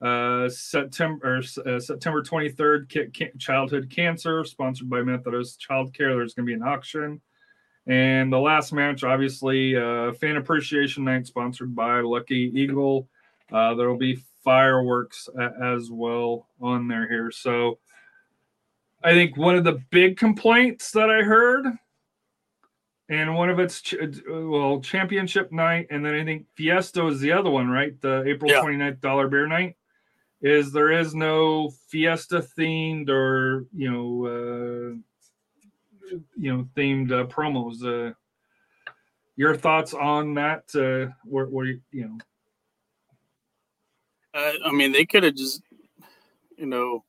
Uh, 0.00 0.48
September 0.48 1.38
uh, 1.38 1.80
September 1.80 2.22
23rd, 2.22 3.38
Childhood 3.38 3.90
Cancer, 3.90 4.44
sponsored 4.44 4.88
by 4.88 5.02
Methodist 5.02 5.60
Child 5.60 5.92
Care. 5.92 6.14
There's 6.14 6.32
going 6.32 6.46
to 6.46 6.50
be 6.50 6.54
an 6.54 6.62
auction. 6.62 7.20
And 7.86 8.32
the 8.32 8.38
last 8.38 8.72
match, 8.72 9.02
obviously, 9.02 9.76
uh, 9.76 10.12
Fan 10.12 10.36
Appreciation 10.36 11.04
Night, 11.04 11.26
sponsored 11.26 11.74
by 11.74 12.00
Lucky 12.00 12.52
Eagle. 12.54 13.08
Uh, 13.52 13.74
there 13.74 13.90
will 13.90 13.98
be 13.98 14.22
fireworks 14.44 15.28
as 15.60 15.90
well 15.90 16.46
on 16.60 16.86
there 16.86 17.08
here. 17.08 17.32
So 17.32 17.78
I 19.02 19.10
think 19.10 19.36
one 19.36 19.56
of 19.56 19.64
the 19.64 19.82
big 19.90 20.16
complaints 20.16 20.92
that 20.92 21.10
I 21.10 21.22
heard, 21.22 21.66
and 23.10 23.34
one 23.34 23.50
of 23.50 23.58
its 23.58 23.82
ch- 23.82 23.96
well 24.26 24.80
championship 24.80 25.52
night, 25.52 25.88
and 25.90 26.04
then 26.04 26.14
I 26.14 26.24
think 26.24 26.46
Fiesta 26.56 27.06
is 27.08 27.20
the 27.20 27.32
other 27.32 27.50
one, 27.50 27.68
right? 27.68 28.00
The 28.00 28.24
April 28.26 28.50
yeah. 28.50 28.62
29th 28.62 29.00
Dollar 29.00 29.28
Beer 29.28 29.46
Night 29.46 29.76
is 30.40 30.72
there 30.72 30.90
is 30.90 31.14
no 31.14 31.70
Fiesta 31.88 32.38
themed 32.56 33.10
or 33.10 33.66
you 33.74 33.90
know 33.90 34.26
uh, 34.26 36.16
you 36.36 36.56
know 36.56 36.68
themed 36.74 37.12
uh, 37.12 37.26
promos. 37.26 37.84
Uh, 37.84 38.14
your 39.36 39.54
thoughts 39.56 39.92
on 39.92 40.34
that? 40.34 40.64
Uh, 40.74 41.12
where, 41.24 41.46
where 41.46 41.66
you 41.66 41.80
know 41.92 42.18
uh, 44.32 44.52
I 44.64 44.72
mean, 44.72 44.92
they 44.92 45.04
could 45.04 45.24
have 45.24 45.34
just, 45.34 45.62
you 46.56 46.66
know, 46.66 47.04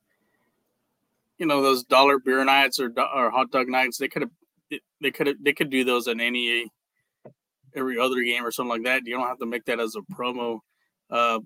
you 1.38 1.46
know 1.46 1.62
those 1.62 1.84
dollar 1.84 2.18
beer 2.18 2.44
nights 2.44 2.78
or 2.80 2.92
or 2.96 3.30
hot 3.30 3.50
dog 3.50 3.68
nights. 3.68 3.98
They 3.98 4.08
could 4.08 4.22
have, 4.22 4.30
they 5.00 5.10
could 5.10 5.36
they 5.42 5.52
could 5.52 5.70
do 5.70 5.84
those 5.84 6.08
in 6.08 6.20
any 6.20 6.70
every 7.74 7.98
other 7.98 8.22
game 8.22 8.44
or 8.44 8.50
something 8.50 8.70
like 8.70 8.84
that. 8.84 9.06
You 9.06 9.16
don't 9.16 9.26
have 9.26 9.38
to 9.38 9.46
make 9.46 9.64
that 9.66 9.80
as 9.80 9.96
a 9.96 10.14
promo. 10.14 10.60
Uh, 11.10 11.40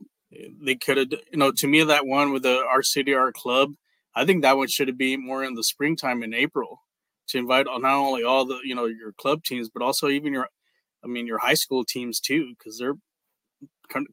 they 0.60 0.74
could 0.74 0.96
have, 0.96 1.10
you 1.10 1.38
know, 1.38 1.52
to 1.52 1.66
me 1.66 1.82
that 1.82 2.06
one 2.06 2.32
with 2.32 2.42
the 2.42 2.58
our 2.58 2.82
city, 2.82 3.14
our 3.14 3.32
club. 3.32 3.72
I 4.14 4.24
think 4.24 4.42
that 4.42 4.56
one 4.56 4.68
should 4.68 4.96
be 4.96 5.16
more 5.16 5.44
in 5.44 5.54
the 5.54 5.64
springtime 5.64 6.22
in 6.22 6.34
April 6.34 6.80
to 7.28 7.38
invite 7.38 7.66
not 7.66 7.84
only 7.84 8.22
all 8.22 8.44
the 8.44 8.58
you 8.64 8.74
know 8.74 8.86
your 8.86 9.12
club 9.12 9.44
teams, 9.44 9.68
but 9.68 9.82
also 9.82 10.08
even 10.08 10.32
your, 10.32 10.48
I 11.04 11.06
mean 11.06 11.26
your 11.26 11.38
high 11.38 11.54
school 11.54 11.84
teams 11.84 12.20
too, 12.20 12.54
because 12.56 12.78
they're 12.78 12.94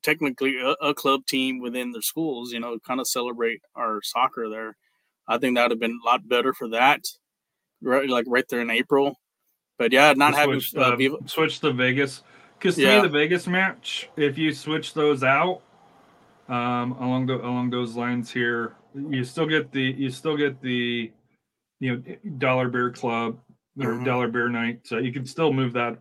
technically 0.03 0.57
a, 0.59 0.71
a, 0.85 0.93
club 0.93 1.25
team 1.25 1.59
within 1.59 1.91
their 1.91 2.01
schools, 2.01 2.51
you 2.51 2.59
know, 2.59 2.77
kind 2.85 2.99
of 2.99 3.07
celebrate 3.07 3.61
our 3.75 4.01
soccer 4.03 4.49
there. 4.49 4.77
I 5.27 5.37
think 5.37 5.55
that 5.55 5.63
would 5.63 5.71
have 5.71 5.79
been 5.79 5.99
a 6.03 6.05
lot 6.05 6.27
better 6.27 6.53
for 6.53 6.69
that, 6.69 7.01
right? 7.83 8.09
Like 8.09 8.25
right 8.27 8.47
there 8.47 8.61
in 8.61 8.69
April. 8.69 9.19
But 9.77 9.91
yeah, 9.91 10.13
not 10.13 10.35
having 10.35 10.59
switch, 10.59 10.81
uh, 10.81 10.95
Viva- 10.95 11.17
switch 11.25 11.59
to 11.61 11.73
Vegas 11.73 12.23
because 12.57 12.75
to 12.75 12.81
yeah. 12.81 12.97
me 12.97 13.07
the 13.07 13.09
Vegas 13.09 13.47
match, 13.47 14.09
if 14.15 14.37
you 14.37 14.53
switch 14.53 14.93
those 14.93 15.23
out 15.23 15.61
um, 16.47 16.93
along 16.93 17.25
the 17.27 17.35
along 17.35 17.69
those 17.69 17.95
lines 17.95 18.31
here, 18.31 18.75
you 18.93 19.23
still 19.23 19.47
get 19.47 19.71
the 19.71 19.81
you 19.81 20.09
still 20.09 20.37
get 20.37 20.61
the 20.61 21.11
you 21.79 21.95
know 21.95 22.15
dollar 22.37 22.69
beer 22.69 22.91
club 22.91 23.39
or 23.79 23.85
mm-hmm. 23.85 24.03
dollar 24.03 24.27
beer 24.27 24.49
night. 24.49 24.81
So 24.83 24.99
you 24.99 25.11
can 25.11 25.25
still 25.25 25.51
move 25.51 25.73
that 25.73 25.97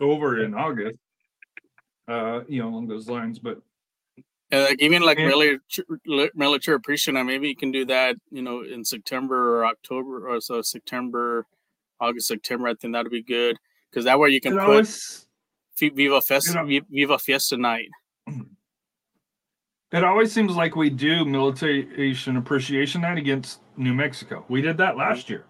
over 0.00 0.42
in 0.42 0.54
August 0.54 0.98
uh, 2.08 2.40
you 2.48 2.60
know, 2.60 2.68
along 2.68 2.88
those 2.88 3.08
lines. 3.08 3.38
But 3.38 3.60
uh, 4.52 4.60
like 4.60 4.80
even 4.80 5.02
like 5.02 5.18
military, 5.18 5.58
military 6.34 6.74
appreciation, 6.74 7.26
maybe 7.26 7.48
you 7.48 7.56
can 7.56 7.70
do 7.70 7.84
that, 7.86 8.16
you 8.30 8.42
know, 8.42 8.62
in 8.62 8.84
September 8.84 9.58
or 9.58 9.66
October 9.66 10.28
or 10.28 10.40
so 10.40 10.62
September, 10.62 11.46
August, 12.00 12.28
September. 12.28 12.68
I 12.68 12.74
think 12.74 12.94
that'd 12.94 13.12
be 13.12 13.22
good 13.22 13.58
because 13.90 14.04
that 14.04 14.18
way 14.18 14.30
you 14.30 14.40
can 14.40 14.52
put 14.54 14.62
always, 14.62 15.26
Viva 15.78 16.20
Fiesta, 16.22 16.64
you 16.66 16.80
know, 16.80 16.86
Viva 16.90 17.18
Fiesta 17.18 17.56
night. 17.56 17.88
It 19.90 20.04
always 20.04 20.32
seems 20.32 20.54
like 20.54 20.76
we 20.76 20.90
do 20.90 21.24
military 21.24 22.14
appreciation 22.26 23.00
night 23.00 23.16
against 23.16 23.60
New 23.78 23.94
Mexico. 23.94 24.44
We 24.48 24.60
did 24.60 24.76
that 24.78 24.98
last 24.98 25.30
year. 25.30 25.44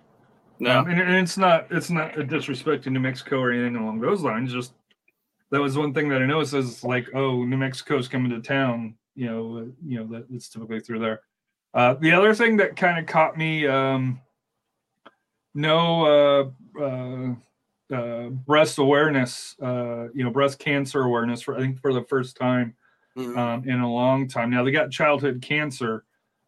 No, 0.61 0.81
um, 0.81 0.89
and, 0.89 1.01
and, 1.01 1.17
it's 1.17 1.37
not 1.37 1.67
it's 1.71 1.91
not 1.91 2.19
a 2.19 2.25
disrespect 2.25 2.85
to 2.85 2.91
New 2.91 3.01
Mexico 3.01 3.39
or 3.39 3.53
anything 3.53 3.77
along 3.77 4.01
those 4.01 4.23
lines. 4.23 4.53
Just 4.53 4.75
that 5.51 5.61
was 5.61 5.79
one 5.79 5.95
thing 5.95 6.09
that 6.11 6.23
I 6.23 6.27
noticed 6.27 6.55
is 6.55 6.85
like, 6.85 7.09
oh, 7.15 7.45
New 7.45 7.57
Mexico's 7.57 8.09
coming 8.09 8.31
to 8.31 8.41
town. 8.41 8.95
You 9.15 9.27
know, 9.27 9.57
uh, 9.59 9.65
you 9.85 9.99
know 9.99 10.07
that 10.13 10.27
it's 10.33 10.49
typically 10.49 10.81
through 10.81 11.01
there. 11.01 11.23
Uh, 11.75 11.95
the 11.95 12.13
other 12.13 12.35
thing 12.35 12.57
that 12.59 12.77
kind 12.77 12.99
of 12.99 13.07
caught 13.07 13.37
me, 13.37 13.67
um, 13.67 14.21
no 15.55 16.53
uh, 16.77 16.81
uh, 16.81 17.95
uh, 17.95 18.29
breast 18.29 18.79
awareness, 18.79 19.57
uh, 19.61 20.09
you 20.15 20.25
know, 20.25 20.31
breast 20.31 20.59
cancer 20.59 21.03
awareness 21.03 21.43
for 21.43 21.57
I 21.57 21.61
think 21.61 21.81
for 21.81 21.93
the 21.93 22.05
first 22.05 22.37
time 22.37 22.75
mm-hmm. 23.17 23.39
um, 23.39 23.69
in 23.69 23.81
a 23.81 23.93
long 23.93 24.29
time. 24.29 24.51
Now 24.51 24.65
they 24.65 24.71
got 24.71 24.91
childhood 24.91 25.43
cancer, 25.43 26.05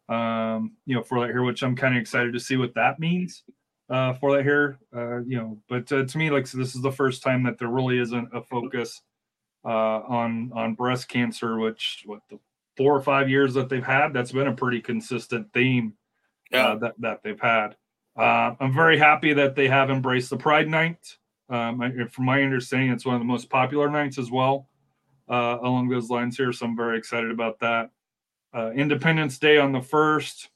um, 0.07 0.73
you 0.85 0.95
know, 0.95 1.03
for 1.03 1.19
that 1.21 1.31
here, 1.31 1.43
which 1.43 1.63
I'm 1.63 1.75
kind 1.75 1.95
of 1.95 2.01
excited 2.01 2.33
to 2.33 2.39
see 2.39 2.57
what 2.57 2.75
that 2.75 2.99
means 2.99 3.43
uh, 3.91 4.13
for 4.13 4.35
that 4.35 4.43
here. 4.43 4.79
Uh, 4.95 5.19
you 5.19 5.37
know, 5.37 5.57
but 5.69 5.91
uh, 5.91 6.05
to 6.05 6.17
me, 6.17 6.31
like 6.31 6.47
so 6.47 6.57
this 6.57 6.75
is 6.75 6.81
the 6.81 6.91
first 6.91 7.21
time 7.21 7.43
that 7.43 7.59
there 7.59 7.67
really 7.67 7.99
isn't 7.99 8.29
a 8.33 8.41
focus 8.41 9.01
uh, 9.65 9.67
on 10.07 10.51
on 10.55 10.73
breast 10.73 11.09
cancer, 11.09 11.59
which 11.59 12.03
what 12.05 12.21
the 12.29 12.39
four 12.77 12.95
or 12.95 13.01
five 13.01 13.29
years 13.29 13.53
that 13.53 13.69
they've 13.69 13.85
had, 13.85 14.13
that's 14.13 14.31
been 14.31 14.47
a 14.47 14.55
pretty 14.55 14.81
consistent 14.81 15.51
theme 15.53 15.93
uh, 16.53 16.57
yeah. 16.57 16.75
that 16.75 16.93
that 16.99 17.23
they've 17.23 17.39
had. 17.39 17.75
Uh, 18.17 18.55
I'm 18.59 18.73
very 18.73 18.97
happy 18.97 19.33
that 19.33 19.55
they 19.55 19.67
have 19.67 19.89
embraced 19.89 20.29
the 20.29 20.37
Pride 20.37 20.67
Night. 20.67 21.17
Um, 21.49 21.81
I, 21.81 21.91
from 22.05 22.25
my 22.25 22.41
understanding, 22.43 22.91
it's 22.91 23.05
one 23.05 23.15
of 23.15 23.21
the 23.21 23.25
most 23.25 23.49
popular 23.49 23.89
nights 23.89 24.17
as 24.17 24.31
well 24.31 24.67
uh, 25.29 25.57
along 25.61 25.89
those 25.89 26.09
lines 26.09 26.37
here. 26.37 26.53
So 26.53 26.65
I'm 26.65 26.77
very 26.77 26.97
excited 26.97 27.31
about 27.31 27.59
that. 27.59 27.89
Uh, 28.53 28.71
Independence 28.71 29.37
Day 29.37 29.57
on 29.57 29.73
the 29.73 29.81
first. 29.81 30.49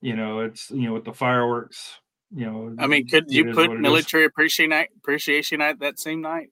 You 0.00 0.16
know, 0.16 0.40
it's 0.40 0.70
you 0.70 0.82
know 0.82 0.94
with 0.94 1.04
the 1.04 1.12
fireworks. 1.12 1.98
You 2.34 2.46
know, 2.46 2.76
I 2.78 2.86
mean, 2.86 3.08
could 3.08 3.30
you 3.30 3.52
put 3.52 3.72
military 3.78 4.24
appreciation 4.24 4.70
night, 4.70 4.90
appreciation 4.96 5.58
night 5.58 5.80
that 5.80 5.98
same 5.98 6.20
night? 6.20 6.50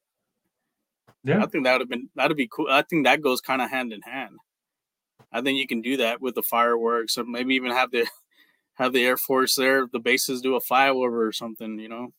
Yeah, 1.24 1.42
I 1.42 1.46
think 1.46 1.64
that 1.64 1.72
would 1.72 1.82
have 1.82 1.88
been 1.88 2.08
that'd 2.14 2.36
be 2.36 2.48
cool. 2.50 2.66
I 2.70 2.82
think 2.82 3.06
that 3.06 3.22
goes 3.22 3.40
kind 3.40 3.62
of 3.62 3.70
hand 3.70 3.92
in 3.92 4.02
hand. 4.02 4.36
I 5.32 5.40
think 5.40 5.58
you 5.58 5.66
can 5.66 5.82
do 5.82 5.98
that 5.98 6.20
with 6.20 6.34
the 6.34 6.42
fireworks, 6.42 7.16
or 7.16 7.24
maybe 7.24 7.54
even 7.54 7.70
have 7.70 7.90
the 7.90 8.06
have 8.74 8.92
the 8.92 9.04
Air 9.04 9.16
Force 9.16 9.54
there, 9.54 9.86
the 9.92 9.98
bases 9.98 10.40
do 10.40 10.56
a 10.56 10.60
flyover 10.60 11.26
or 11.26 11.32
something. 11.32 11.78
You 11.78 11.88
know. 11.88 12.12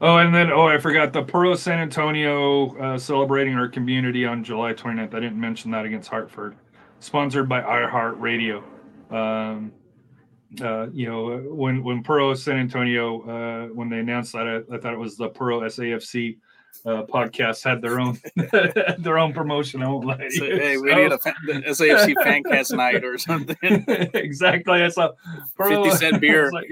Oh, 0.00 0.18
and 0.18 0.34
then 0.34 0.50
oh, 0.50 0.66
I 0.66 0.78
forgot 0.78 1.12
the 1.12 1.22
Puro 1.22 1.54
San 1.54 1.78
Antonio 1.78 2.76
uh, 2.76 2.98
celebrating 2.98 3.54
our 3.54 3.68
community 3.68 4.26
on 4.26 4.44
July 4.44 4.74
29th. 4.74 5.14
I 5.14 5.20
didn't 5.20 5.40
mention 5.40 5.70
that 5.70 5.86
against 5.86 6.10
Hartford. 6.10 6.56
Sponsored 7.00 7.48
by 7.48 7.62
iHeart 7.62 8.20
Radio. 8.20 8.64
Um, 9.10 9.72
uh, 10.60 10.88
you 10.92 11.08
know, 11.08 11.38
when 11.52 11.82
when 11.82 12.02
Puro 12.02 12.34
San 12.34 12.56
Antonio 12.56 13.22
uh, 13.22 13.66
when 13.68 13.88
they 13.88 13.98
announced 13.98 14.32
that, 14.32 14.46
I, 14.46 14.74
I, 14.74 14.78
thought 14.78 14.92
it 14.92 14.98
was 14.98 15.16
the 15.16 15.28
Puro 15.28 15.60
SAFC 15.60 16.36
uh, 16.86 17.04
podcast 17.04 17.64
had 17.64 17.80
their 17.80 17.98
own 17.98 18.18
their 19.02 19.18
own 19.18 19.32
promotion. 19.32 19.82
I 19.82 19.88
won't 19.88 20.06
lie. 20.06 20.28
So, 20.30 20.44
hey, 20.44 20.76
we 20.76 20.90
so, 20.90 20.96
need 20.96 21.12
a 21.12 21.18
fan, 21.18 21.34
SAFC 21.48 22.14
fancast 22.14 22.76
night 22.76 23.04
or 23.04 23.18
something. 23.18 23.56
exactly. 24.14 24.82
I 24.82 24.88
saw 24.88 25.12
fifty 25.56 25.90
cent 25.90 26.20
beer. 26.20 26.50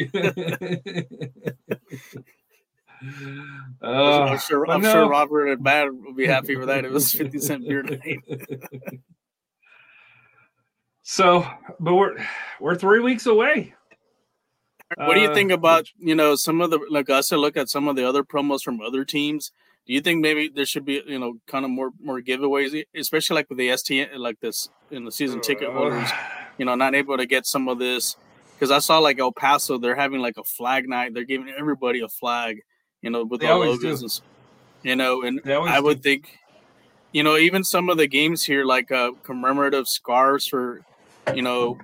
Uh, 3.83 4.23
I'm 4.23 4.39
sure. 4.39 4.71
I'm 4.71 4.81
no. 4.81 4.93
sure 4.93 5.09
Robert 5.09 5.49
and 5.49 5.61
Matt 5.61 5.93
would 5.93 6.15
be 6.15 6.25
happy 6.25 6.55
for 6.55 6.67
that. 6.67 6.85
It 6.85 6.93
was 6.93 7.13
fifty 7.13 7.41
cent 7.41 7.67
beer 7.67 7.83
night. 7.83 8.21
So, 11.03 11.47
but 11.81 11.95
we're 11.95 12.17
we're 12.61 12.77
three 12.77 13.01
weeks 13.01 13.27
away. 13.27 13.75
What 14.97 15.15
do 15.15 15.21
you 15.21 15.35
think 15.35 15.51
uh, 15.51 15.55
about 15.55 15.89
you 15.99 16.15
know 16.15 16.35
some 16.37 16.61
of 16.61 16.71
the 16.71 16.79
like 16.91 17.11
us 17.11 17.29
to 17.29 17.37
look 17.37 17.57
at 17.57 17.69
some 17.69 17.89
of 17.89 17.97
the 17.97 18.09
other 18.09 18.23
promos 18.23 18.63
from 18.63 18.81
other 18.81 19.05
teams? 19.05 19.53
Do 19.87 19.93
you 19.93 20.01
think 20.01 20.21
maybe 20.21 20.49
there 20.49 20.65
should 20.67 20.85
be 20.85 21.03
you 21.07 21.19
know 21.19 21.35
kind 21.47 21.65
of 21.65 21.71
more 21.71 21.91
more 22.01 22.21
giveaways, 22.21 22.85
especially 22.95 23.35
like 23.35 23.49
with 23.49 23.59
the 23.59 23.69
STM 23.69 24.17
like 24.19 24.39
this 24.41 24.69
in 24.91 25.05
the 25.05 25.13
season 25.13 25.41
ticket 25.41 25.71
uh, 25.71 25.73
holders, 25.73 26.09
you 26.59 26.65
know, 26.65 26.75
not 26.75 26.95
able 26.95 27.17
to 27.17 27.27
get 27.27 27.47
some 27.47 27.69
of 27.69 27.79
this 27.79 28.17
because 28.55 28.71
I 28.71 28.79
saw 28.79 28.99
like 28.99 29.19
El 29.19 29.33
Paso, 29.33 29.79
they're 29.79 29.97
having 29.97 30.21
like 30.21 30.37
a 30.37 30.45
flag 30.45 30.89
night. 30.89 31.15
They're 31.15 31.25
giving 31.25 31.53
everybody 31.59 32.01
a 32.01 32.09
flag, 32.09 32.61
you 33.01 33.11
know, 33.11 33.25
with 33.25 33.43
all 33.43 33.59
logos, 33.59 34.03
and, 34.03 34.21
you 34.85 34.95
know, 34.95 35.23
and 35.23 35.41
I 35.45 35.81
would 35.81 36.01
do. 36.01 36.03
think, 36.03 36.39
you 37.11 37.25
know, 37.25 37.37
even 37.37 37.65
some 37.65 37.89
of 37.89 37.97
the 37.97 38.07
games 38.07 38.45
here 38.45 38.65
like 38.65 38.93
uh, 38.93 39.13
commemorative 39.25 39.89
scarves 39.89 40.47
for 40.47 40.83
you 41.35 41.43
know, 41.43 41.79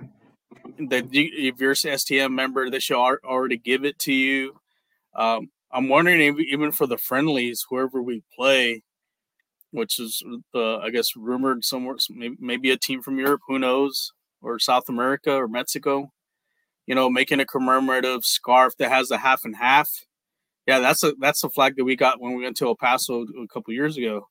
that 0.89 1.07
if 1.11 1.59
you're 1.59 1.71
an 1.71 1.75
STM 1.75 2.33
member, 2.33 2.69
they 2.69 2.79
should 2.79 2.97
already 2.97 3.57
give 3.57 3.85
it 3.85 3.99
to 3.99 4.13
you. 4.13 4.59
Um, 5.15 5.49
I'm 5.71 5.89
wondering 5.89 6.21
if, 6.21 6.39
even 6.39 6.71
for 6.71 6.87
the 6.87 6.97
friendlies, 6.97 7.65
whoever 7.69 8.01
we 8.01 8.23
play, 8.35 8.83
which 9.71 9.99
is 9.99 10.23
uh, 10.55 10.77
I 10.77 10.89
guess 10.89 11.15
rumored 11.15 11.63
somewhere, 11.63 11.95
maybe, 12.09 12.35
maybe 12.39 12.71
a 12.71 12.77
team 12.77 13.01
from 13.01 13.19
Europe, 13.19 13.41
who 13.47 13.59
knows, 13.59 14.11
or 14.41 14.57
South 14.59 14.89
America 14.89 15.31
or 15.31 15.47
Mexico. 15.47 16.11
You 16.87 16.95
know, 16.95 17.07
making 17.09 17.39
a 17.39 17.45
commemorative 17.45 18.25
scarf 18.25 18.73
that 18.79 18.89
has 18.89 19.11
a 19.11 19.17
half 19.19 19.45
and 19.45 19.55
half. 19.55 19.91
Yeah, 20.65 20.79
that's 20.79 21.03
a 21.03 21.13
that's 21.19 21.43
a 21.43 21.49
flag 21.49 21.75
that 21.77 21.85
we 21.85 21.95
got 21.95 22.19
when 22.19 22.35
we 22.35 22.43
went 22.43 22.57
to 22.57 22.65
El 22.65 22.75
Paso 22.75 23.21
a 23.21 23.47
couple 23.47 23.73
years 23.73 23.95
ago. 23.95 24.27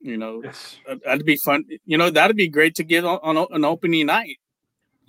You 0.00 0.16
know, 0.16 0.40
yes. 0.42 0.76
that'd 1.04 1.26
be 1.26 1.36
fun. 1.36 1.64
You 1.84 1.98
know, 1.98 2.10
that'd 2.10 2.36
be 2.36 2.48
great 2.48 2.74
to 2.76 2.84
get 2.84 3.04
on, 3.04 3.18
on 3.22 3.46
an 3.50 3.64
opening 3.64 4.06
night. 4.06 4.38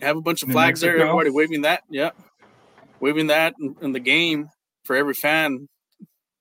Have 0.01 0.17
a 0.17 0.21
bunch 0.21 0.43
of 0.43 0.49
flags 0.49 0.81
there, 0.81 0.97
everybody 0.97 1.29
waving 1.29 1.61
that. 1.61 1.83
Yeah, 1.89 2.11
waving 2.99 3.27
that 3.27 3.53
in, 3.59 3.75
in 3.81 3.91
the 3.93 3.99
game 3.99 4.49
for 4.83 4.95
every 4.95 5.13
fan. 5.13 5.69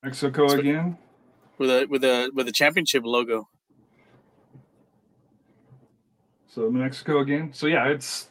Mexico 0.02 0.50
again 0.50 0.96
with 1.58 1.70
a 1.70 1.86
with 1.88 2.02
a 2.02 2.30
with 2.34 2.48
a 2.48 2.52
championship 2.52 3.04
logo. 3.04 3.48
So 6.48 6.62
New 6.62 6.80
Mexico 6.80 7.20
again. 7.20 7.52
So 7.52 7.66
yeah, 7.66 7.86
it's 7.86 8.30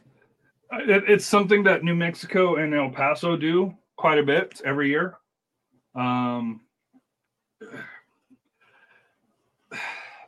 it, 0.73 1.03
it's 1.07 1.25
something 1.25 1.63
that 1.63 1.83
New 1.83 1.95
Mexico 1.95 2.57
and 2.57 2.73
El 2.73 2.89
Paso 2.89 3.37
do 3.37 3.73
quite 3.95 4.17
a 4.17 4.23
bit 4.23 4.61
every 4.65 4.89
year. 4.89 5.17
Um, 5.95 6.61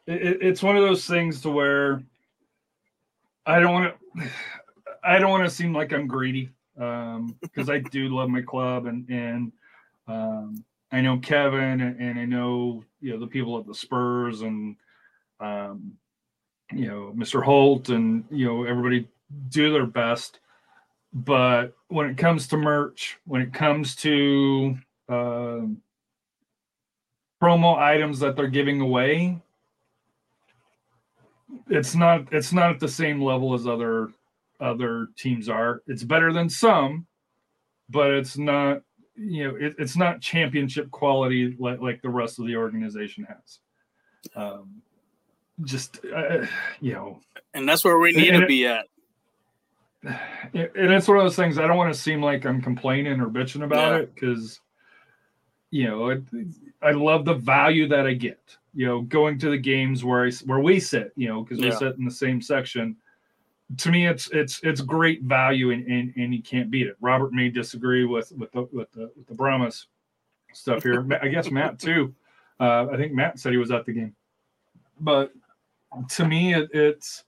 it, 0.08 0.42
it's 0.42 0.64
one 0.64 0.76
of 0.76 0.84
those 0.84 1.06
things 1.06 1.42
to 1.42 1.50
where 1.50 2.04
I 3.46 3.60
don't 3.60 3.74
want 3.74 3.96
to 4.18 4.30
I 5.04 5.18
don't 5.20 5.32
want 5.32 5.44
to 5.44 5.50
seem 5.50 5.74
like 5.74 5.94
I'm 5.94 6.08
greedy 6.08 6.50
um 6.80 7.36
because 7.42 7.70
I 7.70 7.80
do 7.80 8.10
love 8.10 8.30
my 8.30 8.42
club 8.42 8.86
and 8.86 9.08
and 9.10 9.52
um 10.08 10.64
I 10.92 11.02
know 11.02 11.18
Kevin 11.20 11.82
and, 11.82 12.00
and, 12.02 12.20
I 12.20 12.26
know 12.26 12.84
you 13.00 13.14
know 13.14 13.20
the 13.20 13.28
people 13.28 13.58
at 13.58 13.66
the 13.66 13.74
Spurs 13.74 14.42
and 14.42 14.76
um, 15.40 15.94
you 16.74 16.88
know 16.88 17.14
Mr. 17.16 17.44
Holt 17.44 17.90
and 17.90 18.26
you 18.30 18.46
know 18.46 18.64
everybody 18.66 19.08
do 19.50 19.72
their 19.72 19.86
best, 19.86 20.40
but 21.14 21.74
when 21.88 22.10
it 22.10 22.18
comes 22.18 22.48
to 22.48 22.58
merch, 22.58 23.18
when 23.26 23.42
it 23.42 23.54
comes 23.54 23.96
to 23.98 24.78
uh, 25.08 25.62
promo 27.42 27.78
items 27.78 28.20
that 28.20 28.36
they're 28.36 28.48
giving 28.48 28.82
away, 28.82 29.42
it's 31.72 31.96
not 31.96 32.32
it's 32.32 32.54
not 32.54 32.72
at 32.72 32.80
the 32.80 32.88
same 32.88 33.22
level 33.22 33.54
as 33.54 33.68
other 33.68 34.10
other 34.60 35.08
teams 35.18 35.50
are. 35.50 35.82
It's 35.88 36.04
better 36.04 36.32
than 36.32 36.50
some, 36.50 37.08
but 37.90 38.12
it's 38.12 38.38
not 38.38 38.82
you 39.16 39.48
know 39.48 39.56
it, 39.56 39.76
it's 39.78 39.96
not 39.96 40.22
championship 40.22 40.90
quality 40.92 41.56
like, 41.60 41.80
like 41.80 42.02
the 42.02 42.10
rest 42.10 42.40
of 42.40 42.48
the 42.48 42.56
organization 42.56 43.28
has 43.28 43.60
um 44.36 44.82
just 45.64 46.00
uh, 46.16 46.46
you 46.80 46.94
know 46.94 47.20
and 47.54 47.68
that's 47.68 47.84
where 47.84 48.00
we 48.00 48.14
need 48.14 48.32
to 48.32 48.46
be 48.46 48.66
at 48.66 48.86
and 50.04 50.14
it's 50.54 51.08
one 51.08 51.18
of 51.18 51.24
those 51.24 51.36
things 51.36 51.60
i 51.60 51.68
don't 51.68 51.78
want 51.78 51.94
to 51.94 52.00
seem 52.00 52.22
like 52.22 52.46
i'm 52.46 52.62
complaining 52.62 53.20
or 53.20 53.28
bitching 53.28 53.64
about 53.64 53.94
yeah. 53.94 54.00
it 54.00 54.16
because 54.16 54.60
you 55.70 55.88
know 55.88 56.10
it, 56.10 56.24
i 56.82 56.92
love 56.92 57.26
the 57.26 57.34
value 57.34 57.88
that 57.88 58.08
i 58.08 58.14
get 58.14 58.40
you 58.74 58.86
know 58.86 59.02
going 59.02 59.38
to 59.38 59.50
the 59.50 59.58
games 59.58 60.04
where 60.04 60.26
i 60.26 60.32
where 60.46 60.60
we 60.60 60.80
sit 60.80 61.12
you 61.16 61.28
know 61.28 61.44
because 61.44 61.60
we 61.60 61.68
yeah. 61.68 61.78
sit 61.78 61.98
in 61.98 62.06
the 62.06 62.12
same 62.12 62.42
section 62.42 62.96
to 63.78 63.92
me, 63.92 64.08
it's 64.08 64.30
it's 64.32 64.60
it's 64.64 64.82
great 64.82 65.24
value, 65.24 65.72
and 65.72 65.86
and, 65.88 66.14
and 66.18 66.34
you 66.34 66.42
can't 66.42 66.70
beat 66.70 66.88
it. 66.88 66.96
Robert 67.02 67.32
may 67.34 67.50
disagree 67.50 68.06
with 68.06 68.32
with 68.34 68.52
the 68.52 68.68
with 68.72 68.92
the, 68.92 69.12
with 69.16 69.28
the 69.28 69.34
Brahmas 69.34 69.88
stuff 70.54 70.84
here. 70.84 71.06
I 71.22 71.28
guess 71.28 71.50
Matt 71.52 71.80
too. 71.80 72.14
Uh, 72.60 72.88
I 72.92 72.98
think 72.98 73.14
Matt 73.14 73.40
said 73.40 73.52
he 73.52 73.58
was 73.58 73.72
at 73.72 73.86
the 73.86 73.94
game, 73.94 74.16
but 75.00 75.32
to 76.10 76.28
me, 76.28 76.54
it, 76.54 76.70
it's 76.74 77.24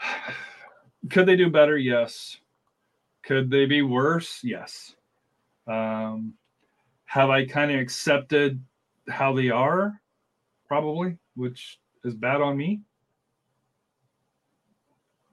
could 1.10 1.26
they 1.26 1.36
do 1.36 1.50
better? 1.50 1.76
Yes. 1.76 2.38
Could 3.22 3.50
they 3.50 3.66
be 3.66 3.82
worse? 3.82 4.40
Yes. 4.44 4.94
Um, 5.66 6.34
have 7.06 7.28
I 7.28 7.44
kind 7.44 7.72
of 7.72 7.80
accepted 7.80 8.62
how 9.08 9.34
they 9.34 9.50
are? 9.50 10.00
Probably, 10.68 11.18
which 11.34 11.78
is 12.04 12.14
bad 12.14 12.40
on 12.40 12.56
me. 12.56 12.80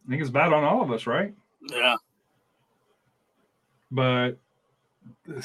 I 0.06 0.10
think 0.10 0.22
it's 0.22 0.32
bad 0.32 0.54
on 0.54 0.64
all 0.64 0.82
of 0.82 0.92
us, 0.92 1.08
right? 1.08 1.34
Yeah. 1.72 1.96
But 3.92 4.38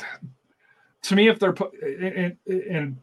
to 1.02 1.14
me, 1.14 1.28
if 1.28 1.38
they're 1.38 1.54
and, 1.82 2.36
and 2.46 2.96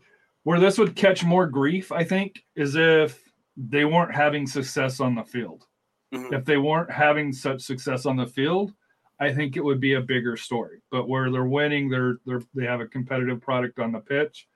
where 0.43 0.59
this 0.59 0.77
would 0.77 0.95
catch 0.95 1.23
more 1.23 1.47
grief, 1.47 1.91
I 1.91 2.03
think, 2.03 2.43
is 2.55 2.75
if 2.75 3.23
they 3.57 3.85
weren't 3.85 4.13
having 4.13 4.45
success 4.45 4.99
on 4.99 5.15
the 5.15 5.23
field. 5.23 5.65
Mm-hmm. 6.13 6.33
If 6.33 6.45
they 6.45 6.57
weren't 6.57 6.91
having 6.91 7.33
such 7.33 7.61
success 7.61 8.05
on 8.05 8.15
the 8.15 8.27
field, 8.27 8.73
I 9.19 9.33
think 9.33 9.55
it 9.55 9.63
would 9.63 9.79
be 9.79 9.93
a 9.93 10.01
bigger 10.01 10.37
story. 10.37 10.81
But 10.91 11.07
where 11.07 11.31
they're 11.31 11.45
winning, 11.45 11.89
they're 11.89 12.17
they're 12.25 12.41
they 12.53 12.65
have 12.65 12.81
a 12.81 12.87
competitive 12.87 13.41
product 13.41 13.79
on 13.79 13.91
the 13.91 13.99
pitch 13.99 14.47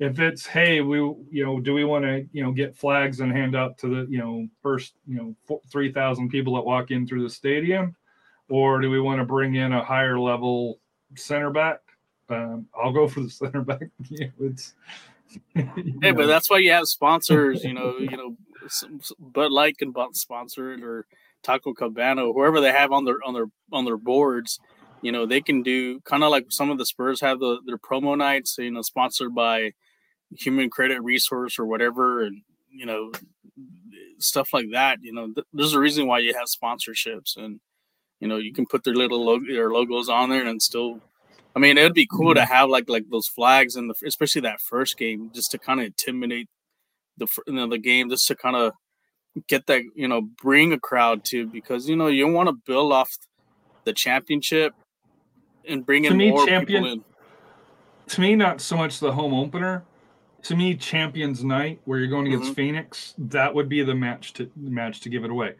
if 0.00 0.18
it's 0.18 0.46
hey 0.46 0.80
we 0.80 0.96
you 0.96 1.44
know 1.44 1.60
do 1.60 1.74
we 1.74 1.84
want 1.84 2.04
to 2.04 2.26
you 2.32 2.42
know 2.42 2.50
get 2.50 2.76
flags 2.76 3.20
and 3.20 3.30
hand 3.30 3.54
out 3.54 3.78
to 3.78 3.88
the 3.88 4.10
you 4.10 4.18
know 4.18 4.48
first 4.62 4.94
you 5.06 5.36
know 5.48 5.60
3000 5.70 6.30
people 6.30 6.54
that 6.54 6.64
walk 6.64 6.90
in 6.90 7.06
through 7.06 7.22
the 7.22 7.30
stadium? 7.30 7.94
Or 8.48 8.80
do 8.80 8.90
we 8.90 9.00
want 9.00 9.20
to 9.20 9.24
bring 9.24 9.54
in 9.54 9.72
a 9.72 9.84
higher 9.84 10.18
level 10.18 10.80
center 11.14 11.50
back? 11.50 11.78
Um, 12.28 12.66
i'll 12.80 12.92
go 12.92 13.06
for 13.06 13.20
the 13.20 13.30
center 13.30 13.62
back. 13.62 13.82
It's 14.10 14.74
hey 15.54 16.10
but 16.10 16.26
that's 16.26 16.50
why 16.50 16.58
you 16.58 16.72
have 16.72 16.88
sponsors 16.88 17.62
you 17.62 17.72
know 17.72 17.98
you 17.98 18.16
know 18.16 18.36
Bud 19.20 19.52
Light 19.52 19.78
can 19.78 19.94
sponsor 20.12 20.72
it 20.72 20.82
or 20.82 21.06
Taco 21.42 21.72
Cabana, 21.72 22.22
whoever 22.22 22.60
they 22.60 22.72
have 22.72 22.92
on 22.92 23.04
their 23.04 23.18
on 23.24 23.34
their 23.34 23.46
on 23.72 23.84
their 23.84 23.96
boards, 23.96 24.58
you 25.02 25.12
know, 25.12 25.26
they 25.26 25.40
can 25.40 25.62
do 25.62 26.00
kind 26.00 26.22
of 26.22 26.30
like 26.30 26.46
some 26.50 26.70
of 26.70 26.78
the 26.78 26.86
Spurs 26.86 27.20
have 27.20 27.40
the, 27.40 27.58
their 27.64 27.78
promo 27.78 28.16
nights, 28.16 28.56
you 28.58 28.70
know, 28.70 28.82
sponsored 28.82 29.34
by 29.34 29.72
human 30.36 30.70
credit 30.70 31.02
resource 31.02 31.58
or 31.58 31.66
whatever 31.66 32.22
and 32.22 32.42
you 32.70 32.86
know 32.86 33.10
stuff 34.18 34.52
like 34.52 34.70
that 34.72 34.98
you 35.02 35.12
know 35.12 35.26
th- 35.32 35.46
there's 35.52 35.74
a 35.74 35.80
reason 35.80 36.06
why 36.06 36.18
you 36.18 36.34
have 36.34 36.46
sponsorships 36.46 37.36
and 37.36 37.60
you 38.20 38.28
know 38.28 38.36
you 38.36 38.52
can 38.52 38.66
put 38.66 38.84
their 38.84 38.94
little 38.94 39.40
their 39.40 39.70
logos 39.70 40.08
on 40.08 40.30
there 40.30 40.46
and 40.46 40.62
still 40.62 41.00
i 41.56 41.58
mean 41.58 41.76
it 41.76 41.82
would 41.82 41.94
be 41.94 42.06
cool 42.06 42.34
to 42.34 42.40
mm-hmm. 42.40 42.52
have 42.52 42.70
like 42.70 42.88
like 42.88 43.04
those 43.10 43.26
flags 43.26 43.76
in 43.76 43.88
the 43.88 43.94
especially 44.06 44.42
that 44.42 44.60
first 44.60 44.96
game 44.96 45.30
just 45.34 45.50
to 45.50 45.58
kind 45.58 45.80
of 45.80 45.86
intimidate 45.86 46.48
the 47.20 47.28
you 47.46 47.52
know, 47.52 47.68
the 47.68 47.78
game 47.78 48.10
just 48.10 48.26
to 48.26 48.34
kind 48.34 48.56
of 48.56 48.72
get 49.46 49.66
that 49.66 49.82
you 49.94 50.08
know 50.08 50.20
bring 50.20 50.72
a 50.72 50.80
crowd 50.80 51.24
to 51.24 51.46
because 51.46 51.88
you 51.88 51.94
know 51.94 52.08
you 52.08 52.26
want 52.26 52.48
to 52.48 52.54
build 52.66 52.92
off 52.92 53.16
the 53.84 53.92
championship 53.92 54.74
and 55.68 55.86
bring 55.86 56.04
in 56.04 56.16
me, 56.16 56.30
more 56.30 56.46
champion, 56.46 56.82
people 56.82 56.92
in. 56.92 57.04
To 58.08 58.20
me, 58.20 58.34
not 58.34 58.60
so 58.60 58.76
much 58.76 58.98
the 58.98 59.12
home 59.12 59.32
opener, 59.32 59.84
to 60.42 60.56
me, 60.56 60.74
Champions 60.76 61.44
Night, 61.44 61.80
where 61.84 61.98
you're 61.98 62.08
going 62.08 62.26
against 62.26 62.46
mm-hmm. 62.46 62.54
Phoenix, 62.54 63.14
that 63.18 63.54
would 63.54 63.68
be 63.68 63.82
the 63.82 63.94
match 63.94 64.32
to 64.34 64.50
the 64.56 64.70
match 64.70 65.00
to 65.00 65.08
give 65.08 65.24
it 65.24 65.30
away. 65.30 65.54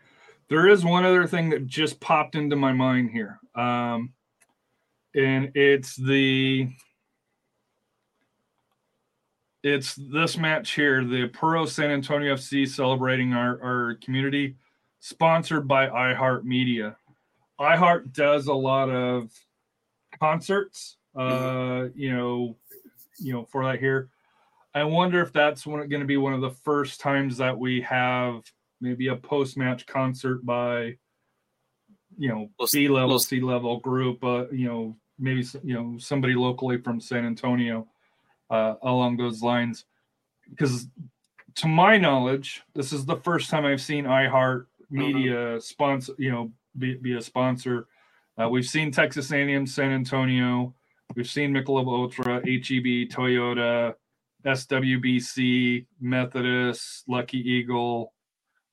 There 0.48 0.68
is 0.68 0.84
one 0.84 1.04
other 1.04 1.26
thing 1.26 1.50
that 1.50 1.66
just 1.66 2.00
popped 2.00 2.34
into 2.34 2.56
my 2.56 2.72
mind 2.72 3.10
here, 3.10 3.38
um, 3.54 4.12
and 5.14 5.52
it's 5.54 5.96
the 5.96 6.70
it's 9.62 9.94
this 9.94 10.38
match 10.38 10.72
here, 10.72 11.04
the 11.04 11.28
Puro 11.28 11.66
San 11.66 11.90
Antonio 11.90 12.34
FC 12.34 12.66
celebrating 12.66 13.34
our, 13.34 13.62
our 13.62 13.94
community, 14.02 14.56
sponsored 15.00 15.68
by 15.68 15.86
iHeartMedia. 15.86 16.96
iHeart 17.60 18.12
does 18.12 18.46
a 18.46 18.54
lot 18.54 18.88
of 18.88 19.30
concerts, 20.18 20.96
uh, 21.14 21.20
mm-hmm. 21.20 21.98
you 21.98 22.16
know, 22.16 22.56
you 23.18 23.32
know, 23.34 23.44
for 23.44 23.64
that 23.66 23.78
here. 23.78 24.08
I 24.74 24.84
wonder 24.84 25.20
if 25.20 25.32
that's 25.32 25.64
going 25.64 25.88
to 25.88 26.04
be 26.04 26.16
one 26.16 26.32
of 26.32 26.40
the 26.40 26.50
first 26.50 27.00
times 27.00 27.38
that 27.38 27.58
we 27.58 27.80
have 27.82 28.42
maybe 28.80 29.08
a 29.08 29.16
post 29.16 29.56
match 29.56 29.86
concert 29.86 30.44
by, 30.44 30.96
you 32.16 32.28
know, 32.28 32.50
C 32.66 32.88
level, 32.88 33.18
C 33.18 33.40
level 33.40 33.80
group, 33.80 34.22
uh, 34.22 34.46
you 34.50 34.66
know, 34.66 34.96
maybe, 35.18 35.44
you 35.64 35.74
know, 35.74 35.96
somebody 35.98 36.34
locally 36.34 36.78
from 36.78 37.00
San 37.00 37.26
Antonio 37.26 37.88
uh, 38.48 38.74
along 38.82 39.16
those 39.16 39.42
lines. 39.42 39.84
Because 40.48 40.86
to 41.56 41.68
my 41.68 41.96
knowledge, 41.96 42.62
this 42.74 42.92
is 42.92 43.04
the 43.04 43.16
first 43.16 43.50
time 43.50 43.64
I've 43.64 43.80
seen 43.80 44.04
iHeart 44.04 44.66
Media 44.90 45.34
mm-hmm. 45.34 45.60
sponsor, 45.60 46.14
you 46.18 46.30
know, 46.30 46.52
be, 46.76 46.94
be 46.94 47.16
a 47.16 47.22
sponsor. 47.22 47.86
Uh, 48.40 48.48
we've 48.48 48.66
seen 48.66 48.90
Texas 48.90 49.30
A&M, 49.32 49.66
San 49.66 49.92
Antonio. 49.92 50.74
We've 51.14 51.28
seen 51.28 51.52
Michelob 51.52 51.86
Ultra, 51.86 52.36
HEB, 52.36 53.08
Toyota, 53.08 53.94
SWBC, 54.44 55.86
Methodist, 56.00 57.04
Lucky 57.08 57.38
Eagle, 57.38 58.12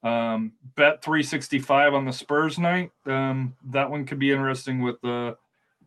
um, 0.04 0.54
Bet 0.76 1.04
365 1.04 1.94
on 1.94 2.06
the 2.06 2.14
Spurs 2.14 2.60
night. 2.60 2.92
Um, 3.06 3.56
that 3.66 3.90
one 3.90 4.06
could 4.06 4.20
be 4.20 4.32
interesting 4.32 4.82
with 4.82 5.00
the 5.02 5.38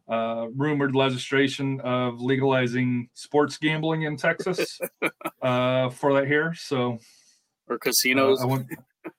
uh, 0.08 0.46
rumored 0.56 0.94
legislation 0.94 1.80
of 1.80 2.20
legalizing 2.20 3.08
sports 3.14 3.56
gambling 3.56 4.02
in 4.02 4.16
Texas 4.16 4.80
uh, 5.42 5.88
for 5.90 6.14
that 6.14 6.26
here. 6.26 6.52
So, 6.54 6.98
or 7.68 7.78
casinos. 7.78 8.42
Uh, 8.42 8.58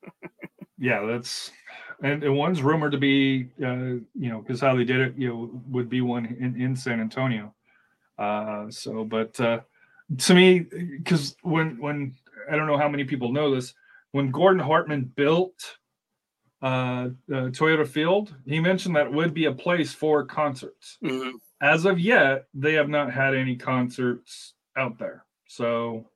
yeah, 0.77 1.05
that's 1.05 1.51
and, 2.03 2.23
and 2.23 2.35
one's 2.35 2.61
rumored 2.61 2.91
to 2.91 2.97
be, 2.97 3.49
uh, 3.63 4.01
you 4.15 4.29
know, 4.29 4.41
because 4.41 4.59
how 4.59 4.75
they 4.75 4.83
did 4.83 4.99
it, 4.99 5.13
you 5.17 5.29
know, 5.29 5.61
would 5.69 5.89
be 5.89 6.01
one 6.01 6.25
in, 6.25 6.59
in 6.59 6.75
San 6.75 6.99
Antonio. 6.99 7.53
Uh, 8.17 8.69
so, 8.69 9.03
but 9.03 9.39
uh, 9.39 9.59
to 10.17 10.33
me, 10.33 10.59
because 10.59 11.35
when 11.41 11.79
when 11.79 12.15
I 12.49 12.55
don't 12.55 12.67
know 12.67 12.77
how 12.77 12.89
many 12.89 13.03
people 13.03 13.31
know 13.31 13.53
this, 13.53 13.73
when 14.11 14.31
Gordon 14.31 14.61
Hartman 14.61 15.11
built 15.15 15.77
uh, 16.61 17.09
Toyota 17.29 17.87
Field, 17.87 18.35
he 18.45 18.59
mentioned 18.59 18.95
that 18.95 19.11
would 19.11 19.33
be 19.33 19.45
a 19.45 19.51
place 19.51 19.93
for 19.93 20.25
concerts. 20.25 20.97
Mm-hmm. 21.03 21.37
As 21.61 21.85
of 21.85 21.99
yet, 21.99 22.47
they 22.53 22.73
have 22.73 22.89
not 22.89 23.11
had 23.11 23.35
any 23.35 23.55
concerts 23.55 24.53
out 24.75 24.97
there. 24.97 25.25
So, 25.47 26.09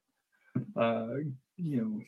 uh, 0.76 1.08
you 1.58 1.82
know, 1.82 2.02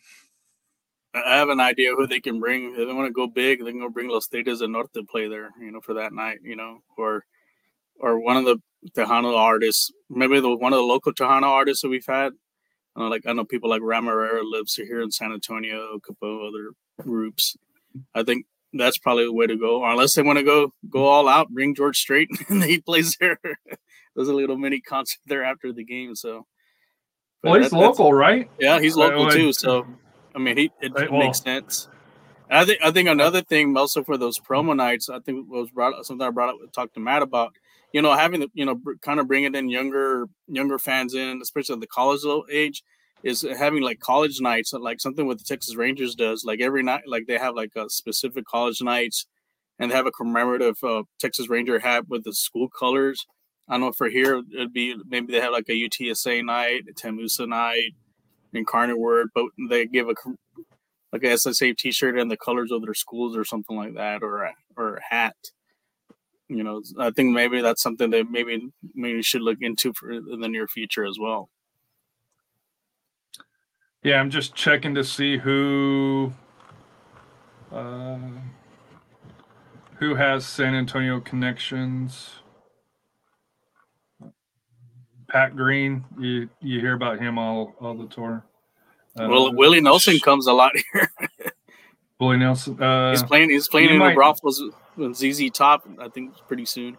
I 1.13 1.37
have 1.37 1.49
an 1.49 1.59
idea 1.59 1.95
who 1.95 2.07
they 2.07 2.19
can 2.19 2.39
bring. 2.39 2.71
If 2.71 2.87
they 2.87 2.93
want 2.93 3.07
to 3.07 3.13
go 3.13 3.27
big, 3.27 3.63
they 3.63 3.71
can 3.71 3.79
go 3.79 3.89
bring 3.89 4.09
Los 4.09 4.27
Tigres 4.27 4.59
del 4.59 4.69
Norte 4.69 4.93
to 4.93 5.03
play 5.03 5.27
there, 5.27 5.51
you 5.59 5.71
know, 5.71 5.81
for 5.81 5.95
that 5.95 6.13
night, 6.13 6.39
you 6.43 6.55
know, 6.55 6.81
or 6.97 7.25
or 7.99 8.19
one 8.19 8.37
of 8.37 8.45
the 8.45 8.61
Tejano 8.95 9.35
artists, 9.35 9.91
maybe 10.09 10.39
the 10.39 10.55
one 10.55 10.73
of 10.73 10.77
the 10.77 10.83
local 10.83 11.13
Tejano 11.13 11.43
artists 11.43 11.81
that 11.81 11.89
we've 11.89 12.05
had. 12.05 12.33
I 12.95 13.01
know, 13.01 13.07
like 13.07 13.25
I 13.25 13.33
know 13.33 13.45
people 13.45 13.69
like 13.69 13.81
Ram 13.83 14.05
Herrera 14.05 14.43
lives 14.43 14.75
here 14.75 15.01
in 15.01 15.11
San 15.11 15.31
Antonio, 15.31 15.95
a 15.95 15.99
couple 15.99 16.47
other 16.47 16.71
groups. 17.03 17.55
I 18.15 18.23
think 18.23 18.45
that's 18.73 18.97
probably 18.97 19.25
the 19.25 19.33
way 19.33 19.47
to 19.47 19.57
go. 19.57 19.81
Or 19.81 19.91
unless 19.91 20.15
they 20.15 20.21
want 20.21 20.39
to 20.39 20.45
go 20.45 20.73
go 20.89 21.05
all 21.05 21.27
out, 21.27 21.49
bring 21.49 21.75
George 21.75 21.97
Strait 21.97 22.29
and 22.49 22.63
he 22.63 22.79
plays 22.79 23.15
there. 23.19 23.39
There's 24.15 24.29
a 24.29 24.33
little 24.33 24.57
mini 24.57 24.81
concert 24.81 25.19
there 25.27 25.43
after 25.43 25.71
the 25.71 25.83
game. 25.83 26.15
So, 26.15 26.47
but 27.43 27.51
well, 27.51 27.61
he's 27.61 27.69
that, 27.69 27.77
local, 27.77 28.13
right? 28.13 28.49
Yeah, 28.59 28.79
he's 28.79 28.97
uh, 28.97 29.01
local 29.01 29.29
too. 29.29 29.53
So, 29.53 29.85
I 30.35 30.39
mean, 30.39 30.57
he 30.57 30.71
it 30.81 30.91
right, 30.93 31.11
well, 31.11 31.19
makes 31.21 31.41
sense. 31.41 31.87
And 32.49 32.57
I 32.57 32.65
think 32.65 32.79
I 32.83 32.91
think 32.91 33.09
another 33.09 33.41
thing 33.41 33.77
also 33.77 34.03
for 34.03 34.17
those 34.17 34.39
promo 34.39 34.75
nights, 34.75 35.09
I 35.09 35.19
think 35.19 35.47
was 35.49 35.69
brought 35.69 36.03
something 36.05 36.25
I 36.25 36.31
brought 36.31 36.49
up 36.49 36.73
talked 36.73 36.95
to 36.95 36.99
Matt 36.99 37.21
about. 37.21 37.53
You 37.93 38.01
know, 38.01 38.13
having 38.13 38.45
you 38.53 38.65
know 38.65 38.79
kind 39.01 39.19
of 39.19 39.27
bringing 39.27 39.55
in 39.55 39.69
younger 39.69 40.25
younger 40.47 40.77
fans 40.77 41.13
in, 41.13 41.39
especially 41.41 41.79
the 41.79 41.87
college 41.87 42.21
age 42.51 42.83
is 43.23 43.45
having 43.57 43.81
like 43.81 43.99
college 43.99 44.39
nights, 44.41 44.73
like 44.73 44.99
something 44.99 45.25
what 45.25 45.37
the 45.37 45.43
Texas 45.43 45.75
Rangers 45.75 46.15
does. 46.15 46.43
Like 46.45 46.61
every 46.61 46.83
night, 46.83 47.03
like 47.07 47.27
they 47.27 47.37
have 47.37 47.55
like 47.55 47.71
a 47.75 47.89
specific 47.89 48.45
college 48.45 48.81
nights, 48.81 49.25
and 49.79 49.89
they 49.89 49.95
have 49.95 50.05
a 50.05 50.11
commemorative 50.11 50.77
uh, 50.83 51.03
Texas 51.19 51.49
Ranger 51.49 51.79
hat 51.79 52.07
with 52.07 52.23
the 52.23 52.33
school 52.33 52.69
colors. 52.69 53.25
I 53.69 53.73
don't 53.73 53.81
know 53.81 53.91
for 53.91 54.09
here 54.09 54.41
it'd 54.53 54.73
be 54.73 54.95
maybe 55.07 55.33
they 55.33 55.41
have 55.41 55.51
like 55.51 55.69
a 55.69 55.73
UTSA 55.73 56.45
night, 56.45 56.83
a 56.89 56.93
TAMUSA 56.93 57.47
night, 57.49 57.95
Incarnate 58.53 58.97
Word, 58.97 59.29
but 59.33 59.45
they 59.69 59.85
give 59.85 60.07
a 60.07 60.15
like 61.11 61.23
a 61.23 61.27
SSA 61.27 61.77
T-shirt 61.77 62.19
and 62.19 62.29
the 62.29 62.37
colors 62.37 62.71
of 62.71 62.81
their 62.81 62.93
schools 62.93 63.35
or 63.35 63.45
something 63.45 63.75
like 63.75 63.95
that, 63.95 64.23
or 64.23 64.43
a, 64.43 64.53
or 64.75 64.95
a 64.97 65.01
hat. 65.09 65.35
You 66.49 66.63
know, 66.63 66.81
I 66.97 67.11
think 67.11 67.33
maybe 67.33 67.61
that's 67.61 67.81
something 67.81 68.09
that 68.11 68.29
maybe 68.29 68.69
maybe 68.95 69.21
should 69.21 69.41
look 69.41 69.57
into 69.61 69.93
for 69.93 70.11
in 70.11 70.39
the 70.39 70.47
near 70.47 70.67
future 70.67 71.05
as 71.05 71.17
well. 71.19 71.49
Yeah, 74.03 74.19
I'm 74.19 74.29
just 74.29 74.55
checking 74.55 74.95
to 74.95 75.03
see 75.03 75.37
who 75.37 76.31
uh, 77.71 78.17
who 79.95 80.15
has 80.15 80.45
San 80.45 80.73
Antonio 80.73 81.19
connections. 81.19 82.35
Pat 85.27 85.55
Green, 85.55 86.05
you 86.17 86.49
you 86.61 86.79
hear 86.79 86.93
about 86.93 87.19
him 87.19 87.37
all 87.37 87.75
all 87.81 87.95
the 87.95 88.07
tour. 88.07 88.45
Uh, 89.19 89.27
well, 89.29 89.53
Willie 89.53 89.81
Nelson 89.81 90.19
comes 90.19 90.47
a 90.47 90.53
lot 90.53 90.71
here. 90.93 91.11
Willie 92.19 92.37
Nelson. 92.37 92.81
Uh, 92.81 93.11
he's 93.11 93.23
playing. 93.23 93.49
He's 93.49 93.67
playing 93.67 93.89
in 93.89 93.97
might, 93.97 94.15
the 94.15 94.39
with 94.43 94.73
ZZ 95.13 95.49
Top. 95.51 95.87
I 95.99 96.09
think 96.09 96.35
pretty 96.47 96.65
soon. 96.65 96.97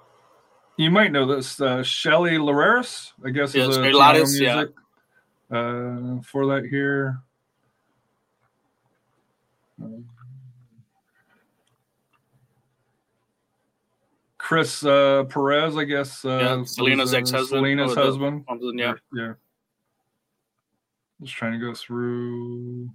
You 0.76 0.90
might 0.90 1.10
know 1.10 1.26
this. 1.26 1.60
Uh, 1.60 1.82
Shelly 1.82 2.32
Lararis, 2.32 3.12
I 3.24 3.30
guess. 3.30 3.54
Yeah, 3.54 3.68
is 3.68 3.76
a 3.76 3.80
Lattice, 3.92 4.38
yeah 4.38 4.64
uh, 5.50 6.20
for 6.22 6.46
that 6.46 6.66
here. 6.68 7.20
Chris 14.36 14.84
uh, 14.84 15.24
Perez, 15.28 15.76
I 15.76 15.84
guess. 15.84 16.24
Uh, 16.24 16.28
yeah, 16.28 16.64
Selena's 16.64 17.12
uh, 17.12 17.18
ex-husband. 17.18 17.60
Selena's 17.60 17.96
oh, 17.96 18.04
husband. 18.04 18.44
husband. 18.48 18.78
Yeah. 18.78 18.94
Yeah. 19.12 19.32
Just 21.20 21.34
trying 21.34 21.52
to 21.52 21.58
go 21.58 21.74
through. 21.74 22.90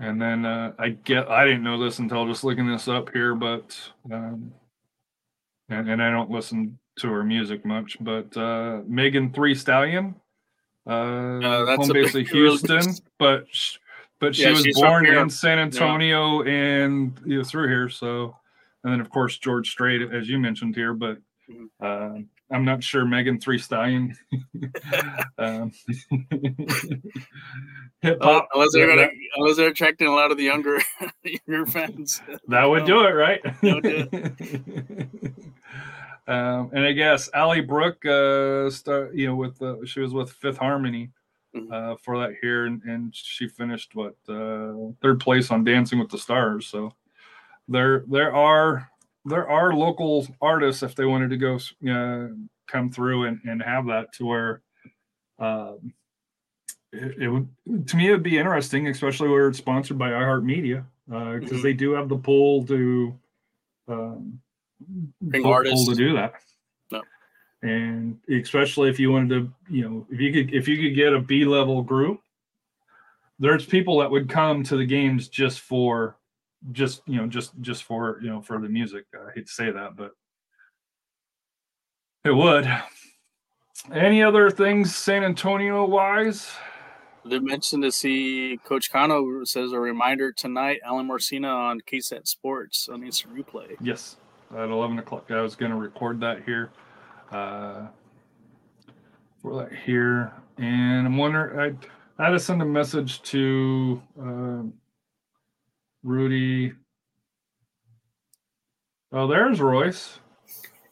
And 0.00 0.20
then 0.20 0.44
uh, 0.44 0.72
I 0.78 0.90
get 0.90 1.28
I 1.28 1.44
didn't 1.44 1.64
know 1.64 1.82
this 1.82 1.98
until 1.98 2.26
just 2.26 2.44
looking 2.44 2.70
this 2.70 2.86
up 2.86 3.10
here, 3.12 3.34
but 3.34 3.76
um, 4.12 4.52
and, 5.68 5.90
and 5.90 6.02
I 6.02 6.10
don't 6.10 6.30
listen 6.30 6.78
to 7.00 7.08
her 7.08 7.24
music 7.24 7.64
much, 7.64 7.96
but 8.00 8.36
uh, 8.36 8.80
Megan 8.86 9.32
Three 9.32 9.54
Stallion, 9.54 10.14
uh, 10.86 10.90
uh 10.90 11.76
home 11.76 11.88
base 11.88 12.14
of 12.14 12.28
Houston, 12.28 12.94
but 13.18 13.46
but 14.20 14.36
she 14.36 14.42
yeah, 14.42 14.50
was 14.50 14.80
born 14.80 15.06
in 15.06 15.28
San 15.30 15.58
Antonio 15.58 16.44
yeah. 16.44 16.52
and 16.52 17.20
you 17.26 17.38
know, 17.38 17.44
through 17.44 17.68
here. 17.68 17.88
So, 17.88 18.36
and 18.84 18.92
then 18.92 19.00
of 19.00 19.10
course 19.10 19.36
George 19.38 19.68
Strait, 19.70 20.02
as 20.12 20.28
you 20.28 20.38
mentioned 20.38 20.76
here, 20.76 20.94
but 20.94 21.18
uh, 21.80 22.18
I'm 22.50 22.64
not 22.64 22.82
sure 22.82 23.04
Megan 23.04 23.38
Three 23.40 23.58
Stallion. 23.58 24.16
um, 25.38 25.72
hip 28.00 28.18
hop. 28.22 28.48
Unless 28.54 28.70
they're 28.72 28.86
gonna, 28.86 29.08
unless 29.36 29.56
they're 29.56 29.68
attracting 29.68 30.06
a 30.06 30.14
lot 30.14 30.30
of 30.30 30.38
the 30.38 30.44
younger 30.44 30.78
younger 31.46 31.66
fans. 31.66 32.22
That 32.48 32.64
would 32.64 32.86
do 32.86 33.00
it, 33.00 33.10
right? 33.10 33.40
Um, 36.28 36.68
and 36.74 36.84
I 36.84 36.92
guess 36.92 37.30
Ally 37.32 37.62
Brooke, 37.62 38.04
uh, 38.04 38.68
start, 38.68 39.14
you 39.14 39.26
know, 39.26 39.34
with 39.34 39.58
the, 39.58 39.80
she 39.86 40.00
was 40.00 40.12
with 40.12 40.30
Fifth 40.30 40.58
Harmony 40.58 41.10
mm-hmm. 41.56 41.72
uh, 41.72 41.96
for 41.96 42.18
that 42.18 42.36
here, 42.42 42.66
and, 42.66 42.82
and 42.82 43.16
she 43.16 43.48
finished 43.48 43.94
what 43.94 44.14
uh, 44.28 44.92
third 45.00 45.20
place 45.20 45.50
on 45.50 45.64
Dancing 45.64 45.98
with 45.98 46.10
the 46.10 46.18
Stars. 46.18 46.66
So 46.66 46.92
there, 47.66 48.04
there 48.08 48.34
are 48.34 48.90
there 49.28 49.48
are 49.48 49.72
local 49.72 50.26
artists 50.40 50.82
if 50.82 50.94
they 50.94 51.04
wanted 51.04 51.30
to 51.30 51.36
go 51.36 51.58
uh, 51.90 52.28
come 52.66 52.90
through 52.90 53.24
and, 53.24 53.40
and 53.44 53.62
have 53.62 53.86
that 53.86 54.12
to 54.14 54.26
where 54.26 54.62
um, 55.38 55.92
it, 56.92 57.22
it, 57.22 57.28
would 57.28 57.48
to 57.88 57.96
me 57.96 58.08
it 58.08 58.12
would 58.12 58.22
be 58.22 58.38
interesting, 58.38 58.88
especially 58.88 59.28
where 59.28 59.48
it's 59.48 59.58
sponsored 59.58 59.98
by 59.98 60.10
iHeartMedia 60.10 60.84
because 61.06 61.16
uh, 61.16 61.54
mm-hmm. 61.54 61.62
they 61.62 61.72
do 61.72 61.92
have 61.92 62.08
the 62.08 62.16
pull 62.16 62.64
to. 62.66 63.18
Um, 63.88 64.40
bring 65.20 65.46
artists 65.46 65.88
to 65.88 65.94
do 65.94 66.14
that. 66.14 66.34
No. 66.90 67.02
And 67.62 68.18
especially 68.30 68.90
if 68.90 69.00
you 69.00 69.10
wanted 69.10 69.30
to, 69.30 69.52
you 69.74 69.88
know, 69.88 70.06
if 70.10 70.20
you 70.20 70.32
could 70.32 70.54
if 70.54 70.68
you 70.68 70.76
could 70.76 70.94
get 70.94 71.12
a 71.12 71.20
B 71.20 71.44
level 71.44 71.82
group, 71.82 72.20
there's 73.38 73.66
people 73.66 73.98
that 73.98 74.10
would 74.10 74.28
come 74.28 74.62
to 74.64 74.76
the 74.76 74.86
games 74.86 75.28
just 75.28 75.60
for 75.60 76.16
just 76.72 77.02
you 77.06 77.16
know 77.16 77.26
just 77.26 77.52
just 77.60 77.84
for 77.84 78.18
you 78.22 78.28
know 78.28 78.40
for 78.40 78.60
the 78.60 78.68
music. 78.68 79.04
I 79.14 79.32
hate 79.34 79.46
to 79.46 79.52
say 79.52 79.70
that, 79.70 79.96
but 79.96 80.12
it 82.24 82.32
would. 82.32 82.68
Any 83.92 84.22
other 84.22 84.50
things 84.50 84.94
San 84.94 85.22
Antonio 85.22 85.86
wise? 85.86 86.50
They 87.24 87.38
mentioned 87.38 87.82
to 87.82 87.92
see 87.92 88.58
Coach 88.64 88.90
Cano 88.90 89.44
says 89.44 89.72
a 89.72 89.78
reminder 89.78 90.32
tonight, 90.32 90.80
Alen 90.86 91.06
Marcina 91.06 91.48
on 91.48 91.80
KSAT 91.80 92.26
Sports 92.26 92.88
on 92.88 93.04
instant 93.04 93.36
replay. 93.36 93.76
Yes 93.80 94.16
at 94.56 94.68
11 94.68 94.98
o'clock. 94.98 95.30
I 95.30 95.42
was 95.42 95.56
going 95.56 95.70
to 95.70 95.76
record 95.76 96.20
that 96.20 96.44
here 96.44 96.70
uh, 97.32 97.86
for 99.42 99.62
that 99.62 99.72
here. 99.84 100.32
And 100.56 101.06
I'm 101.06 101.16
wondering, 101.16 101.58
I, 102.18 102.22
I 102.22 102.26
had 102.26 102.32
to 102.32 102.40
send 102.40 102.62
a 102.62 102.66
message 102.66 103.22
to 103.22 104.02
uh, 104.20 104.62
Rudy. 106.02 106.72
Oh, 109.12 109.26
there's 109.26 109.60
Royce. 109.60 110.18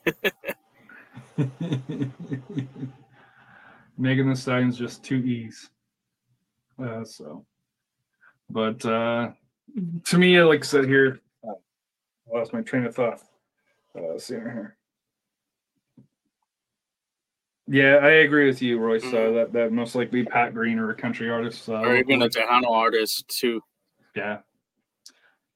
Megan 3.99 4.29
Thee 4.29 4.35
Stallion's 4.35 4.79
just 4.79 5.05
two 5.05 5.17
E's. 5.17 5.71
Uh, 6.83 7.05
so, 7.05 7.45
but 8.51 8.85
uh, 8.85 9.31
to 10.05 10.19
me, 10.19 10.41
like 10.43 10.61
I 10.61 10.67
said 10.67 10.85
here, 10.85 11.21
I 11.45 11.53
lost 12.33 12.53
my 12.53 12.61
train 12.63 12.85
of 12.85 12.95
thought. 12.95 13.21
Uh, 13.97 14.19
see 14.19 14.35
here. 14.35 14.77
Yeah, 17.69 17.97
I 17.97 18.11
agree 18.11 18.47
with 18.47 18.63
you, 18.63 18.79
Royce. 18.79 19.05
Mm-hmm. 19.05 19.17
Uh, 19.17 19.39
that 19.39 19.53
that 19.53 19.73
most 19.73 19.95
likely 19.95 20.25
Pat 20.25 20.55
Green 20.55 20.79
or 20.79 20.91
a 20.91 20.95
country 20.95 21.29
artist, 21.29 21.69
uh, 21.69 21.81
or 21.81 21.97
even 21.97 22.23
a 22.23 22.29
Tejano 22.29 22.71
artist 22.71 23.27
too. 23.29 23.61
Yeah, 24.15 24.39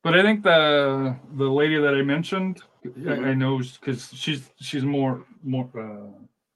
but 0.03 0.19
I 0.19 0.23
think 0.23 0.43
the 0.43 1.17
the 1.37 1.49
lady 1.49 1.77
that 1.81 1.95
I 1.95 2.03
mentioned, 2.03 2.63
Mm-hmm. 2.83 3.11
I, 3.27 3.29
I 3.29 3.35
know 3.35 3.59
because 3.59 4.11
she's 4.15 4.49
she's 4.59 4.85
more 4.85 5.23
more 5.45 5.69
uh, 5.79 6.09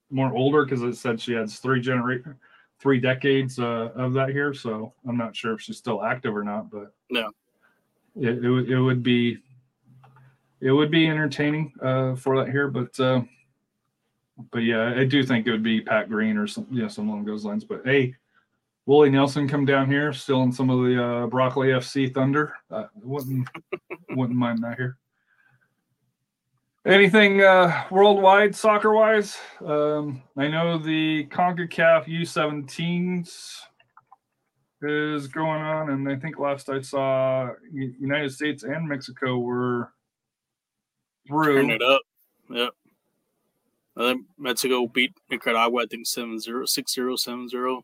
more 0.09 0.33
older 0.33 0.65
because 0.65 0.81
it 0.81 0.95
said 0.97 1.21
she 1.21 1.33
has 1.33 1.59
three 1.59 1.79
generation 1.79 2.35
three 2.79 2.99
decades 2.99 3.59
uh, 3.59 3.91
of 3.95 4.13
that 4.13 4.29
here. 4.29 4.51
So 4.51 4.91
I'm 5.07 5.17
not 5.17 5.35
sure 5.35 5.53
if 5.53 5.61
she's 5.61 5.77
still 5.77 6.03
active 6.03 6.35
or 6.35 6.43
not, 6.43 6.71
but 6.71 6.93
Yeah. 7.11 7.27
it 8.15 8.43
it, 8.43 8.49
would- 8.49 8.69
it 8.71 8.79
would 8.79 9.03
be 9.03 9.37
it 10.61 10.71
would 10.71 10.89
be 10.89 11.05
entertaining 11.07 11.71
uh, 11.79 12.15
for 12.15 12.43
that 12.43 12.49
here, 12.51 12.69
but 12.69 12.99
uh, 12.99 13.21
but 14.51 14.63
yeah, 14.63 14.95
I 14.97 15.05
do 15.05 15.23
think 15.23 15.45
it 15.45 15.51
would 15.51 15.61
be 15.61 15.79
Pat 15.79 16.09
Green 16.09 16.37
or 16.37 16.47
some 16.47 16.65
yeah 16.71 16.87
some 16.87 17.07
along 17.07 17.25
those 17.25 17.45
lines. 17.45 17.63
But 17.63 17.81
hey. 17.85 18.15
Willie 18.85 19.09
Nelson 19.09 19.47
come 19.47 19.65
down 19.65 19.89
here, 19.89 20.13
still 20.13 20.43
in 20.43 20.51
some 20.51 20.69
of 20.69 20.85
the 20.85 21.03
uh, 21.03 21.27
Broccoli 21.27 21.69
FC 21.69 22.13
Thunder. 22.13 22.55
Uh, 22.69 22.85
wouldn't 23.01 23.47
wouldn't 24.11 24.37
mind 24.37 24.63
that 24.63 24.77
here. 24.77 24.97
Anything 26.85 27.41
uh, 27.41 27.85
worldwide 27.89 28.55
soccer 28.55 28.93
wise? 28.93 29.37
Um, 29.65 30.21
I 30.37 30.47
know 30.47 30.77
the 30.77 31.25
CONCACAF 31.31 32.05
U17s 32.05 33.61
is 34.83 35.27
going 35.27 35.61
on, 35.61 35.89
and 35.89 36.07
I 36.07 36.15
think 36.15 36.37
last 36.37 36.69
I 36.69 36.81
saw, 36.81 37.49
United 37.73 38.31
States 38.31 38.61
and 38.61 38.87
Mexico 38.87 39.39
were 39.39 39.91
through. 41.27 41.55
Turn 41.55 41.71
it 41.71 41.81
up. 41.81 42.01
Yep. 42.51 42.69
I 43.97 44.11
think 44.11 44.25
Mexico 44.37 44.87
beat 44.87 45.13
Nicaragua, 45.31 45.83
I 45.83 45.85
think 45.87 46.05
7 46.05 46.39
0, 46.39 46.65
6 46.65 46.93
0, 46.93 47.15
7 47.15 47.49
0. 47.49 47.81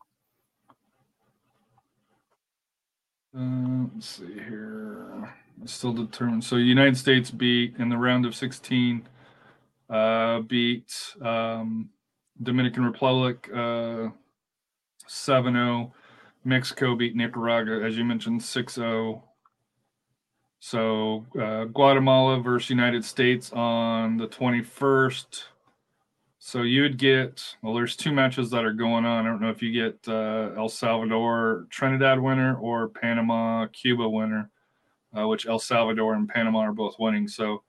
Uh, 3.36 3.86
let's 3.94 4.06
see 4.08 4.34
here. 4.34 5.34
Still 5.64 5.92
determined. 5.92 6.44
So 6.44 6.56
United 6.56 6.96
States 6.96 7.30
beat 7.30 7.74
in 7.78 7.88
the 7.88 7.96
round 7.96 8.26
of 8.26 8.34
16, 8.34 9.06
uh, 9.88 10.40
beat 10.40 10.92
um, 11.22 11.88
Dominican 12.42 12.84
Republic 12.84 13.48
uh, 13.54 14.08
7 15.06 15.54
0. 15.54 15.92
Mexico 16.44 16.96
beat 16.96 17.14
Nicaragua, 17.14 17.86
as 17.86 17.96
you 17.96 18.04
mentioned, 18.04 18.42
6 18.42 18.74
0. 18.74 19.22
So 20.58 21.24
uh, 21.40 21.64
Guatemala 21.64 22.40
versus 22.40 22.70
United 22.70 23.04
States 23.04 23.52
on 23.52 24.16
the 24.16 24.28
21st. 24.28 25.44
So 26.44 26.62
you 26.62 26.82
would 26.82 26.98
get 26.98 27.54
well. 27.62 27.72
There's 27.72 27.94
two 27.94 28.10
matches 28.10 28.50
that 28.50 28.64
are 28.64 28.72
going 28.72 29.04
on. 29.04 29.24
I 29.24 29.28
don't 29.28 29.40
know 29.40 29.50
if 29.50 29.62
you 29.62 29.70
get 29.70 29.96
uh, 30.08 30.50
El 30.56 30.68
Salvador 30.68 31.68
Trinidad 31.70 32.20
winner 32.20 32.56
or 32.56 32.88
Panama 32.88 33.68
Cuba 33.68 34.08
winner, 34.08 34.50
uh, 35.16 35.28
which 35.28 35.46
El 35.46 35.60
Salvador 35.60 36.14
and 36.14 36.28
Panama 36.28 36.58
are 36.58 36.72
both 36.72 36.96
winning. 36.98 37.28
So 37.28 37.62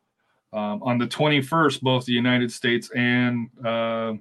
um, 0.54 0.82
on 0.82 0.98
the 0.98 1.06
21st, 1.06 1.82
both 1.82 2.06
the 2.06 2.14
United 2.14 2.52
States 2.52 2.90
and 2.96 3.48
uh, 3.64 4.14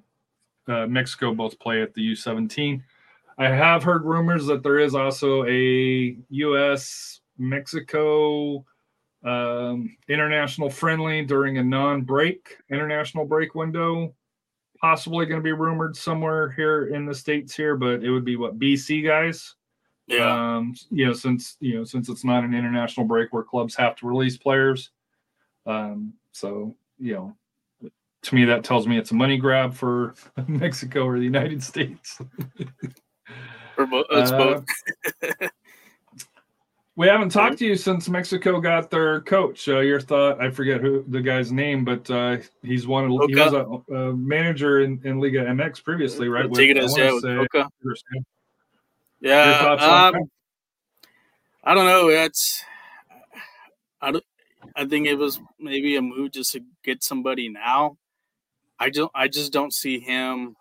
uh, 0.69 0.87
Mexico 0.87 1.33
both 1.33 1.59
play 1.59 1.81
at 1.81 1.95
the 1.95 2.13
U17. 2.13 2.83
I 3.39 3.49
have 3.49 3.83
heard 3.83 4.05
rumors 4.05 4.45
that 4.47 4.63
there 4.63 4.81
is 4.81 4.95
also 4.95 5.47
a 5.47 6.15
U.S. 6.29 7.23
Mexico 7.39 8.67
um, 9.25 9.97
international 10.09 10.69
friendly 10.69 11.25
during 11.25 11.57
a 11.57 11.65
non-break 11.65 12.59
international 12.69 13.25
break 13.25 13.55
window 13.55 14.15
possibly 14.83 15.25
going 15.25 15.41
to 15.41 15.45
be 15.45 15.53
rumored 15.53 15.97
somewhere 15.97 16.51
here 16.51 16.89
in 16.89 17.07
the 17.07 17.15
states 17.15 17.55
here, 17.55 17.77
but 17.77 18.03
it 18.03 18.11
would 18.11 18.25
be 18.25 18.37
what 18.37 18.59
BC 18.59 19.07
guys. 19.07 19.55
Yeah. 20.09 20.57
Um, 20.57 20.75
you 20.91 21.07
know, 21.07 21.13
since 21.13 21.57
you 21.61 21.77
know, 21.79 21.85
since 21.85 22.09
it's 22.09 22.25
not 22.25 22.45
an 22.45 22.53
international 22.53 23.07
break 23.07 23.33
where 23.33 23.45
clubs 23.45 23.77
have 23.77 23.95
to 23.97 24.07
release 24.07 24.37
players. 24.37 24.91
Um, 25.65 26.15
so 26.33 26.75
you 26.99 27.15
know, 27.15 27.91
to 28.23 28.35
me 28.35 28.45
that 28.45 28.65
tells 28.65 28.87
me 28.87 28.99
it's 28.99 29.13
a 29.13 29.15
money 29.15 29.37
grab 29.37 29.73
for 29.73 30.15
Mexico 30.49 31.07
or 31.07 31.19
the 31.19 31.25
United 31.25 31.63
States. 31.63 32.21
Or 33.79 33.89
it's 34.11 34.33
Uh, 34.33 34.37
both. 34.37 35.51
We 36.95 37.07
haven't 37.07 37.31
talked 37.31 37.59
to 37.59 37.67
you 37.67 37.75
since 37.75 38.09
Mexico 38.11 38.61
got 38.61 38.91
their 38.91 39.23
coach. 39.23 39.67
Uh, 39.67 39.79
your 39.79 39.99
thought? 39.99 40.43
I 40.43 40.51
forget 40.51 40.83
who 40.83 41.03
the 41.09 41.23
guy's 41.23 41.51
name, 41.51 41.87
but 41.87 42.11
uh, 42.11 42.37
he's 42.63 42.87
one. 42.87 43.05
Of, 43.05 43.31
he 43.31 43.35
was 43.35 43.55
a, 43.55 43.95
a 43.95 44.13
manager 44.15 44.83
in, 44.83 45.01
in 45.05 45.19
Liga 45.19 45.39
MX 45.45 45.83
previously, 45.83 46.29
right? 46.29 46.49
With- 46.49 46.61
yeah, 46.61 46.83
with 46.83 46.93
say- 47.23 47.37
Boca. 47.37 47.71
Your 47.83 47.95
Your 48.13 48.23
Yeah. 49.21 49.77
Um, 49.81 50.31
I 51.65 51.75
don't 51.75 51.87
know. 51.87 52.09
It's 52.09 52.63
I 54.03 54.11
don't. 54.11 54.25
I 54.77 54.85
think 54.85 55.07
it 55.07 55.15
was 55.15 55.41
maybe 55.59 55.97
a 55.97 56.03
move 56.03 56.33
just 56.33 56.53
to 56.53 56.61
get 56.85 57.03
somebody 57.03 57.49
now. 57.49 57.97
I 58.79 58.91
don't. 58.91 59.11
I 59.15 59.29
just 59.29 59.53
don't 59.53 59.73
see 59.73 59.99
him 59.99 60.57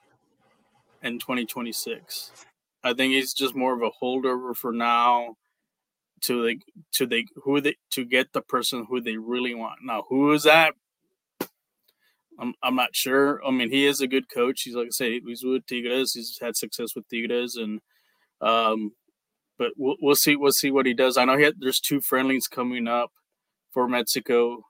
in 1.04 1.20
2026. 1.20 2.32
I 2.84 2.94
think 2.94 3.14
he's 3.14 3.34
just 3.34 3.54
more 3.56 3.74
of 3.74 3.82
a 3.82 3.92
holdover 4.02 4.56
for 4.56 4.72
now. 4.72 5.36
To 6.26 6.46
like 6.46 6.62
to 6.94 7.08
they 7.08 7.26
who 7.44 7.62
they 7.62 7.76
to 7.92 8.06
get 8.06 8.32
the 8.32 8.42
person 8.42 8.86
who 8.88 9.02
they 9.02 9.18
really 9.18 9.56
want. 9.56 9.80
Now 9.84 10.04
who 10.08 10.32
is 10.34 10.44
that? 10.44 10.74
I'm 12.40 12.54
I'm 12.62 12.76
not 12.76 12.96
sure. 12.96 13.42
I 13.46 13.52
mean, 13.52 13.70
he 13.70 13.86
is 13.86 14.02
a 14.02 14.08
good 14.08 14.30
coach. 14.30 14.64
He's 14.64 14.76
like 14.76 14.88
I 14.88 14.92
say, 14.92 15.20
he's 15.20 15.44
with 15.44 15.66
Tigres. 15.66 16.14
He's 16.14 16.38
had 16.42 16.56
success 16.56 16.96
with 16.96 17.08
Tigres, 17.10 17.56
and 17.56 17.80
um, 18.42 18.94
but 19.58 19.72
we'll, 19.78 19.96
we'll 20.02 20.16
see. 20.16 20.36
We'll 20.36 20.52
see 20.52 20.72
what 20.72 20.86
he 20.86 20.94
does. 20.94 21.18
I 21.18 21.26
know 21.26 21.38
he 21.38 21.44
had, 21.44 21.56
there's 21.60 21.80
two 21.80 22.02
friendlies 22.02 22.48
coming 22.48 22.88
up 22.88 23.12
for 23.72 23.88
Mexico 23.88 24.64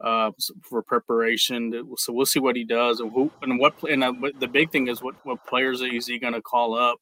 uh, 0.00 0.30
for 0.62 0.82
preparation. 0.82 1.72
So 1.96 2.12
we'll 2.12 2.26
see 2.26 2.40
what 2.40 2.56
he 2.56 2.64
does 2.64 3.00
and 3.00 3.10
who 3.10 3.30
and 3.42 3.58
what. 3.58 3.82
And 3.82 4.04
uh, 4.04 4.12
the 4.38 4.48
big 4.48 4.70
thing 4.70 4.88
is 4.88 5.02
what 5.02 5.16
what 5.24 5.44
players 5.46 5.80
is 5.80 6.06
he 6.06 6.18
going 6.18 6.34
to 6.34 6.42
call 6.42 6.78
up? 6.78 6.98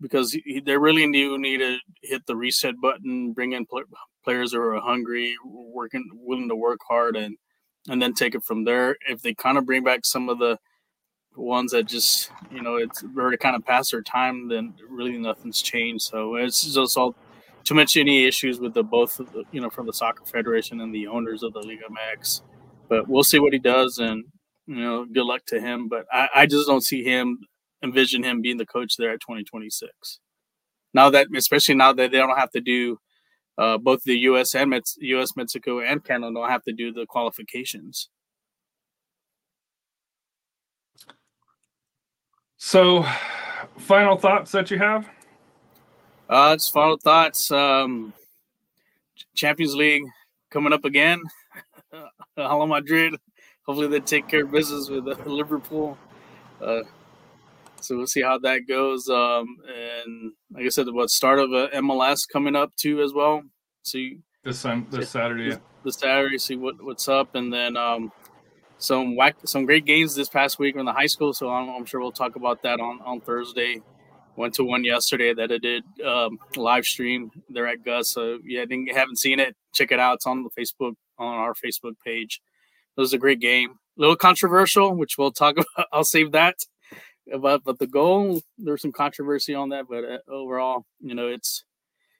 Because 0.00 0.32
he, 0.32 0.60
they 0.60 0.76
really 0.76 1.10
do 1.10 1.38
need 1.38 1.58
to 1.58 1.78
hit 2.02 2.26
the 2.26 2.36
reset 2.36 2.74
button, 2.80 3.32
bring 3.32 3.52
in 3.52 3.64
pl- 3.66 3.84
players 4.24 4.52
who 4.52 4.60
are 4.60 4.80
hungry, 4.80 5.36
working, 5.44 6.08
willing 6.14 6.48
to 6.48 6.56
work 6.56 6.80
hard, 6.88 7.16
and 7.16 7.36
and 7.88 8.00
then 8.00 8.14
take 8.14 8.34
it 8.34 8.42
from 8.42 8.64
there. 8.64 8.96
If 9.08 9.22
they 9.22 9.34
kind 9.34 9.58
of 9.58 9.66
bring 9.66 9.84
back 9.84 10.00
some 10.04 10.28
of 10.28 10.38
the 10.38 10.58
ones 11.36 11.72
that 11.72 11.84
just 11.84 12.30
you 12.50 12.62
know 12.62 12.76
it's 12.76 13.04
already 13.16 13.36
kind 13.36 13.56
of 13.56 13.64
past 13.64 13.92
their 13.92 14.02
time, 14.02 14.48
then 14.48 14.74
really 14.88 15.18
nothing's 15.18 15.62
changed. 15.62 16.04
So 16.04 16.36
it's 16.36 16.74
just 16.74 16.96
all 16.96 17.14
too 17.64 17.74
much 17.74 17.96
any 17.96 18.26
issues 18.26 18.60
with 18.60 18.74
the 18.74 18.82
both 18.82 19.16
the, 19.16 19.44
you 19.52 19.60
know 19.60 19.70
from 19.70 19.86
the 19.86 19.92
soccer 19.92 20.24
federation 20.24 20.80
and 20.80 20.94
the 20.94 21.06
owners 21.06 21.42
of 21.42 21.52
the 21.52 21.60
Liga 21.60 21.84
MX. 21.90 22.42
But 22.88 23.08
we'll 23.08 23.24
see 23.24 23.38
what 23.38 23.52
he 23.52 23.58
does, 23.58 23.98
and 23.98 24.24
you 24.66 24.76
know, 24.76 25.04
good 25.04 25.24
luck 25.24 25.44
to 25.46 25.60
him. 25.60 25.88
But 25.88 26.06
I, 26.12 26.28
I 26.34 26.46
just 26.46 26.66
don't 26.66 26.82
see 26.82 27.02
him 27.02 27.38
envision 27.84 28.24
him 28.24 28.42
being 28.42 28.56
the 28.56 28.66
coach 28.66 28.96
there 28.96 29.12
at 29.12 29.20
2026. 29.20 30.20
Now 30.92 31.10
that, 31.10 31.28
especially 31.36 31.76
now 31.76 31.92
that 31.92 32.10
they 32.10 32.18
don't 32.18 32.36
have 32.36 32.50
to 32.52 32.60
do 32.60 32.98
uh, 33.58 33.78
both 33.78 34.02
the 34.02 34.18
U.S. 34.20 34.54
and 34.54 34.74
U.S., 34.98 35.36
Mexico, 35.36 35.80
and 35.80 36.02
Canada 36.02 36.34
don't 36.34 36.50
have 36.50 36.64
to 36.64 36.72
do 36.72 36.92
the 36.92 37.06
qualifications. 37.06 38.08
So, 42.56 43.04
final 43.78 44.16
thoughts 44.16 44.50
that 44.52 44.70
you 44.70 44.78
have? 44.78 45.08
Uh, 46.28 46.52
it's 46.54 46.68
final 46.68 46.96
thoughts. 46.96 47.50
Um, 47.52 48.12
Champions 49.34 49.74
League 49.74 50.04
coming 50.50 50.72
up 50.72 50.84
again. 50.84 51.22
Hello, 52.36 52.66
Madrid. 52.66 53.14
Hopefully, 53.66 53.88
they 53.88 54.00
take 54.00 54.28
care 54.28 54.44
of 54.44 54.50
business 54.50 54.88
with 54.88 55.06
uh, 55.06 55.14
Liverpool. 55.26 55.96
Uh, 56.60 56.82
so 57.84 57.96
we'll 57.96 58.06
see 58.06 58.22
how 58.22 58.38
that 58.38 58.66
goes. 58.68 59.08
Um, 59.08 59.58
and 59.68 60.32
like 60.52 60.64
I 60.64 60.68
said, 60.68 60.86
what 60.88 61.10
start 61.10 61.38
of 61.38 61.52
uh, 61.52 61.68
MLS 61.74 62.28
coming 62.30 62.56
up 62.56 62.74
too 62.76 63.02
as 63.02 63.12
well. 63.12 63.42
See 63.84 64.18
This 64.42 64.62
time, 64.62 64.86
this 64.90 65.10
Saturday. 65.10 65.50
this, 65.50 65.58
this 65.84 65.96
Saturday, 65.96 66.38
see 66.38 66.56
what 66.56 66.82
what's 66.82 67.08
up, 67.08 67.34
and 67.34 67.52
then 67.52 67.76
um, 67.76 68.10
some 68.78 69.16
whack, 69.16 69.36
some 69.44 69.66
great 69.66 69.84
games 69.84 70.14
this 70.14 70.28
past 70.28 70.58
week 70.58 70.76
in 70.76 70.84
the 70.84 70.92
high 70.92 71.06
school. 71.06 71.32
So 71.32 71.50
I'm, 71.50 71.68
I'm 71.68 71.84
sure 71.84 72.00
we'll 72.00 72.12
talk 72.12 72.36
about 72.36 72.62
that 72.62 72.80
on 72.80 73.00
on 73.04 73.20
Thursday. 73.20 73.80
Went 74.36 74.54
to 74.54 74.64
one 74.64 74.82
yesterday 74.82 75.32
that 75.32 75.52
I 75.52 75.58
did 75.58 75.84
um, 76.04 76.38
live 76.56 76.84
stream 76.84 77.30
there 77.50 77.68
at 77.68 77.84
Gus. 77.84 78.10
So 78.10 78.38
yeah, 78.44 78.64
you 78.68 78.92
haven't 78.92 79.18
seen 79.18 79.38
it, 79.38 79.54
check 79.74 79.92
it 79.92 80.00
out. 80.00 80.14
It's 80.16 80.26
on 80.26 80.42
the 80.42 80.50
Facebook 80.58 80.94
on 81.18 81.34
our 81.34 81.54
Facebook 81.54 81.94
page. 82.04 82.40
It 82.96 83.00
was 83.00 83.12
a 83.12 83.18
great 83.18 83.40
game. 83.40 83.70
A 83.96 84.00
little 84.00 84.16
controversial, 84.16 84.94
which 84.94 85.16
we'll 85.18 85.30
talk 85.32 85.54
about. 85.76 85.86
I'll 85.92 86.04
save 86.04 86.32
that. 86.32 86.56
About 87.32 87.64
but 87.64 87.78
the 87.78 87.86
goal, 87.86 88.42
there's 88.58 88.82
some 88.82 88.92
controversy 88.92 89.54
on 89.54 89.70
that, 89.70 89.86
but 89.88 90.04
uh, 90.04 90.18
overall, 90.28 90.84
you 91.00 91.14
know, 91.14 91.28
it's 91.28 91.64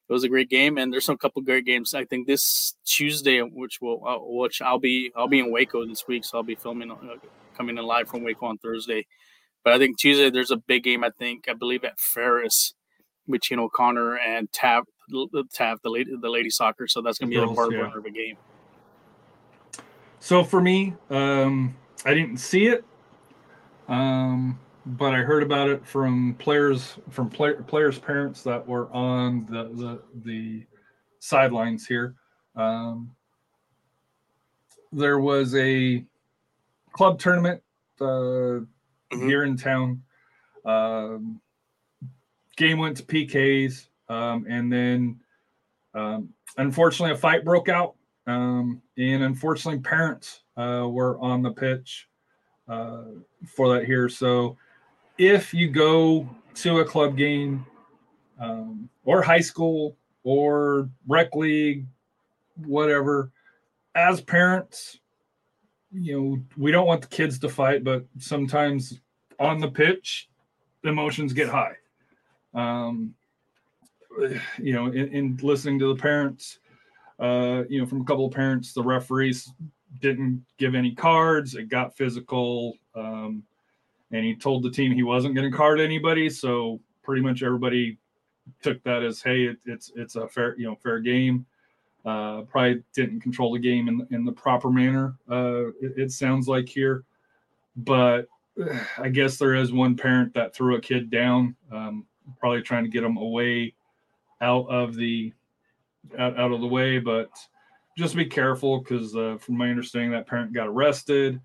it 0.08 0.12
was 0.12 0.24
a 0.24 0.28
great 0.28 0.48
game, 0.48 0.78
and 0.78 0.92
there's 0.92 1.04
some 1.04 1.18
couple 1.18 1.42
great 1.42 1.66
games. 1.66 1.94
I 1.94 2.04
think 2.04 2.26
this 2.26 2.74
Tuesday, 2.86 3.40
which 3.40 3.80
will 3.80 4.06
uh, 4.06 4.18
which 4.20 4.62
I'll 4.62 4.78
be 4.78 5.12
I'll 5.14 5.28
be 5.28 5.40
in 5.40 5.52
Waco 5.52 5.86
this 5.86 6.06
week, 6.08 6.24
so 6.24 6.38
I'll 6.38 6.42
be 6.42 6.54
filming 6.54 6.90
uh, 6.90 6.96
coming 7.56 7.76
in 7.76 7.84
live 7.84 8.08
from 8.08 8.24
Waco 8.24 8.46
on 8.46 8.58
Thursday. 8.58 9.06
But 9.62 9.74
I 9.74 9.78
think 9.78 9.98
Tuesday 9.98 10.30
there's 10.30 10.50
a 10.50 10.56
big 10.56 10.84
game. 10.84 11.04
I 11.04 11.10
think 11.10 11.48
I 11.48 11.54
believe 11.54 11.84
at 11.84 11.98
Farris 11.98 12.74
between 13.28 13.58
O'Connor 13.60 14.16
and 14.18 14.52
Tav 14.52 14.84
to 15.10 15.44
have 15.58 15.80
the 15.82 15.90
lady 15.90 16.12
the 16.20 16.28
lady 16.28 16.50
soccer. 16.50 16.86
So 16.86 17.02
that's 17.02 17.18
going 17.18 17.30
to 17.30 17.34
be 17.34 17.40
Girls, 17.40 17.52
a 17.52 17.54
part 17.54 17.72
yeah. 17.72 17.94
of 17.94 18.04
a 18.04 18.10
game. 18.10 18.36
So 20.20 20.44
for 20.44 20.60
me, 20.60 20.94
um, 21.10 21.76
I 22.04 22.14
didn't 22.14 22.38
see 22.38 22.66
it, 22.66 22.84
um, 23.88 24.58
but 24.86 25.14
I 25.14 25.18
heard 25.18 25.42
about 25.42 25.68
it 25.68 25.86
from 25.86 26.34
players 26.38 26.98
from 27.10 27.30
play, 27.30 27.54
players' 27.66 27.98
parents 27.98 28.42
that 28.42 28.66
were 28.66 28.90
on 28.92 29.46
the 29.46 29.64
the, 29.64 30.02
the 30.24 30.66
sidelines 31.18 31.86
here. 31.86 32.14
Um, 32.56 33.10
there 34.92 35.18
was 35.18 35.54
a 35.54 36.04
club 36.92 37.18
tournament 37.18 37.62
uh, 38.00 38.04
mm-hmm. 38.04 39.26
here 39.26 39.44
in 39.44 39.56
town. 39.56 40.02
Um, 40.64 41.40
game 42.56 42.78
went 42.78 42.96
to 42.98 43.02
PKs, 43.02 43.88
um, 44.08 44.46
and 44.48 44.72
then 44.72 45.20
um, 45.94 46.28
unfortunately 46.56 47.14
a 47.14 47.18
fight 47.18 47.44
broke 47.44 47.68
out 47.68 47.96
um, 48.26 48.80
and 48.96 49.22
unfortunately, 49.22 49.80
parents 49.80 50.42
uh, 50.56 50.86
were 50.88 51.18
on 51.20 51.42
the 51.42 51.50
pitch 51.50 52.08
uh, 52.68 53.04
for 53.46 53.74
that 53.74 53.84
here. 53.84 54.08
So 54.08 54.56
if 55.18 55.54
you 55.54 55.68
go 55.68 56.28
to 56.54 56.78
a 56.80 56.84
club 56.84 57.16
game 57.16 57.66
um, 58.38 58.88
or 59.04 59.22
high 59.22 59.40
school 59.40 59.96
or 60.22 60.88
rec 61.06 61.34
league, 61.34 61.86
whatever, 62.56 63.30
as 63.94 64.20
parents, 64.20 64.98
you 65.92 66.20
know, 66.20 66.42
we 66.56 66.72
don't 66.72 66.86
want 66.86 67.02
the 67.02 67.08
kids 67.08 67.38
to 67.38 67.48
fight, 67.48 67.84
but 67.84 68.04
sometimes 68.18 69.00
on 69.38 69.60
the 69.60 69.68
pitch, 69.68 70.28
emotions 70.82 71.32
get 71.32 71.48
high. 71.48 71.74
Um, 72.52 73.14
you 74.58 74.72
know, 74.72 74.86
in, 74.86 75.08
in 75.08 75.38
listening 75.42 75.78
to 75.80 75.94
the 75.94 76.00
parents, 76.00 76.58
uh, 77.18 77.62
you 77.68 77.80
know, 77.80 77.86
from 77.86 78.00
a 78.00 78.04
couple 78.04 78.26
of 78.26 78.32
parents, 78.32 78.72
the 78.72 78.82
referees 78.82 79.52
didn't 80.00 80.44
give 80.58 80.74
any 80.74 80.92
cards. 80.92 81.54
It 81.54 81.68
got 81.68 81.96
physical. 81.96 82.76
Um, 82.94 83.44
and 84.14 84.24
he 84.24 84.34
told 84.34 84.62
the 84.62 84.70
team 84.70 84.92
he 84.92 85.02
wasn't 85.02 85.34
going 85.34 85.50
to 85.50 85.56
card 85.56 85.80
anybody. 85.80 86.30
So 86.30 86.80
pretty 87.02 87.20
much 87.20 87.42
everybody 87.42 87.98
took 88.62 88.82
that 88.84 89.02
as, 89.02 89.20
hey, 89.20 89.44
it, 89.46 89.56
it's 89.66 89.90
it's 89.96 90.14
a 90.14 90.28
fair, 90.28 90.56
you 90.56 90.66
know, 90.66 90.76
fair 90.76 91.00
game. 91.00 91.44
Uh, 92.04 92.42
probably 92.42 92.82
didn't 92.94 93.20
control 93.20 93.52
the 93.52 93.58
game 93.58 93.88
in, 93.88 94.06
in 94.10 94.24
the 94.24 94.32
proper 94.32 94.70
manner. 94.70 95.16
Uh, 95.28 95.68
it, 95.80 95.94
it 95.96 96.12
sounds 96.12 96.46
like 96.46 96.68
here, 96.68 97.02
but 97.76 98.28
I 98.98 99.08
guess 99.08 99.36
there 99.36 99.54
is 99.54 99.72
one 99.72 99.96
parent 99.96 100.32
that 100.34 100.54
threw 100.54 100.76
a 100.76 100.80
kid 100.80 101.10
down, 101.10 101.56
um, 101.72 102.06
probably 102.38 102.62
trying 102.62 102.84
to 102.84 102.90
get 102.90 103.02
him 103.02 103.16
away 103.16 103.74
out 104.40 104.68
of 104.68 104.94
the 104.94 105.32
out, 106.18 106.38
out 106.38 106.52
of 106.52 106.60
the 106.60 106.66
way, 106.66 106.98
but 106.98 107.30
just 107.96 108.14
be 108.14 108.26
careful 108.26 108.80
because 108.80 109.16
uh, 109.16 109.38
from 109.40 109.56
my 109.56 109.70
understanding, 109.70 110.12
that 110.12 110.26
parent 110.26 110.52
got 110.52 110.68
arrested. 110.68 111.40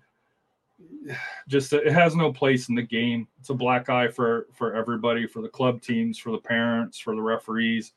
Just 1.48 1.72
it 1.72 1.92
has 1.92 2.14
no 2.14 2.32
place 2.32 2.68
in 2.68 2.74
the 2.74 2.82
game. 2.82 3.26
It's 3.38 3.50
a 3.50 3.54
black 3.54 3.88
eye 3.88 4.08
for 4.08 4.46
for 4.52 4.74
everybody, 4.74 5.26
for 5.26 5.42
the 5.42 5.48
club 5.48 5.80
teams, 5.80 6.18
for 6.18 6.30
the 6.30 6.38
parents, 6.38 6.98
for 6.98 7.14
the 7.14 7.22
referees, 7.22 7.92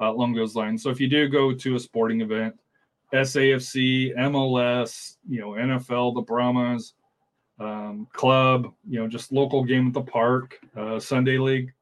uh, 0.00 0.10
along 0.10 0.34
those 0.34 0.56
lines. 0.56 0.82
So 0.82 0.90
if 0.90 1.00
you 1.00 1.08
do 1.08 1.28
go 1.28 1.52
to 1.52 1.76
a 1.76 1.80
sporting 1.80 2.20
event, 2.20 2.58
SAFC, 3.12 4.16
MLS, 4.16 5.16
you 5.28 5.40
know 5.40 5.50
NFL, 5.50 6.14
the 6.14 6.22
Brahmas, 6.22 6.94
um, 7.60 8.08
club, 8.12 8.72
you 8.88 8.98
know 8.98 9.08
just 9.08 9.32
local 9.32 9.64
game 9.64 9.88
at 9.88 9.94
the 9.94 10.02
park, 10.02 10.58
uh, 10.76 10.98
Sunday 10.98 11.38
league, 11.38 11.72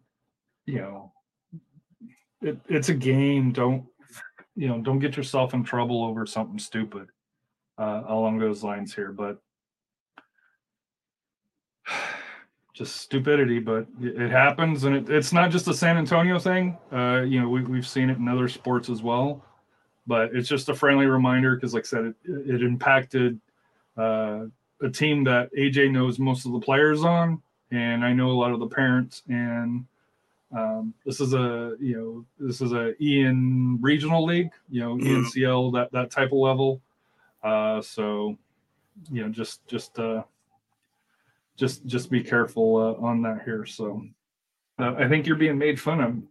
you 0.66 0.80
know 0.80 1.12
it, 2.42 2.59
it's 2.68 2.88
a 2.88 2.94
game. 2.94 3.53
Don't 3.53 3.84
you 4.57 4.68
know, 4.68 4.80
don't 4.80 4.99
get 4.99 5.16
yourself 5.16 5.55
in 5.55 5.62
trouble 5.62 6.03
over 6.03 6.26
something 6.26 6.59
stupid 6.59 7.09
uh, 7.78 8.05
along 8.09 8.38
those 8.38 8.64
lines 8.64 8.94
here. 8.94 9.12
But 9.12 9.38
just 12.77 12.97
stupidity, 12.97 13.59
but 13.59 13.87
it 14.03 14.31
happens, 14.31 14.85
and 14.85 14.95
it, 14.95 15.09
it's 15.09 15.33
not 15.33 15.51
just 15.51 15.66
a 15.66 15.72
San 15.72 15.97
Antonio 15.97 16.39
thing. 16.39 16.77
Uh, 16.93 17.22
you 17.22 17.41
know, 17.41 17.49
we, 17.49 17.62
we've 17.62 17.89
seen 17.89 18.11
it 18.11 18.18
in 18.18 18.29
other 18.29 18.49
sports 18.49 18.91
as 18.91 19.03
well. 19.03 19.43
But 20.07 20.37
it's 20.37 20.49
just 20.49 20.68
a 20.68 20.74
friendly 20.74 21.07
reminder 21.07 21.57
because, 21.57 21.72
like 21.72 21.85
I 21.85 21.87
said, 21.87 22.05
it, 22.05 22.16
it 22.24 22.62
impacted 22.62 23.41
uh, 23.97 24.45
a 24.83 24.91
team 24.91 25.24
that 25.24 25.49
AJ 25.59 25.91
knows 25.91 26.18
most 26.18 26.45
of 26.45 26.53
the 26.53 26.61
players 26.61 27.03
on, 27.03 27.43
and 27.70 28.05
I 28.05 28.12
know 28.12 28.31
a 28.31 28.39
lot 28.39 28.53
of 28.53 28.61
the 28.61 28.68
parents 28.68 29.22
and 29.27 29.87
um, 30.55 30.95
this 31.05 31.20
is 31.20 31.35
a 31.35 31.74
you 31.81 31.97
know 31.97 32.24
this 32.39 32.61
is 32.61 32.72
a 32.72 32.95
EN 33.03 33.79
regional 33.81 34.24
league, 34.24 34.51
you 34.70 34.81
know 34.81 34.97
mm-hmm. 34.97 35.24
ECNL 35.24 35.72
that 35.72 35.91
that 35.93 36.11
type 36.11 36.29
of 36.29 36.39
level. 36.39 36.81
Uh, 37.43 37.83
so 37.83 38.37
you 39.11 39.22
know 39.22 39.29
just 39.29 39.66
just 39.66 39.99
uh, 39.99 40.22
just 41.57 41.86
just 41.86 42.11
be 42.11 42.22
careful 42.22 42.76
uh, 42.76 42.94
on 43.04 43.22
that 43.22 43.42
here. 43.44 43.64
So 43.66 44.02
uh, 44.78 44.94
I 44.98 45.09
think 45.09 45.26
you're 45.26 45.36
being 45.36 45.59
made 45.59 45.80
fun 45.80 46.00
of. 46.00 46.22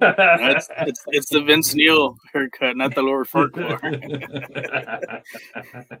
it's, 0.00 0.68
it's, 0.78 1.04
it's 1.06 1.30
the 1.30 1.40
Vince 1.42 1.74
Neil 1.74 2.16
haircut, 2.32 2.76
not 2.76 2.94
the 2.94 3.02
Lord 3.02 3.28
Farquaad. 3.28 5.22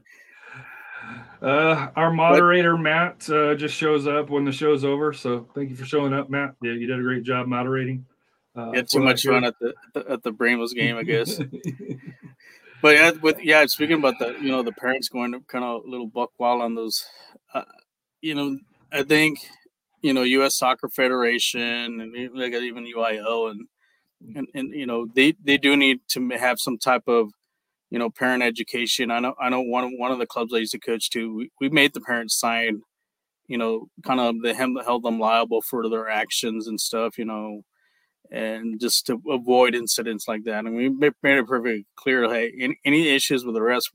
Uh, 1.42 1.88
our 1.96 2.10
moderator 2.10 2.78
Matt 2.78 3.28
uh, 3.28 3.54
just 3.54 3.74
shows 3.74 4.06
up 4.06 4.30
when 4.30 4.44
the 4.44 4.52
show's 4.52 4.84
over. 4.84 5.12
So 5.12 5.46
thank 5.54 5.68
you 5.68 5.76
for 5.76 5.84
showing 5.84 6.14
up, 6.14 6.30
Matt. 6.30 6.54
Yeah, 6.62 6.72
you 6.72 6.86
did 6.86 6.98
a 6.98 7.02
great 7.02 7.22
job 7.22 7.46
moderating. 7.46 8.06
Uh, 8.56 8.72
had 8.72 8.88
too 8.88 9.00
much 9.00 9.24
fun 9.24 9.44
at 9.44 9.54
the 9.58 9.74
at 10.08 10.22
the 10.22 10.32
Brainless 10.32 10.72
game, 10.72 10.96
I 10.96 11.02
guess. 11.02 11.38
but 12.82 12.94
yeah, 12.94 13.10
with 13.10 13.42
yeah, 13.42 13.66
speaking 13.66 13.98
about 13.98 14.18
the 14.18 14.36
you 14.40 14.50
know 14.50 14.62
the 14.62 14.72
parents 14.72 15.08
going 15.08 15.32
to 15.32 15.40
kind 15.40 15.64
of 15.64 15.84
a 15.84 15.88
little 15.88 16.06
buck 16.06 16.30
wild 16.38 16.62
on 16.62 16.74
those, 16.74 17.04
uh, 17.54 17.64
you 18.20 18.34
know, 18.34 18.58
I 18.92 19.02
think 19.02 19.40
you 20.02 20.12
know 20.12 20.22
U.S. 20.22 20.56
Soccer 20.58 20.88
Federation 20.88 22.00
and 22.00 22.12
like 22.34 22.52
even 22.54 22.86
UIL 22.86 23.50
and 23.50 23.68
and, 24.36 24.48
and 24.54 24.74
you 24.74 24.86
know 24.86 25.06
they 25.14 25.34
they 25.42 25.58
do 25.58 25.76
need 25.76 26.00
to 26.10 26.28
have 26.30 26.58
some 26.58 26.78
type 26.78 27.04
of 27.08 27.30
you 27.94 28.00
know, 28.00 28.10
parent 28.10 28.42
education. 28.42 29.12
I 29.12 29.20
know, 29.20 29.34
I 29.40 29.48
know 29.50 29.60
one 29.60 29.96
one 29.98 30.10
of 30.10 30.18
the 30.18 30.26
clubs 30.26 30.52
I 30.52 30.58
used 30.58 30.72
to 30.72 30.80
coach 30.80 31.10
to, 31.10 31.32
we, 31.32 31.50
we 31.60 31.68
made 31.68 31.94
the 31.94 32.00
parents 32.00 32.36
sign, 32.36 32.80
you 33.46 33.56
know, 33.56 33.86
kind 34.04 34.18
of 34.18 34.42
the 34.42 34.52
held 34.52 35.04
them 35.04 35.20
liable 35.20 35.62
for 35.62 35.88
their 35.88 36.08
actions 36.08 36.66
and 36.66 36.80
stuff, 36.80 37.16
you 37.18 37.24
know, 37.24 37.62
and 38.32 38.80
just 38.80 39.06
to 39.06 39.22
avoid 39.30 39.76
incidents 39.76 40.26
like 40.26 40.44
that. 40.44 40.64
And 40.66 40.74
we 40.74 40.88
made 40.88 41.12
it 41.22 41.46
perfectly 41.46 41.86
clear, 41.96 42.28
hey, 42.28 42.52
any, 42.60 42.78
any 42.84 43.08
issues 43.10 43.44
with 43.44 43.54
the 43.54 43.62
rest, 43.62 43.90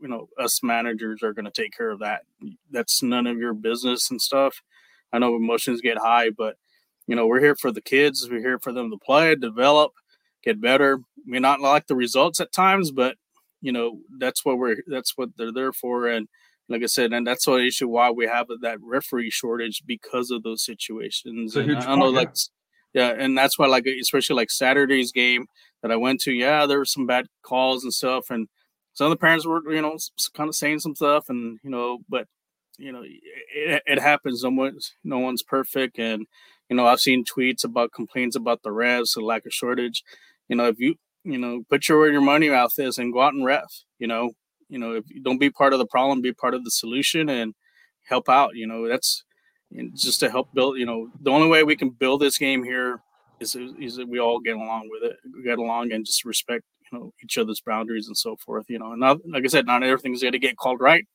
you 0.00 0.08
know, 0.08 0.28
us 0.38 0.62
managers 0.62 1.22
are 1.22 1.32
going 1.32 1.44
to 1.44 1.50
take 1.50 1.76
care 1.76 1.90
of 1.90 2.00
that. 2.00 2.22
That's 2.70 3.02
none 3.02 3.26
of 3.26 3.38
your 3.38 3.54
business 3.54 4.10
and 4.10 4.20
stuff. 4.20 4.62
I 5.12 5.18
know 5.18 5.36
emotions 5.36 5.80
get 5.80 5.98
high, 5.98 6.30
but 6.30 6.56
you 7.06 7.16
know, 7.16 7.26
we're 7.26 7.40
here 7.40 7.56
for 7.56 7.72
the 7.72 7.80
kids. 7.80 8.28
We're 8.30 8.40
here 8.40 8.58
for 8.58 8.72
them 8.72 8.90
to 8.90 8.98
play, 8.98 9.34
develop, 9.34 9.92
get 10.42 10.60
better. 10.60 11.00
We 11.26 11.40
not 11.40 11.60
like 11.60 11.86
the 11.86 11.96
results 11.96 12.40
at 12.40 12.52
times, 12.52 12.90
but 12.90 13.16
you 13.60 13.72
know 13.72 13.98
that's 14.18 14.44
what 14.44 14.58
we're 14.58 14.82
that's 14.86 15.16
what 15.16 15.30
they're 15.36 15.52
there 15.52 15.72
for 15.72 16.06
and 16.06 16.28
like 16.68 16.82
I 16.82 16.86
said, 16.86 17.12
and 17.12 17.26
that's 17.26 17.46
the 17.46 17.56
issue 17.56 17.88
why 17.88 18.10
we 18.10 18.26
have 18.26 18.46
that 18.60 18.78
referee 18.82 19.30
shortage 19.30 19.82
because 19.86 20.30
of 20.30 20.42
those 20.42 20.64
situations. 20.64 21.56
And 21.56 21.74
I 21.76 21.96
know, 21.96 22.08
like, 22.08 22.34
yeah, 22.92 23.14
and 23.16 23.36
that's 23.36 23.58
why, 23.58 23.66
like, 23.66 23.86
especially 23.86 24.36
like 24.36 24.50
Saturday's 24.50 25.10
game 25.10 25.46
that 25.82 25.90
I 25.90 25.96
went 25.96 26.20
to, 26.22 26.32
yeah, 26.32 26.66
there 26.66 26.78
were 26.78 26.84
some 26.84 27.06
bad 27.06 27.26
calls 27.42 27.84
and 27.84 27.92
stuff, 27.92 28.26
and 28.30 28.48
some 28.98 29.06
of 29.06 29.10
the 29.10 29.16
parents 29.16 29.46
were, 29.46 29.62
you 29.72 29.80
know, 29.80 29.96
kind 30.34 30.48
of 30.48 30.56
saying 30.56 30.80
some 30.80 30.96
stuff, 30.96 31.28
and 31.28 31.60
you 31.62 31.70
know, 31.70 31.98
but 32.08 32.26
you 32.78 32.90
know, 32.90 33.02
it, 33.04 33.80
it 33.86 34.00
happens. 34.00 34.42
No 34.42 34.50
one's 34.50 34.92
no 35.04 35.20
one's 35.20 35.44
perfect, 35.44 36.00
and 36.00 36.26
you 36.68 36.74
know, 36.74 36.84
I've 36.84 36.98
seen 36.98 37.24
tweets 37.24 37.62
about 37.62 37.92
complaints 37.92 38.34
about 38.34 38.64
the 38.64 38.70
refs, 38.70 39.14
the 39.14 39.20
lack 39.20 39.46
of 39.46 39.52
shortage. 39.52 40.02
You 40.48 40.56
know, 40.56 40.66
if 40.66 40.80
you 40.80 40.96
you 41.22 41.38
know, 41.38 41.62
put 41.70 41.88
your 41.88 42.10
your 42.10 42.20
money 42.20 42.50
mouth 42.50 42.72
is 42.76 42.98
and 42.98 43.12
go 43.12 43.22
out 43.22 43.34
and 43.34 43.44
ref. 43.44 43.72
You 44.00 44.08
know, 44.08 44.32
you 44.68 44.80
know, 44.80 44.94
if 44.94 45.04
you 45.08 45.22
don't 45.22 45.38
be 45.38 45.48
part 45.48 45.72
of 45.72 45.78
the 45.78 45.86
problem, 45.86 46.20
be 46.20 46.32
part 46.32 46.54
of 46.54 46.64
the 46.64 46.70
solution 46.72 47.28
and 47.28 47.54
help 48.08 48.28
out. 48.28 48.56
You 48.56 48.66
know, 48.66 48.88
that's 48.88 49.22
just 49.94 50.18
to 50.20 50.28
help 50.28 50.52
build. 50.54 50.76
You 50.76 50.86
know, 50.86 51.08
the 51.20 51.30
only 51.30 51.46
way 51.46 51.62
we 51.62 51.76
can 51.76 51.90
build 51.90 52.20
this 52.20 52.36
game 52.36 52.64
here 52.64 52.98
is 53.38 53.54
is 53.78 53.94
that 53.94 54.08
we 54.08 54.18
all 54.18 54.40
get 54.40 54.56
along 54.56 54.88
with 54.90 55.12
it, 55.12 55.18
get 55.44 55.60
along, 55.60 55.92
and 55.92 56.04
just 56.04 56.24
respect 56.24 56.64
you 56.90 56.98
know 56.98 57.12
each 57.22 57.38
other's 57.38 57.60
boundaries 57.60 58.08
and 58.08 58.16
so 58.16 58.36
forth. 58.36 58.66
You 58.68 58.78
know, 58.78 58.92
and 58.92 59.00
not 59.00 59.18
like 59.28 59.44
I 59.44 59.48
said, 59.48 59.66
not 59.66 59.82
everything's 59.82 60.22
going 60.22 60.32
to 60.32 60.38
get 60.38 60.56
called 60.56 60.80
right. 60.80 61.06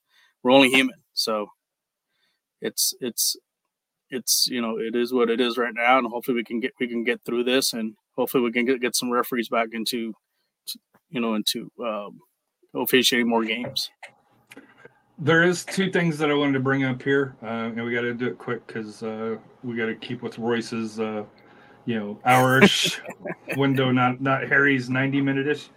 We're 0.42 0.52
only 0.52 0.70
human, 0.70 0.96
so 1.12 1.48
it's 2.60 2.94
it's 3.00 3.36
it's 4.10 4.46
you 4.48 4.60
know 4.60 4.78
it 4.78 4.94
is 4.94 5.12
what 5.12 5.30
it 5.30 5.40
is 5.40 5.58
right 5.58 5.74
now, 5.74 5.98
and 5.98 6.06
hopefully 6.06 6.36
we 6.36 6.44
can 6.44 6.60
get 6.60 6.72
we 6.80 6.88
can 6.88 7.04
get 7.04 7.20
through 7.24 7.44
this 7.44 7.72
and 7.72 7.94
hopefully 8.16 8.44
we 8.44 8.52
can 8.52 8.64
get, 8.64 8.80
get 8.80 8.96
some 8.96 9.10
referees 9.10 9.48
back 9.48 9.68
into, 9.72 10.14
you 11.10 11.20
know, 11.20 11.34
into 11.34 11.70
um, 11.84 12.18
officiating 12.74 13.28
more 13.28 13.44
games. 13.44 13.90
There 15.18 15.44
is 15.44 15.64
two 15.64 15.90
things 15.90 16.18
that 16.18 16.30
I 16.30 16.34
wanted 16.34 16.54
to 16.54 16.60
bring 16.60 16.84
up 16.84 17.00
here, 17.00 17.36
uh, 17.42 17.46
and 17.46 17.84
we 17.84 17.94
got 17.94 18.00
to 18.00 18.14
do 18.14 18.26
it 18.26 18.38
quick 18.38 18.66
because 18.66 19.02
uh, 19.02 19.36
we 19.62 19.76
got 19.76 19.86
to 19.86 19.94
keep 19.94 20.22
with 20.22 20.38
Royce's 20.38 20.98
uh, 20.98 21.24
you 21.86 21.98
know 21.98 22.20
hourish 22.24 23.00
window, 23.56 23.90
not 23.90 24.20
not 24.20 24.42
Harry's 24.48 24.88
ninety 24.90 25.20
minute 25.20 25.46
ish. 25.46 25.68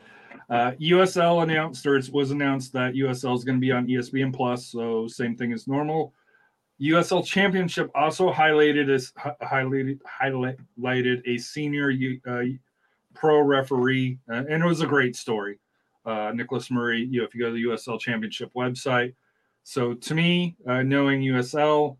Uh, 0.49 0.71
USL 0.79 1.43
announced 1.43 1.85
or 1.85 1.97
it 1.97 2.09
was 2.11 2.31
announced 2.31 2.71
that 2.73 2.93
USL 2.93 3.35
is 3.35 3.43
going 3.43 3.57
to 3.57 3.61
be 3.61 3.71
on 3.71 3.85
ESPN 3.87 4.33
Plus, 4.33 4.67
so 4.67 5.07
same 5.07 5.35
thing 5.35 5.51
as 5.51 5.67
normal. 5.67 6.13
USL 6.81 7.25
Championship 7.25 7.89
also 7.95 8.31
highlighted 8.31 8.89
as 8.89 9.11
highlighted 9.41 9.99
highlighted 10.21 11.21
a 11.27 11.37
senior 11.37 11.91
uh, 12.27 12.43
pro 13.13 13.39
referee, 13.41 14.19
uh, 14.29 14.43
and 14.49 14.63
it 14.63 14.65
was 14.65 14.81
a 14.81 14.87
great 14.87 15.15
story. 15.15 15.59
Uh, 16.05 16.31
Nicholas 16.33 16.71
Murray, 16.71 17.01
you 17.03 17.19
know, 17.19 17.25
if 17.25 17.35
you 17.35 17.41
go 17.41 17.47
to 17.47 17.53
the 17.53 17.63
USL 17.63 17.99
Championship 17.99 18.51
website. 18.55 19.13
So 19.63 19.93
to 19.93 20.15
me, 20.15 20.55
uh, 20.65 20.83
knowing 20.83 21.21
USL, 21.21 21.97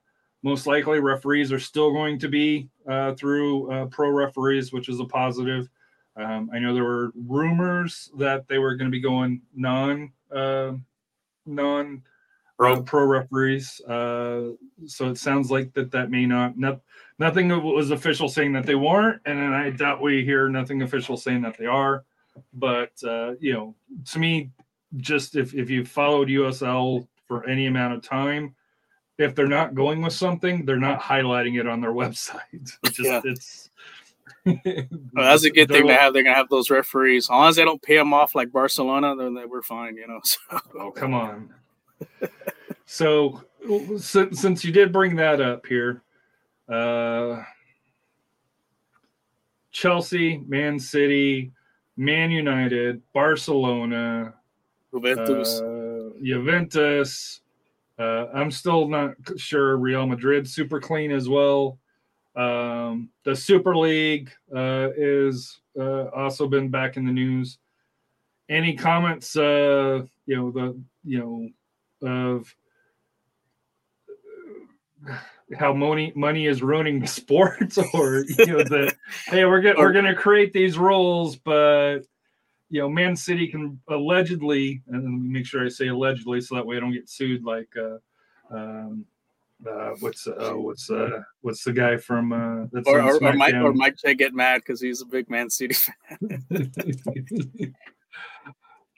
most 0.47 0.65
likely 0.65 1.01
referees 1.01 1.51
are 1.51 1.59
still 1.59 1.91
going 1.91 2.17
to 2.17 2.29
be 2.29 2.69
uh, 2.87 3.13
through 3.15 3.69
uh, 3.69 3.85
pro 3.87 4.09
referees, 4.09 4.71
which 4.71 4.87
is 4.87 5.01
a 5.01 5.05
positive. 5.05 5.67
Um, 6.15 6.49
I 6.53 6.59
know 6.59 6.73
there 6.73 6.85
were 6.85 7.11
rumors 7.27 8.09
that 8.17 8.47
they 8.47 8.57
were 8.57 8.75
going 8.75 8.89
to 8.89 8.95
be 8.95 9.01
going 9.01 9.41
non 9.53 10.13
uh, 10.33 10.71
non 11.45 12.01
pro. 12.57 12.81
pro 12.81 13.03
referees. 13.03 13.81
Uh, 13.81 14.51
so 14.85 15.09
it 15.09 15.17
sounds 15.17 15.51
like 15.51 15.73
that 15.73 15.91
that 15.91 16.09
may 16.11 16.25
not, 16.25 16.57
not 16.57 16.79
nothing 17.19 17.49
was 17.61 17.91
official 17.91 18.29
saying 18.29 18.53
that 18.53 18.65
they 18.65 18.75
weren't, 18.75 19.21
and 19.25 19.37
then 19.37 19.51
I 19.51 19.69
doubt 19.71 20.01
we 20.01 20.23
hear 20.23 20.47
nothing 20.47 20.81
official 20.81 21.17
saying 21.17 21.41
that 21.41 21.57
they 21.57 21.65
are. 21.65 22.05
But 22.53 22.93
uh, 23.05 23.33
you 23.41 23.51
know, 23.51 23.75
to 24.11 24.19
me, 24.19 24.51
just 24.95 25.35
if 25.35 25.53
if 25.53 25.69
you 25.69 25.83
followed 25.83 26.29
USL 26.29 27.05
for 27.27 27.45
any 27.45 27.65
amount 27.65 27.95
of 27.95 28.01
time, 28.01 28.55
if 29.17 29.35
they're 29.35 29.47
not 29.47 29.75
going 29.75 30.01
with 30.01 30.13
something, 30.13 30.65
they're 30.65 30.77
not 30.77 31.01
highlighting 31.01 31.59
it 31.59 31.67
on 31.67 31.81
their 31.81 31.91
website. 32.03 32.41
It's 32.51 32.77
just 32.83 32.99
yeah. 32.99 33.21
it's. 33.23 33.69
well, 34.45 34.55
that's 35.13 35.43
a 35.43 35.49
good 35.49 35.67
thing 35.67 35.87
to 35.87 35.93
have. 35.93 36.13
They're 36.13 36.23
gonna 36.23 36.35
have 36.35 36.49
those 36.49 36.69
referees. 36.69 37.25
As 37.25 37.29
long 37.29 37.49
as 37.49 37.55
they 37.57 37.65
don't 37.65 37.81
pay 37.81 37.97
them 37.97 38.13
off 38.13 38.33
like 38.33 38.51
Barcelona, 38.51 39.13
then 39.15 39.37
we're 39.49 39.61
fine. 39.61 39.97
You 39.97 40.07
know. 40.07 40.21
So. 40.49 40.61
Oh 40.79 40.91
come 40.91 41.13
on. 41.13 41.53
so, 42.85 43.43
since, 43.97 44.39
since 44.39 44.63
you 44.63 44.71
did 44.71 44.93
bring 44.93 45.17
that 45.17 45.41
up 45.41 45.65
here, 45.65 46.01
uh, 46.69 47.43
Chelsea, 49.71 50.37
Man 50.47 50.79
City, 50.79 51.51
Man 51.97 52.31
United, 52.31 53.01
Barcelona, 53.13 54.33
Juventus, 54.93 55.59
uh, 55.59 56.09
Juventus. 56.23 57.41
Uh, 57.99 58.27
I'm 58.33 58.51
still 58.51 58.87
not 58.87 59.15
sure 59.37 59.77
Real 59.77 60.05
Madrid 60.05 60.47
super 60.47 60.79
clean 60.79 61.11
as 61.11 61.27
well. 61.27 61.79
Um, 62.35 63.09
the 63.23 63.35
Super 63.35 63.75
League 63.75 64.31
uh, 64.55 64.89
is 64.95 65.59
uh, 65.79 66.05
also 66.09 66.47
been 66.47 66.69
back 66.69 66.97
in 66.97 67.05
the 67.05 67.11
news. 67.11 67.57
Any 68.49 68.75
comments? 68.75 69.35
Uh, 69.35 70.03
you 70.27 70.35
know 70.35 70.51
the 70.51 70.79
you 71.03 71.19
know 71.19 71.49
of 72.07 72.55
how 75.57 75.73
money 75.73 76.11
money 76.15 76.45
is 76.45 76.61
ruining 76.61 77.07
sports 77.07 77.77
or 77.93 78.23
you 78.37 78.45
know 78.45 78.63
that 78.63 78.95
hey 79.25 79.45
we're 79.45 79.61
gonna 79.61 79.79
we're 79.79 79.93
gonna 79.93 80.15
create 80.15 80.53
these 80.53 80.77
rules 80.77 81.37
but 81.37 82.01
you 82.69 82.81
know 82.81 82.89
man 82.89 83.15
city 83.15 83.47
can 83.47 83.79
allegedly 83.89 84.81
and 84.87 85.31
make 85.31 85.45
sure 85.45 85.65
i 85.65 85.69
say 85.69 85.87
allegedly 85.87 86.41
so 86.41 86.55
that 86.55 86.65
way 86.65 86.77
i 86.77 86.79
don't 86.79 86.93
get 86.93 87.09
sued 87.09 87.43
like 87.43 87.69
uh 87.77 87.97
um 88.55 89.05
uh, 89.67 89.89
what's 90.01 90.27
uh, 90.27 90.53
what's 90.55 90.87
uh, 90.91 91.19
what's 91.41 91.63
the 91.63 91.73
guy 91.73 91.97
from 91.97 92.31
uh, 92.31 92.67
that's 92.71 92.87
or, 92.87 93.01
or, 93.01 93.15
or 93.23 93.33
Mike 93.33 93.55
or 93.55 93.73
Mike 93.73 93.97
J 93.97 94.13
get 94.13 94.35
mad 94.35 94.57
because 94.57 94.79
he's 94.79 95.01
a 95.01 95.05
big 95.05 95.31
Man 95.31 95.49
City 95.49 95.73
fan. 95.73 95.95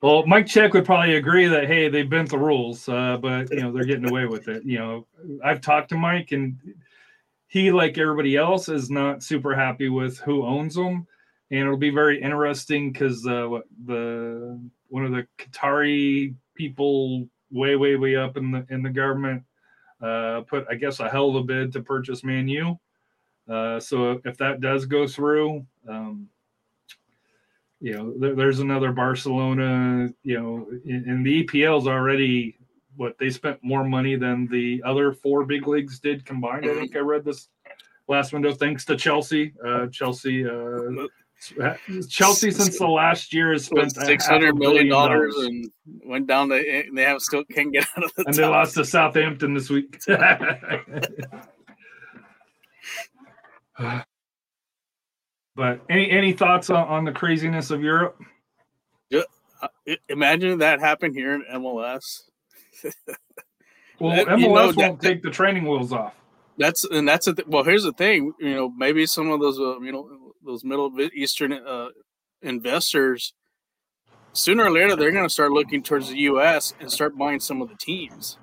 Well, 0.01 0.25
Mike 0.25 0.47
Check 0.47 0.73
would 0.73 0.85
probably 0.85 1.17
agree 1.17 1.47
that 1.47 1.67
hey, 1.67 1.89
they 1.89 2.03
bent 2.03 2.29
the 2.29 2.37
rules, 2.37 2.87
uh, 2.87 3.17
but 3.17 3.51
you 3.51 3.61
know 3.61 3.71
they're 3.71 3.83
getting 3.83 4.09
away 4.09 4.25
with 4.25 4.47
it. 4.47 4.63
You 4.63 4.77
know, 4.77 5.07
I've 5.43 5.59
talked 5.59 5.89
to 5.89 5.97
Mike, 5.97 6.31
and 6.31 6.57
he, 7.47 7.71
like 7.71 7.97
everybody 7.97 8.37
else, 8.37 8.69
is 8.69 8.89
not 8.89 9.23
super 9.23 9.53
happy 9.53 9.89
with 9.89 10.17
who 10.19 10.45
owns 10.45 10.75
them, 10.75 11.05
and 11.51 11.59
it'll 11.59 11.77
be 11.77 11.89
very 11.89 12.21
interesting 12.21 12.91
because 12.91 13.25
uh, 13.25 13.59
the 13.85 14.59
one 14.87 15.05
of 15.05 15.11
the 15.11 15.25
Qatari 15.37 16.35
people, 16.55 17.27
way, 17.51 17.75
way, 17.75 17.95
way 17.95 18.15
up 18.15 18.37
in 18.37 18.51
the 18.51 18.65
in 18.69 18.83
the 18.83 18.89
government, 18.89 19.43
uh, 20.01 20.41
put 20.41 20.65
I 20.69 20.75
guess 20.75 20.99
a 20.99 21.09
hell 21.09 21.29
of 21.29 21.35
a 21.35 21.43
bid 21.43 21.73
to 21.73 21.81
purchase 21.81 22.23
Man 22.23 22.47
U. 22.47 22.79
Uh, 23.47 23.79
so 23.79 24.21
if 24.25 24.37
that 24.37 24.61
does 24.61 24.85
go 24.85 25.07
through. 25.07 25.65
Um, 25.87 26.29
you 27.81 27.93
know, 27.93 28.13
there, 28.17 28.35
there's 28.35 28.59
another 28.59 28.91
Barcelona, 28.91 30.09
you 30.23 30.37
know, 30.37 30.67
and 30.85 31.25
the 31.25 31.43
EPL's 31.45 31.87
already 31.87 32.57
what 32.97 33.17
they 33.17 33.29
spent 33.29 33.63
more 33.63 33.85
money 33.85 34.17
than 34.17 34.47
the 34.47 34.83
other 34.85 35.13
four 35.13 35.45
big 35.45 35.67
leagues 35.67 35.99
did 35.99 36.25
combined. 36.25 36.65
I 36.65 36.75
think 36.75 36.95
I 36.95 36.99
read 36.99 37.23
this 37.23 37.47
last 38.09 38.33
window 38.33 38.53
thanks 38.53 38.83
to 38.85 38.97
Chelsea. 38.97 39.53
Uh, 39.65 39.87
Chelsea, 39.87 40.45
uh, 40.45 41.07
Chelsea 42.09 42.51
since 42.51 42.77
the 42.77 42.87
last 42.87 43.33
year 43.33 43.53
has 43.53 43.65
spent 43.65 43.95
six 43.95 44.25
hundred 44.27 44.57
million 44.57 44.89
dollars 44.89 45.33
and 45.37 45.71
went 46.05 46.27
down 46.27 46.49
to 46.49 46.83
they 46.93 47.03
have 47.03 47.21
still 47.21 47.45
can't 47.45 47.71
get 47.71 47.87
out 47.97 48.03
of 48.03 48.13
the. 48.15 48.25
And 48.25 48.35
top. 48.35 48.41
they 48.41 48.45
lost 48.45 48.73
to 48.75 48.85
Southampton 48.85 49.53
this 49.53 49.69
week. 49.69 50.01
But 55.59 55.81
any 55.89 56.09
any 56.09 56.31
thoughts 56.31 56.69
on, 56.69 56.87
on 56.87 57.03
the 57.03 57.11
craziness 57.11 57.69
of 57.69 57.83
Europe? 57.83 58.17
Yeah, 59.09 59.23
uh, 59.61 59.67
imagine 60.07 60.59
that 60.59 60.79
happened 60.79 61.15
here 61.15 61.33
in 61.33 61.43
MLS. 61.53 62.29
well, 63.99 64.15
that, 64.15 64.27
MLS 64.27 64.39
you 64.39 64.47
know, 64.47 64.53
won't 64.53 64.77
that, 64.77 65.01
take 65.01 65.21
the 65.21 65.29
training 65.29 65.65
wheels 65.65 65.91
off. 65.91 66.13
That's 66.57 66.85
and 66.85 67.05
that's 67.05 67.27
a 67.27 67.33
th- 67.33 67.49
well. 67.49 67.65
Here's 67.65 67.83
the 67.83 67.91
thing. 67.91 68.31
You 68.39 68.55
know, 68.55 68.69
maybe 68.69 69.05
some 69.05 69.31
of 69.31 69.41
those 69.41 69.59
uh, 69.59 69.81
you 69.81 69.91
know 69.91 70.28
those 70.49 70.63
Middle 70.63 70.91
Eastern 71.13 71.53
uh, 71.53 71.89
investors 72.41 73.33
sooner 74.33 74.63
or 74.65 74.71
later 74.71 74.95
they're 74.95 75.11
going 75.11 75.25
to 75.25 75.29
start 75.29 75.51
looking 75.51 75.83
towards 75.83 76.09
the 76.09 76.17
U.S. 76.31 76.73
and 76.79 76.91
start 76.91 77.17
buying 77.17 77.39
some 77.39 77.61
of 77.61 77.69
the 77.69 77.75
teams 77.75 78.37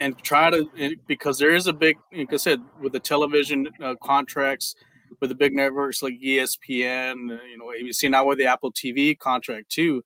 and 0.00 0.18
try 0.22 0.50
to 0.50 0.96
because 1.06 1.38
there 1.38 1.54
is 1.54 1.66
a 1.68 1.72
big 1.72 1.96
like 2.16 2.32
I 2.32 2.36
said 2.36 2.60
with 2.80 2.92
the 2.92 3.00
television 3.00 3.68
uh, 3.80 3.94
contracts 4.02 4.74
with 5.20 5.30
the 5.30 5.36
big 5.36 5.54
networks 5.54 6.02
like 6.02 6.14
ESPN, 6.14 7.38
uh, 7.38 7.42
you 7.44 7.58
know, 7.58 7.66
ABC 7.66 8.10
now 8.10 8.24
with 8.24 8.38
the 8.38 8.46
Apple 8.46 8.72
TV 8.72 9.16
contract 9.16 9.70
too. 9.70 10.02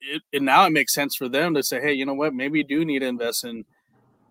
It, 0.00 0.42
now 0.42 0.64
it 0.66 0.70
makes 0.70 0.94
sense 0.94 1.16
for 1.16 1.28
them 1.28 1.54
to 1.54 1.62
say, 1.62 1.80
hey, 1.80 1.92
you 1.92 2.06
know 2.06 2.14
what? 2.14 2.34
Maybe 2.34 2.58
you 2.58 2.64
do 2.64 2.84
need 2.84 3.00
to 3.00 3.06
invest 3.06 3.44
in 3.44 3.64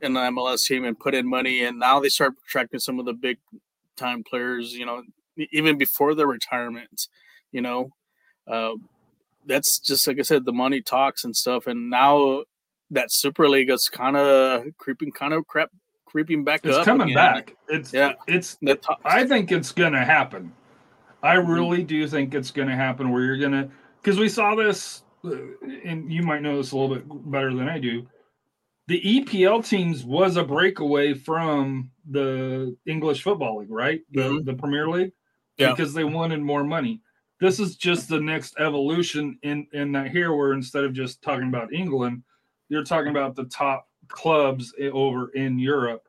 in 0.02 0.14
the 0.14 0.20
MLS 0.22 0.66
team 0.66 0.86
and 0.86 0.98
put 0.98 1.16
in 1.16 1.28
money. 1.28 1.64
And 1.64 1.80
now 1.80 2.00
they 2.00 2.10
start 2.10 2.34
attracting 2.46 2.80
some 2.80 3.00
of 3.00 3.06
the 3.06 3.14
big 3.14 3.38
time 3.98 4.24
players. 4.24 4.74
You 4.74 4.86
know, 4.86 5.04
even 5.52 5.78
before 5.78 6.16
their 6.16 6.28
retirement. 6.28 7.08
You 7.52 7.62
know, 7.62 7.92
uh, 8.50 8.72
that's 9.46 9.80
just 9.80 10.08
like 10.08 10.20
I 10.20 10.24
said, 10.24 10.46
the 10.46 10.52
money 10.52 10.82
talks 10.82 11.24
and 11.24 11.36
stuff. 11.36 11.68
And 11.68 11.90
now 11.90 12.44
that 12.92 13.12
Super 13.12 13.48
League 13.48 13.70
is 13.70 13.90
kind 13.90 14.18
of 14.18 14.66
creeping, 14.78 15.12
kind 15.12 15.34
of 15.34 15.48
crap 15.48 15.70
creeping 16.06 16.44
back 16.44 16.66
up. 16.66 16.74
it's 16.74 16.86
coming 16.86 17.12
again. 17.12 17.16
back. 17.16 17.56
It's 17.68 17.94
yeah. 17.94 18.14
It's. 18.28 18.58
I 19.06 19.26
think 19.26 19.52
it's 19.52 19.72
gonna 19.72 20.04
happen. 20.04 20.54
I 21.22 21.36
mm-hmm. 21.36 21.52
really 21.52 21.84
do 21.84 22.08
think 22.08 22.34
it's 22.34 22.52
gonna 22.52 22.76
happen 22.76 23.12
where 23.12 23.24
you're 23.24 23.38
gonna 23.38 23.70
because 24.02 24.20
we 24.20 24.30
saw 24.30 24.56
this, 24.56 25.04
uh, 25.26 25.36
and 25.84 26.12
you 26.12 26.24
might 26.24 26.42
know 26.42 26.58
this 26.58 26.72
a 26.72 26.78
little 26.78 26.96
bit 26.96 27.32
better 27.32 27.54
than 27.54 27.68
I 27.68 27.80
do. 27.80 28.08
The 28.88 29.02
EPL 29.02 29.68
teams 29.68 30.06
was 30.06 30.38
a 30.38 30.44
breakaway 30.44 31.14
from 31.14 31.92
the 32.10 32.78
English 32.86 33.22
Football 33.22 33.60
League, 33.60 33.72
right? 33.72 34.02
The 34.12 34.22
mm-hmm. 34.22 34.46
the 34.46 34.54
Premier 34.54 34.88
League, 34.90 35.12
yeah. 35.58 35.72
because 35.72 35.94
they 35.94 36.04
wanted 36.04 36.42
more 36.42 36.64
money. 36.64 37.02
This 37.40 37.60
is 37.60 37.76
just 37.76 38.10
the 38.10 38.20
next 38.20 38.56
evolution 38.60 39.38
in 39.44 39.68
in 39.74 39.92
that 39.92 40.10
here, 40.10 40.34
where 40.34 40.54
instead 40.54 40.84
of 40.84 40.94
just 40.94 41.22
talking 41.22 41.48
about 41.48 41.74
England, 41.74 42.24
you're 42.70 42.84
talking 42.84 43.12
about 43.12 43.36
the 43.36 43.46
top 43.46 43.88
clubs 44.08 44.74
over 44.92 45.30
in 45.30 45.60
Europe. 45.60 46.08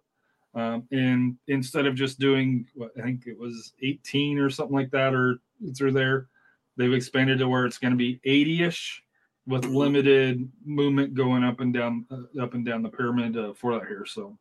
Um, 0.55 0.89
and 0.91 1.37
instead 1.47 1.87
of 1.87 1.95
just 1.95 2.19
doing, 2.19 2.67
what, 2.75 2.91
I 2.99 3.03
think 3.03 3.27
it 3.27 3.39
was 3.39 3.75
18 3.83 4.39
or 4.39 4.51
something 4.51 4.75
like 4.75 4.91
that, 4.91 5.15
or 5.15 5.39
through 5.77 5.93
there, 5.93 6.29
they've 6.77 6.93
expanded 6.93 7.39
to 7.41 7.49
where 7.49 7.67
it's 7.67 7.79
going 7.79 7.93
to 7.93 7.99
be 7.99 8.21
80 8.25 8.65
ish 8.65 9.03
with 9.47 9.67
limited 9.67 10.51
movement 10.65 11.15
going 11.15 11.45
up 11.45 11.61
and 11.61 11.73
down, 11.73 12.07
uh, 12.11 12.43
up 12.43 12.55
and 12.55 12.65
down 12.65 12.83
the 12.83 12.89
pyramid 12.89 13.37
uh, 13.37 13.53
for 13.55 13.75
that 13.75 13.87
here. 13.87 14.05
So, 14.07 14.39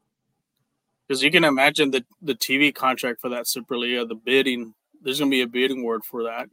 because 1.07 1.23
you 1.23 1.31
can 1.31 1.43
imagine 1.43 1.91
the 1.91 2.03
the 2.21 2.35
TV 2.35 2.73
contract 2.73 3.21
for 3.21 3.29
that 3.29 3.47
Super 3.47 3.77
League, 3.77 4.07
the 4.09 4.15
bidding, 4.15 4.73
there's 5.01 5.19
going 5.19 5.31
to 5.31 5.35
be 5.35 5.41
a 5.41 5.47
bidding 5.47 5.83
word 5.83 6.03
for 6.03 6.23
that, 6.23 6.49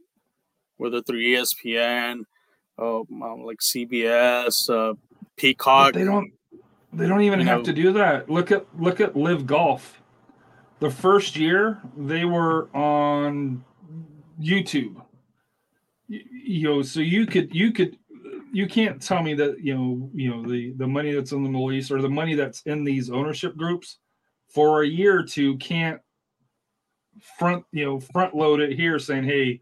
whether 0.77 1.01
through 1.01 1.21
ESPN, 1.21 2.23
uh, 2.79 2.99
um, 2.99 3.43
like 3.43 3.59
CBS, 3.59 4.69
uh, 4.69 4.95
Peacock. 5.37 5.93
But 5.93 5.99
they 5.99 6.05
don't 6.05 6.31
they 6.93 7.07
don't 7.07 7.21
even 7.21 7.41
have 7.41 7.59
know, 7.59 7.65
to 7.65 7.73
do 7.73 7.93
that. 7.93 8.29
Look 8.29 8.51
at 8.51 8.65
look 8.79 9.01
at 9.01 9.15
LIV 9.15 9.45
Golf. 9.45 10.01
the 10.79 10.89
first 10.89 11.35
year 11.35 11.81
they 11.97 12.25
were 12.25 12.69
on 12.75 13.63
YouTube. 14.39 15.01
You, 16.07 16.21
you 16.31 16.63
know, 16.63 16.81
so 16.81 16.99
you 16.99 17.25
could 17.25 17.53
you 17.53 17.71
could 17.71 17.97
you 18.51 18.67
can't 18.67 19.01
tell 19.01 19.21
me 19.21 19.33
that 19.33 19.59
you 19.59 19.75
know 19.75 20.09
you 20.13 20.29
know 20.29 20.49
the 20.49 20.71
the 20.77 20.87
money 20.87 21.11
that's 21.11 21.33
in 21.33 21.43
the 21.43 21.49
Middle 21.49 21.73
East 21.73 21.91
or 21.91 22.01
the 22.01 22.09
money 22.09 22.35
that's 22.35 22.61
in 22.61 22.83
these 22.83 23.09
ownership 23.09 23.57
groups 23.57 23.99
for 24.47 24.83
a 24.83 24.87
year 24.87 25.19
or 25.19 25.23
two 25.23 25.57
can't 25.57 25.99
front 27.37 27.63
you 27.71 27.85
know 27.85 27.99
front 27.99 28.35
load 28.35 28.59
it 28.59 28.73
here 28.73 28.99
saying 28.99 29.23
hey 29.23 29.61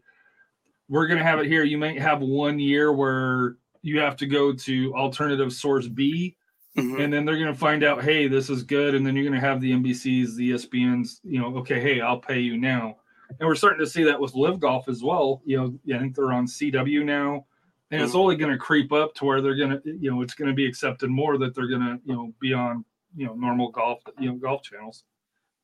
we're 0.88 1.06
going 1.06 1.18
to 1.18 1.24
have 1.24 1.40
it 1.40 1.46
here. 1.46 1.64
You 1.64 1.78
might 1.78 2.00
have 2.00 2.20
one 2.20 2.58
year 2.58 2.92
where 2.92 3.56
you 3.82 4.00
have 4.00 4.16
to 4.16 4.26
go 4.26 4.52
to 4.52 4.94
alternative 4.94 5.52
source 5.52 5.88
b 5.88 6.36
mm-hmm. 6.76 7.00
and 7.00 7.12
then 7.12 7.24
they're 7.24 7.38
going 7.38 7.52
to 7.52 7.58
find 7.58 7.84
out 7.84 8.02
hey 8.02 8.28
this 8.28 8.50
is 8.50 8.62
good. 8.62 8.94
And 8.94 9.06
then 9.06 9.14
you're 9.16 9.28
going 9.28 9.40
to 9.40 9.46
have 9.46 9.60
the 9.60 9.72
nbcs 9.72 10.36
the 10.36 10.50
espns 10.52 11.20
you 11.22 11.40
know 11.40 11.56
okay 11.58 11.80
hey 11.80 12.00
i'll 12.00 12.20
pay 12.20 12.40
you 12.40 12.56
now. 12.56 12.96
And 13.40 13.48
we're 13.48 13.54
starting 13.54 13.80
to 13.80 13.90
see 13.90 14.04
that 14.04 14.20
with 14.20 14.34
LIV 14.34 14.60
Golf 14.60 14.88
as 14.88 15.02
well. 15.02 15.42
You 15.44 15.56
know 15.56 15.94
i 15.94 15.98
think 15.98 16.14
they're 16.14 16.32
on 16.32 16.46
cw 16.46 17.04
now. 17.04 17.46
And 17.90 18.02
it's 18.02 18.10
mm-hmm. 18.10 18.20
only 18.20 18.36
going 18.36 18.52
to 18.52 18.58
creep 18.58 18.92
up 18.92 19.14
to 19.16 19.24
where 19.24 19.40
they're 19.40 19.56
going 19.56 19.70
to 19.70 19.80
you 19.84 20.10
know 20.10 20.22
it's 20.22 20.34
going 20.34 20.48
to 20.48 20.54
be 20.54 20.66
accepted 20.66 21.10
more 21.10 21.38
that 21.38 21.54
they're 21.54 21.68
going 21.68 21.82
to 21.82 21.98
you 22.04 22.14
know 22.14 22.32
be 22.40 22.52
on 22.52 22.84
you 23.16 23.26
know 23.26 23.34
normal 23.34 23.70
golf 23.70 24.00
you 24.18 24.30
know 24.30 24.36
golf 24.36 24.62
channels. 24.62 25.04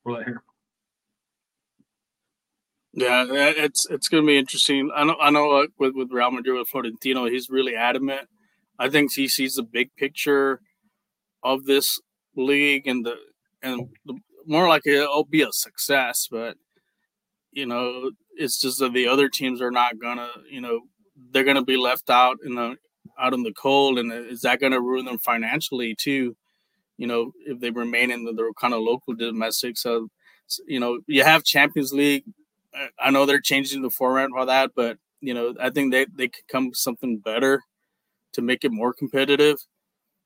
For 0.03 0.17
that 0.17 0.25
here 0.25 0.41
yeah, 2.93 3.25
it's 3.29 3.87
it's 3.89 4.09
going 4.09 4.23
to 4.23 4.27
be 4.27 4.37
interesting. 4.37 4.89
I 4.93 5.05
know 5.05 5.15
I 5.21 5.29
know 5.29 5.51
uh, 5.51 5.67
with 5.79 5.93
with 5.95 6.11
Real 6.11 6.31
Madrid 6.31 6.57
with 6.57 6.67
Florentino, 6.67 7.25
he's 7.25 7.49
really 7.49 7.75
adamant. 7.75 8.27
I 8.77 8.89
think 8.89 9.13
he 9.13 9.27
sees 9.27 9.55
the 9.55 9.63
big 9.63 9.95
picture 9.95 10.59
of 11.43 11.65
this 11.65 11.99
league 12.35 12.87
and 12.87 13.05
the 13.05 13.15
and 13.61 13.87
the, 14.05 14.15
more 14.45 14.67
like 14.67 14.85
it'll 14.85 15.23
be 15.23 15.41
a 15.41 15.51
success, 15.51 16.27
but 16.29 16.57
you 17.51 17.65
know, 17.65 18.11
it's 18.35 18.59
just 18.59 18.79
that 18.79 18.93
the 18.93 19.07
other 19.07 19.29
teams 19.29 19.61
are 19.61 19.71
not 19.71 19.99
gonna, 19.99 20.29
you 20.49 20.61
know, 20.61 20.81
they're 21.31 21.43
gonna 21.43 21.63
be 21.63 21.77
left 21.77 22.09
out 22.09 22.37
in 22.43 22.55
the 22.55 22.75
out 23.19 23.33
in 23.33 23.43
the 23.43 23.53
cold, 23.53 23.99
and 23.99 24.11
is 24.11 24.41
that 24.41 24.59
gonna 24.59 24.81
ruin 24.81 25.05
them 25.05 25.19
financially 25.19 25.95
too? 25.97 26.35
You 26.97 27.07
know, 27.07 27.31
if 27.45 27.59
they 27.59 27.69
remain 27.71 28.11
in 28.11 28.25
the, 28.25 28.33
the 28.33 28.53
kind 28.59 28.73
of 28.73 28.81
local 28.81 29.15
domestic. 29.15 29.77
So, 29.77 30.09
you 30.67 30.79
know, 30.79 30.99
you 31.07 31.23
have 31.23 31.43
Champions 31.43 31.93
League 31.93 32.23
I 32.99 33.11
know 33.11 33.25
they're 33.25 33.41
changing 33.41 33.81
the 33.81 33.89
format 33.89 34.29
for 34.31 34.45
that, 34.45 34.71
but 34.75 34.97
you 35.19 35.33
know, 35.33 35.53
I 35.59 35.69
think 35.69 35.91
they 35.91 36.05
they 36.13 36.27
could 36.27 36.47
come 36.47 36.73
something 36.73 37.17
better 37.17 37.61
to 38.33 38.41
make 38.41 38.63
it 38.63 38.71
more 38.71 38.93
competitive. 38.93 39.57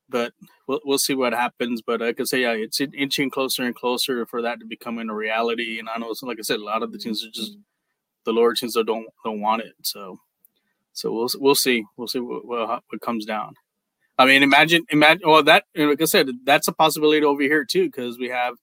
But 0.08 0.34
we'll 0.68 0.82
we'll 0.86 1.00
see 1.00 1.16
what 1.16 1.34
happens. 1.34 1.82
But 1.82 2.02
I 2.02 2.14
could 2.14 2.28
say, 2.28 2.42
yeah, 2.42 2.52
it's 2.52 2.80
inching 2.80 3.32
closer 3.32 3.64
and 3.64 3.76
closer 3.76 4.26
for 4.28 4.42
that 4.44 4.60
to 4.60 4.66
becoming 4.66 5.10
a 5.10 5.16
reality. 5.16 5.80
And 5.80 5.90
I 5.90 5.98
know, 5.98 6.14
like 6.22 6.38
I 6.40 6.44
said, 6.44 6.60
a 6.60 6.64
lot 6.64 6.84
of 6.84 6.92
the 6.92 7.00
teams 7.00 7.26
are 7.26 7.32
just 7.32 7.54
mm-hmm. 7.54 7.62
the 8.26 8.34
lower 8.34 8.54
teams 8.54 8.74
that 8.74 8.86
don't 8.86 9.08
don't 9.24 9.42
want 9.42 9.64
it. 9.64 9.74
So, 9.82 10.20
so 10.94 11.12
we'll 11.12 11.30
we'll 11.40 11.56
see, 11.56 11.86
we'll 11.98 12.08
see 12.08 12.20
what 12.20 12.46
what, 12.46 12.84
what 12.88 13.02
comes 13.02 13.26
down. 13.26 13.56
I 14.18 14.26
mean, 14.26 14.44
imagine 14.44 14.86
imagine. 14.90 15.28
Well, 15.28 15.44
that 15.44 15.66
like 15.76 16.02
I 16.02 16.06
said, 16.06 16.30
that's 16.44 16.68
a 16.68 16.74
possibility 16.74 17.26
over 17.26 17.42
here 17.42 17.66
too, 17.66 17.86
because 17.86 18.20
we 18.20 18.30
have 18.30 18.56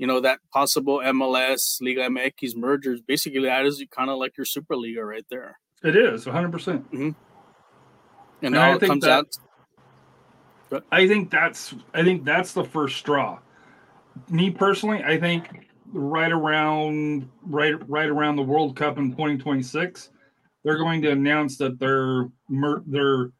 you 0.00 0.06
know 0.06 0.18
that 0.20 0.40
possible 0.50 1.00
MLS 1.00 1.78
Liga 1.82 2.08
MX 2.08 2.56
mergers. 2.56 3.02
Basically, 3.02 3.42
that 3.42 3.66
is 3.66 3.84
kind 3.90 4.08
of 4.08 4.16
like 4.16 4.34
your 4.34 4.46
Super 4.46 4.74
Liga 4.74 5.04
right 5.04 5.26
there. 5.28 5.58
It 5.84 5.94
is 5.94 6.24
100. 6.24 6.50
percent 6.50 6.90
mm-hmm. 6.90 7.10
And 8.42 8.54
now 8.54 8.72
it 8.72 8.80
comes 8.80 9.04
that, 9.04 9.26
out. 10.72 10.82
I 10.90 11.06
think 11.06 11.30
that's 11.30 11.74
I 11.92 12.02
think 12.02 12.24
that's 12.24 12.54
the 12.54 12.64
first 12.64 12.96
straw. 12.96 13.40
Me 14.30 14.50
personally, 14.50 15.04
I 15.04 15.20
think 15.20 15.68
right 15.92 16.32
around 16.32 17.28
right 17.42 17.74
right 17.86 18.08
around 18.08 18.36
the 18.36 18.42
World 18.42 18.76
Cup 18.76 18.96
in 18.96 19.10
2026, 19.10 20.08
they're 20.64 20.78
going 20.78 21.02
to 21.02 21.10
announce 21.10 21.58
that 21.58 21.78
they're 21.78 22.26
mer- 22.48 22.82
they're 22.86 23.32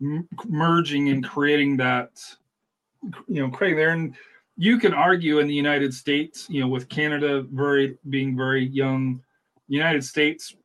m- 0.00 0.26
merging 0.46 1.10
and 1.10 1.22
creating 1.22 1.76
that 1.76 2.12
you 3.28 3.42
know 3.42 3.50
creating 3.50 3.76
there 3.76 3.90
and 3.90 4.14
you 4.56 4.78
can 4.78 4.94
argue 4.94 5.38
in 5.38 5.46
the 5.46 5.54
United 5.54 5.92
States, 5.92 6.46
you 6.48 6.60
know, 6.60 6.68
with 6.68 6.88
Canada 6.88 7.42
very 7.42 7.98
being 8.08 8.36
very 8.36 8.66
young, 8.66 9.22
United 9.68 10.04
States 10.04 10.56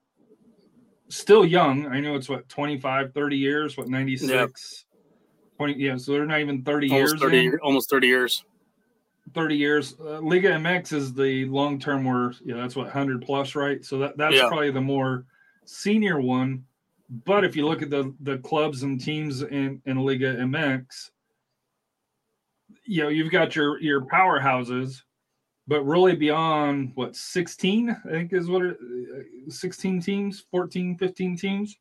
still 1.09 1.45
young. 1.45 1.87
I 1.87 1.99
know 1.99 2.15
it's 2.15 2.29
what 2.29 2.47
25, 2.49 3.13
30 3.13 3.37
years, 3.37 3.77
what 3.77 3.87
96, 3.87 4.31
yep. 4.31 4.49
20, 5.57 5.73
yeah, 5.73 5.97
so 5.97 6.13
they're 6.13 6.25
not 6.25 6.39
even 6.39 6.63
30 6.63 6.91
almost 6.91 7.11
years. 7.13 7.21
30 7.21 7.57
almost 7.57 7.89
30 7.89 8.07
years. 8.07 8.45
30 9.33 9.55
years. 9.55 9.95
Uh, 9.99 10.19
Liga 10.19 10.49
MX 10.49 10.93
is 10.93 11.13
the 11.13 11.45
long 11.45 11.79
term 11.79 12.03
where, 12.03 12.33
you 12.43 12.55
know, 12.55 12.61
that's 12.61 12.75
what 12.75 12.85
100 12.85 13.21
plus, 13.21 13.55
right? 13.55 13.83
So 13.83 13.99
that, 13.99 14.17
that's 14.17 14.35
yeah. 14.35 14.47
probably 14.47 14.71
the 14.71 14.81
more 14.81 15.25
senior 15.65 16.19
one. 16.19 16.65
But 17.25 17.43
if 17.43 17.55
you 17.57 17.67
look 17.67 17.81
at 17.81 17.89
the 17.89 18.13
the 18.21 18.37
clubs 18.37 18.83
and 18.83 18.99
teams 18.99 19.41
in, 19.41 19.81
in 19.85 19.97
Liga 19.97 20.33
MX, 20.35 21.11
you 22.85 23.03
know 23.03 23.09
you've 23.09 23.31
got 23.31 23.55
your 23.55 23.79
your 23.81 24.01
powerhouses 24.01 25.01
but 25.67 25.83
really 25.83 26.15
beyond 26.15 26.91
what 26.95 27.15
16 27.15 27.89
i 27.89 28.09
think 28.09 28.33
is 28.33 28.49
what 28.49 28.63
it, 28.63 28.77
uh, 29.47 29.49
16 29.49 30.01
teams 30.01 30.45
14 30.51 30.97
15 30.97 31.37
teams 31.37 31.77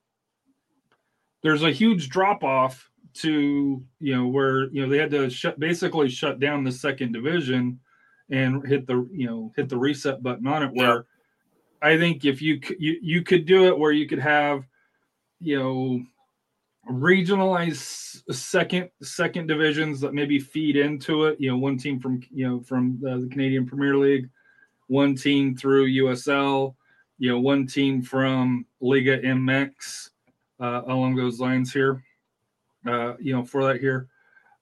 there's 1.42 1.62
a 1.62 1.70
huge 1.70 2.08
drop 2.08 2.44
off 2.44 2.90
to 3.14 3.82
you 3.98 4.16
know 4.16 4.26
where 4.26 4.64
you 4.70 4.82
know 4.82 4.88
they 4.88 4.98
had 4.98 5.10
to 5.10 5.28
shut 5.28 5.58
basically 5.58 6.08
shut 6.08 6.38
down 6.38 6.62
the 6.62 6.72
second 6.72 7.12
division 7.12 7.78
and 8.30 8.66
hit 8.66 8.86
the 8.86 9.08
you 9.12 9.26
know 9.26 9.52
hit 9.56 9.68
the 9.68 9.76
reset 9.76 10.22
button 10.22 10.46
on 10.46 10.62
it 10.62 10.70
where 10.74 10.94
yeah. 11.82 11.88
i 11.88 11.98
think 11.98 12.24
if 12.24 12.40
you 12.40 12.60
you 12.78 12.98
you 13.02 13.22
could 13.22 13.46
do 13.46 13.66
it 13.66 13.76
where 13.76 13.92
you 13.92 14.06
could 14.06 14.20
have 14.20 14.64
you 15.40 15.58
know 15.58 16.00
regionalized 16.88 18.22
second 18.34 18.90
second 19.02 19.46
divisions 19.46 20.00
that 20.00 20.14
maybe 20.14 20.38
feed 20.38 20.76
into 20.76 21.24
it. 21.26 21.40
You 21.40 21.50
know, 21.50 21.58
one 21.58 21.76
team 21.76 22.00
from 22.00 22.22
you 22.30 22.48
know 22.48 22.60
from 22.60 22.98
the 23.00 23.28
Canadian 23.30 23.66
Premier 23.66 23.96
League, 23.96 24.28
one 24.86 25.14
team 25.14 25.56
through 25.56 25.88
USL, 25.88 26.74
you 27.18 27.30
know, 27.30 27.40
one 27.40 27.66
team 27.66 28.02
from 28.02 28.66
Liga 28.80 29.18
MX 29.18 30.10
uh, 30.58 30.82
along 30.86 31.16
those 31.16 31.40
lines 31.40 31.72
here. 31.72 32.02
Uh, 32.86 33.14
you 33.20 33.34
know, 33.34 33.44
for 33.44 33.64
that 33.64 33.80
here. 33.80 34.08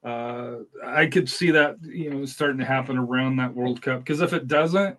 Uh, 0.04 0.58
I 0.84 1.06
could 1.06 1.28
see 1.28 1.50
that 1.50 1.76
you 1.82 2.10
know 2.10 2.24
starting 2.24 2.58
to 2.58 2.64
happen 2.64 2.96
around 2.96 3.36
that 3.36 3.54
World 3.54 3.82
Cup 3.82 4.00
because 4.00 4.20
if 4.20 4.32
it 4.32 4.48
doesn't, 4.48 4.96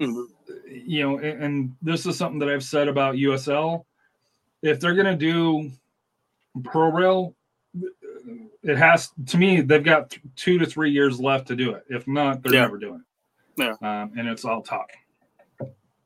mm-hmm. 0.00 0.22
you 0.66 1.02
know, 1.02 1.18
and, 1.18 1.42
and 1.42 1.76
this 1.82 2.06
is 2.06 2.16
something 2.16 2.38
that 2.40 2.48
I've 2.48 2.64
said 2.64 2.88
about 2.88 3.14
USL, 3.14 3.84
if 4.62 4.80
they're 4.80 4.94
going 4.94 5.06
to 5.06 5.16
do 5.16 5.70
pro 6.64 6.90
rel 6.90 7.34
it 8.62 8.76
has 8.76 9.10
to 9.26 9.38
me 9.38 9.60
they've 9.60 9.84
got 9.84 10.16
two 10.36 10.58
to 10.58 10.66
three 10.66 10.90
years 10.90 11.20
left 11.20 11.46
to 11.48 11.56
do 11.56 11.72
it 11.72 11.84
if 11.88 12.06
not 12.08 12.42
they're 12.42 12.54
yeah. 12.54 12.60
never 12.62 12.78
doing 12.78 13.02
it 13.56 13.76
yeah 13.82 14.02
um, 14.02 14.12
and 14.18 14.28
it's 14.28 14.44
all 14.44 14.62
talk 14.62 14.90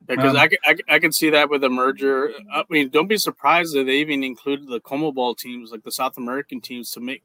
because 0.07 0.35
um, 0.35 0.37
I, 0.37 0.51
I, 0.65 0.77
I 0.89 0.99
can 0.99 1.13
see 1.13 1.31
that 1.31 1.49
with 1.49 1.65
a 1.65 1.71
merger. 1.71 2.31
I 2.53 2.65
mean, 2.69 2.91
don't 2.91 3.09
be 3.09 3.17
surprised 3.17 3.75
that 3.75 3.85
they 3.85 3.97
even 3.97 4.23
included 4.23 4.69
the 4.69 4.81
CONMEBOL 4.81 5.39
teams, 5.39 5.73
like 5.73 5.83
the 5.83 5.93
South 5.93 6.19
American 6.19 6.61
teams, 6.61 6.91
to 6.91 7.01
make. 7.01 7.23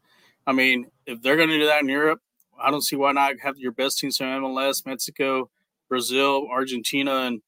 I 0.48 0.54
mean, 0.54 0.88
if 1.06 1.22
they're 1.22 1.36
going 1.36 1.50
to 1.50 1.58
do 1.58 1.66
that 1.66 1.82
in 1.82 1.90
Europe, 1.90 2.22
I 2.62 2.72
don't 2.72 2.84
see 2.84 2.96
why 2.96 3.12
not 3.12 3.40
have 3.42 3.58
your 3.58 3.72
best 3.72 4.00
teams 4.00 4.18
from 4.18 4.28
MLS, 4.28 4.86
Mexico, 4.86 5.50
Brazil, 5.88 6.48
Argentina, 6.50 7.28
and, 7.28 7.42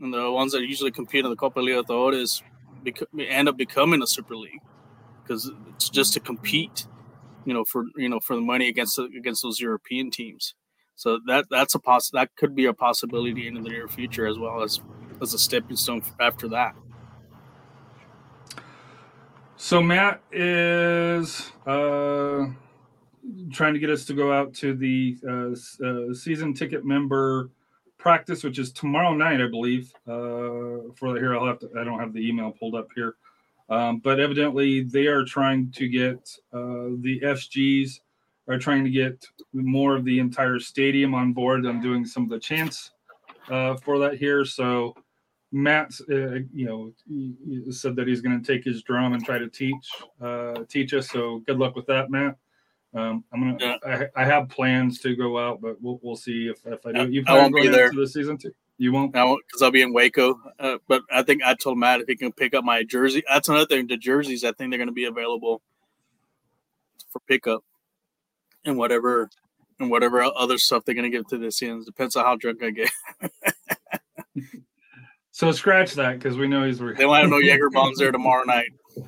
and 0.00 0.14
the 0.14 0.30
ones 0.30 0.52
that 0.52 0.62
usually 0.62 0.90
compete 0.90 1.24
in 1.24 1.30
the 1.30 1.36
Copa 1.36 1.60
Libertadores 1.60 2.42
bec- 2.82 3.02
end 3.18 3.48
up 3.48 3.56
becoming 3.56 4.02
a 4.02 4.06
Super 4.06 4.36
League 4.36 4.60
because 5.22 5.50
it's 5.74 5.88
just 5.88 6.12
to 6.14 6.20
compete, 6.20 6.86
you 7.44 7.54
know, 7.54 7.64
for 7.64 7.84
you 7.96 8.08
know 8.08 8.20
for 8.20 8.36
the 8.36 8.42
money 8.42 8.68
against 8.68 8.98
against 8.98 9.42
those 9.42 9.60
European 9.60 10.10
teams. 10.10 10.54
So 10.94 11.18
that 11.26 11.46
that's 11.50 11.74
a 11.74 11.78
poss 11.78 12.10
that 12.10 12.36
could 12.36 12.54
be 12.54 12.66
a 12.66 12.74
possibility 12.74 13.46
in 13.46 13.54
the 13.54 13.60
near 13.60 13.88
future 13.88 14.26
as 14.26 14.38
well 14.38 14.62
as 14.62 14.80
as 15.22 15.34
a 15.34 15.38
stepping 15.38 15.76
stone 15.76 16.02
after 16.20 16.48
that. 16.48 16.74
So 19.56 19.82
Matt 19.82 20.22
is 20.32 21.52
uh, 21.66 22.46
trying 23.52 23.74
to 23.74 23.78
get 23.78 23.90
us 23.90 24.06
to 24.06 24.14
go 24.14 24.32
out 24.32 24.54
to 24.54 24.74
the 24.74 25.18
uh, 25.28 25.86
uh, 25.86 26.14
season 26.14 26.54
ticket 26.54 26.84
member 26.84 27.50
practice, 27.98 28.42
which 28.42 28.58
is 28.58 28.72
tomorrow 28.72 29.14
night, 29.14 29.40
I 29.40 29.48
believe. 29.48 29.92
Uh, 30.08 30.90
for 30.96 31.16
here, 31.16 31.36
I'll 31.36 31.46
have 31.46 31.58
to. 31.60 31.70
I 31.78 31.84
don't 31.84 32.00
have 32.00 32.12
the 32.12 32.26
email 32.26 32.50
pulled 32.50 32.74
up 32.74 32.88
here. 32.96 33.16
Um, 33.70 33.98
but 33.98 34.18
evidently, 34.18 34.82
they 34.82 35.06
are 35.06 35.24
trying 35.24 35.70
to 35.72 35.88
get 35.88 36.18
uh, 36.52 36.98
the 37.00 37.20
SGs 37.22 38.00
are 38.48 38.58
trying 38.58 38.82
to 38.84 38.90
get 38.90 39.24
more 39.52 39.94
of 39.94 40.04
the 40.04 40.18
entire 40.18 40.58
stadium 40.58 41.14
on 41.14 41.32
board. 41.32 41.64
I'm 41.64 41.80
doing 41.80 42.04
some 42.04 42.24
of 42.24 42.30
the 42.30 42.40
chants 42.40 42.90
uh, 43.48 43.76
for 43.76 43.98
that 44.00 44.16
here. 44.16 44.44
So 44.44 44.94
Matt, 45.52 45.92
uh, 46.10 46.40
you 46.52 46.66
know, 47.06 47.70
said 47.70 47.96
that 47.96 48.08
he's 48.08 48.20
going 48.20 48.42
to 48.42 48.46
take 48.46 48.64
his 48.64 48.82
drum 48.82 49.12
and 49.12 49.24
try 49.24 49.38
to 49.38 49.48
teach 49.48 49.88
uh, 50.20 50.64
teach 50.68 50.92
us. 50.94 51.08
So 51.10 51.42
good 51.46 51.58
luck 51.58 51.76
with 51.76 51.86
that, 51.86 52.10
Matt. 52.10 52.36
Um, 52.92 53.24
I'm 53.32 53.40
gonna. 53.40 53.56
Yeah. 53.60 54.06
I, 54.16 54.22
I 54.22 54.24
have 54.24 54.48
plans 54.48 54.98
to 55.00 55.14
go 55.14 55.38
out, 55.38 55.60
but 55.60 55.80
we'll 55.80 56.00
we'll 56.02 56.16
see 56.16 56.48
if, 56.48 56.66
if 56.66 56.84
I 56.84 56.92
do. 56.92 57.10
You 57.10 57.22
I 57.22 57.30
plan 57.30 57.44
on 57.44 57.52
be 57.52 57.62
going 57.62 57.72
there. 57.72 57.86
out 57.86 57.92
to 57.92 58.00
the 58.00 58.08
season 58.08 58.36
too? 58.36 58.52
You 58.80 58.92
won't. 58.92 59.12
because 59.12 59.60
I'll 59.60 59.70
be 59.70 59.82
in 59.82 59.92
Waco. 59.92 60.40
Uh, 60.58 60.78
but 60.88 61.02
I 61.12 61.22
think 61.22 61.42
I 61.44 61.52
told 61.54 61.76
Matt 61.76 62.00
if 62.00 62.08
he 62.08 62.16
can 62.16 62.32
pick 62.32 62.54
up 62.54 62.64
my 62.64 62.82
jersey. 62.82 63.22
That's 63.28 63.46
another 63.46 63.66
thing. 63.66 63.86
The 63.86 63.98
jerseys, 63.98 64.42
I 64.42 64.52
think 64.52 64.70
they're 64.70 64.78
going 64.78 64.88
to 64.88 64.92
be 64.92 65.04
available 65.04 65.60
for 67.10 67.20
pickup, 67.28 67.62
and 68.64 68.78
whatever, 68.78 69.28
and 69.78 69.90
whatever 69.90 70.22
other 70.22 70.56
stuff 70.56 70.86
they're 70.86 70.94
going 70.94 71.10
to 71.10 71.14
give 71.14 71.26
to 71.26 71.36
the 71.36 71.52
Sins. 71.52 71.84
Depends 71.84 72.16
on 72.16 72.24
how 72.24 72.36
drunk 72.36 72.62
I 72.62 72.70
get. 72.70 72.90
So 75.32 75.52
scratch 75.52 75.94
that 75.94 76.18
because 76.18 76.36
we 76.36 76.46
know 76.46 76.64
he's. 76.64 76.78
They 76.80 77.06
might 77.06 77.20
have 77.20 77.30
no 77.30 77.38
Jaeger 77.38 77.70
bombs 77.70 77.96
there 77.96 78.12
tomorrow 78.12 78.44
night. 78.44 78.68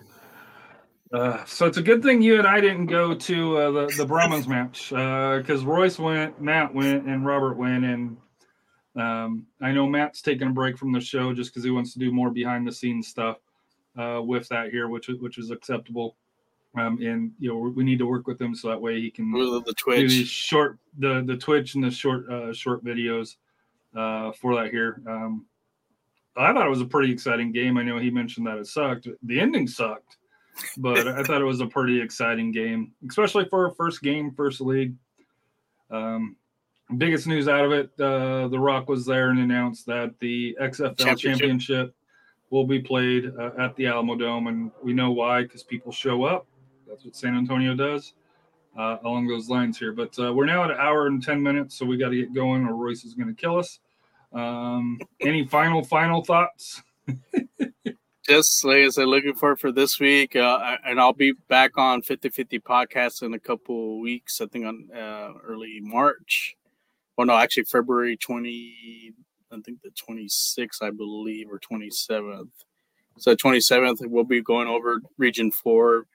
Uh, 1.12 1.44
so 1.44 1.66
it's 1.66 1.76
a 1.76 1.82
good 1.82 2.02
thing 2.02 2.22
you 2.22 2.38
and 2.38 2.48
I 2.48 2.58
didn't 2.58 2.86
go 2.86 3.14
to 3.14 3.58
uh, 3.58 3.70
the 3.70 3.94
the 3.98 4.06
Brahmas 4.06 4.48
match 4.48 4.88
because 4.88 5.62
Royce 5.62 5.98
went, 5.98 6.40
Matt 6.40 6.74
went, 6.74 7.04
and 7.04 7.26
Robert 7.26 7.58
went, 7.58 7.84
and 7.84 8.16
um, 8.96 9.46
I 9.60 9.72
know 9.72 9.86
Matt's 9.86 10.20
taking 10.20 10.48
a 10.48 10.52
break 10.52 10.76
from 10.76 10.92
the 10.92 11.00
show 11.00 11.32
just 11.32 11.50
because 11.50 11.64
he 11.64 11.70
wants 11.70 11.92
to 11.94 11.98
do 11.98 12.12
more 12.12 12.30
behind 12.30 12.66
the 12.66 12.72
scenes 12.72 13.08
stuff 13.08 13.38
uh, 13.98 14.20
with 14.22 14.48
that 14.48 14.70
here, 14.70 14.88
which 14.88 15.08
is 15.08 15.18
which 15.20 15.38
is 15.38 15.50
acceptable. 15.50 16.16
Um, 16.74 16.98
and 17.02 17.32
you 17.38 17.50
know 17.50 17.58
we 17.58 17.84
need 17.84 17.98
to 17.98 18.06
work 18.06 18.26
with 18.26 18.40
him 18.40 18.54
so 18.54 18.68
that 18.68 18.80
way 18.80 19.00
he 19.00 19.10
can 19.10 19.30
the 19.60 19.74
do 19.86 20.08
these 20.08 20.20
Twitch, 20.20 20.28
short 20.28 20.78
the 20.98 21.22
the 21.26 21.36
Twitch 21.36 21.74
and 21.74 21.84
the 21.84 21.90
short 21.90 22.28
uh, 22.30 22.52
short 22.52 22.84
videos 22.84 23.36
uh, 23.96 24.32
for 24.32 24.54
that 24.56 24.70
here. 24.70 25.02
Um, 25.06 25.46
I 26.36 26.52
thought 26.52 26.66
it 26.66 26.70
was 26.70 26.80
a 26.80 26.86
pretty 26.86 27.12
exciting 27.12 27.52
game. 27.52 27.76
I 27.76 27.82
know 27.82 27.98
he 27.98 28.10
mentioned 28.10 28.46
that 28.46 28.56
it 28.56 28.66
sucked. 28.66 29.06
The 29.22 29.40
ending 29.40 29.66
sucked, 29.66 30.16
but 30.78 31.06
I 31.06 31.22
thought 31.22 31.42
it 31.42 31.46
was 31.46 31.60
a 31.60 31.66
pretty 31.66 32.00
exciting 32.00 32.52
game, 32.52 32.92
especially 33.08 33.46
for 33.50 33.66
a 33.66 33.74
first 33.74 34.02
game, 34.02 34.32
first 34.32 34.62
league. 34.62 34.94
Um, 35.90 36.36
biggest 36.98 37.26
news 37.26 37.48
out 37.48 37.64
of 37.64 37.72
it: 37.72 37.90
uh, 38.00 38.48
The 38.48 38.58
Rock 38.58 38.88
was 38.88 39.06
there 39.06 39.30
and 39.30 39.38
announced 39.38 39.86
that 39.86 40.14
the 40.20 40.56
XFL 40.60 40.98
Championship. 40.98 41.20
championship, 41.20 41.94
will 42.52 42.66
be 42.66 42.78
played 42.78 43.32
uh, 43.38 43.50
at 43.58 43.74
the 43.76 43.84
Alamodome, 43.84 44.48
and 44.48 44.70
we 44.84 44.92
know 44.92 45.10
why 45.10 45.42
because 45.42 45.62
people 45.62 45.90
show 45.90 46.24
up. 46.24 46.46
That's 46.86 47.02
what 47.04 47.16
San 47.16 47.34
Antonio 47.34 47.74
does 47.74 48.12
uh, 48.78 48.98
along 49.04 49.26
those 49.26 49.48
lines 49.48 49.78
here. 49.78 49.92
But 49.92 50.16
uh, 50.18 50.32
we're 50.34 50.44
now 50.44 50.64
at 50.64 50.70
an 50.70 50.76
hour 50.78 51.06
and 51.06 51.22
10 51.22 51.42
minutes, 51.42 51.78
so 51.78 51.86
we 51.86 51.96
got 51.96 52.10
to 52.10 52.16
get 52.16 52.34
going 52.34 52.66
or 52.66 52.74
Royce 52.74 53.04
is 53.04 53.14
going 53.14 53.34
to 53.34 53.40
kill 53.40 53.58
us. 53.58 53.80
Um, 54.34 55.00
any 55.22 55.46
final, 55.46 55.82
final 55.82 56.22
thoughts? 56.22 56.82
just 58.28 58.64
like 58.66 58.76
I 58.76 58.88
said, 58.90 59.08
looking 59.08 59.34
forward 59.34 59.58
for 59.58 59.72
this 59.72 59.98
week, 59.98 60.36
uh, 60.36 60.76
and 60.84 61.00
I'll 61.00 61.14
be 61.14 61.32
back 61.48 61.78
on 61.78 62.02
50-50 62.02 62.62
podcast 62.62 63.22
in 63.22 63.32
a 63.32 63.40
couple 63.40 63.98
weeks. 63.98 64.42
I 64.42 64.46
think 64.46 64.66
on 64.66 64.88
uh, 64.94 65.32
early 65.42 65.80
March. 65.80 66.56
Well, 67.16 67.26
no, 67.26 67.34
actually 67.34 67.64
February 67.64 68.16
twenty. 68.16 69.12
I 69.52 69.60
think 69.64 69.82
the 69.82 69.90
twenty 69.90 70.28
sixth, 70.28 70.82
I 70.82 70.90
believe, 70.90 71.50
or 71.50 71.58
twenty 71.58 71.90
seventh. 71.90 72.50
So 73.18 73.34
twenty 73.34 73.60
seventh, 73.60 74.00
we'll 74.02 74.24
be 74.24 74.40
going 74.40 74.68
over 74.68 75.00
Region 75.18 75.50
Four, 75.50 76.06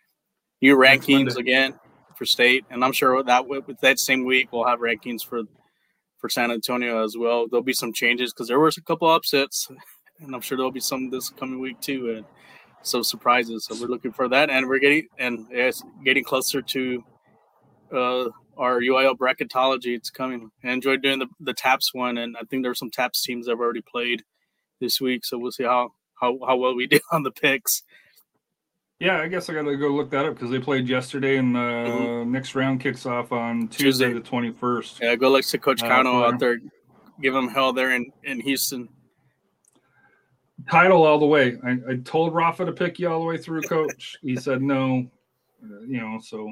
new 0.61 0.75
rankings 0.75 1.35
again 1.35 1.75
for 2.15 2.25
state, 2.25 2.65
and 2.71 2.83
I'm 2.83 2.91
sure 2.93 3.21
that 3.23 3.47
with 3.47 3.67
with 3.67 3.79
that 3.81 3.99
same 3.99 4.25
week 4.25 4.51
we'll 4.51 4.65
have 4.65 4.79
rankings 4.79 5.23
for 5.23 5.43
for 6.17 6.29
San 6.29 6.51
Antonio 6.51 7.03
as 7.03 7.15
well. 7.15 7.47
There'll 7.47 7.63
be 7.63 7.73
some 7.73 7.93
changes 7.93 8.33
because 8.33 8.47
there 8.47 8.59
was 8.59 8.77
a 8.77 8.81
couple 8.81 9.07
upsets, 9.07 9.67
and 10.19 10.33
I'm 10.33 10.41
sure 10.41 10.57
there'll 10.57 10.71
be 10.71 10.79
some 10.79 11.11
this 11.11 11.29
coming 11.29 11.59
week 11.59 11.79
too, 11.79 12.15
and 12.15 12.25
some 12.81 13.03
surprises. 13.03 13.65
So 13.65 13.75
we're 13.79 13.87
looking 13.87 14.11
for 14.11 14.27
that, 14.29 14.49
and 14.49 14.67
we're 14.67 14.79
getting 14.79 15.07
and 15.19 15.45
yes, 15.51 15.83
getting 16.03 16.23
closer 16.23 16.61
to 16.61 17.03
uh, 17.95 18.25
our 18.57 18.79
UIL 18.81 19.15
bracketology. 19.17 19.95
It's 19.95 20.09
coming. 20.09 20.49
I 20.63 20.71
enjoyed 20.71 21.01
doing 21.01 21.19
the 21.19 21.27
the 21.39 21.53
TAPPS 21.53 21.93
one, 21.93 22.17
and 22.17 22.35
I 22.35 22.41
think 22.41 22.63
there 22.63 22.69
there's 22.69 22.79
some 22.79 22.91
TAPPS 22.91 23.21
teams 23.23 23.45
that 23.45 23.51
have 23.53 23.59
already 23.59 23.81
played 23.81 24.23
this 24.81 24.99
week. 25.01 25.25
So 25.25 25.37
we'll 25.37 25.51
see 25.51 25.63
how 25.63 25.91
how 26.15 26.37
how 26.45 26.57
well 26.57 26.75
we 26.75 26.87
do 26.95 26.99
on 27.11 27.23
the 27.23 27.31
picks. 27.31 27.83
Yeah, 28.99 29.21
I 29.21 29.27
guess 29.27 29.47
I 29.47 29.53
got 29.53 29.61
to 29.63 29.77
go 29.77 29.89
look 29.89 30.09
that 30.09 30.25
up 30.25 30.33
because 30.33 30.49
they 30.49 30.57
played 30.59 30.89
yesterday, 30.89 31.37
and 31.37 31.53
the 31.55 31.59
Mhm. 31.59 32.27
next 32.29 32.55
round 32.55 32.81
kicks 32.81 33.05
off 33.05 33.31
on 33.31 33.67
Tuesday, 33.67 34.07
Tuesday. 34.09 34.13
the 34.13 34.21
21st. 34.21 34.99
Yeah, 35.01 35.15
go 35.15 35.29
like 35.29 35.45
to 35.45 35.57
Coach 35.59 35.83
Uh, 35.83 35.87
Cano 35.87 36.23
out 36.23 36.39
there, 36.39 36.59
give 37.21 37.35
him 37.35 37.47
hell 37.47 37.73
there 37.73 37.91
in 37.91 38.11
in 38.23 38.39
Houston. 38.39 38.89
Title 40.69 41.03
all 41.05 41.19
the 41.19 41.27
way. 41.27 41.57
I, 41.63 41.77
I 41.91 41.95
told 42.03 42.33
Rafa 42.33 42.65
to 42.65 42.71
pick 42.71 42.97
you 42.97 43.07
all 43.09 43.19
the 43.19 43.25
way 43.25 43.37
through, 43.37 43.61
coach. 43.61 44.17
he 44.23 44.35
said 44.35 44.61
no. 44.61 45.07
Uh, 45.63 45.81
you 45.81 45.99
know, 45.99 46.19
so 46.21 46.51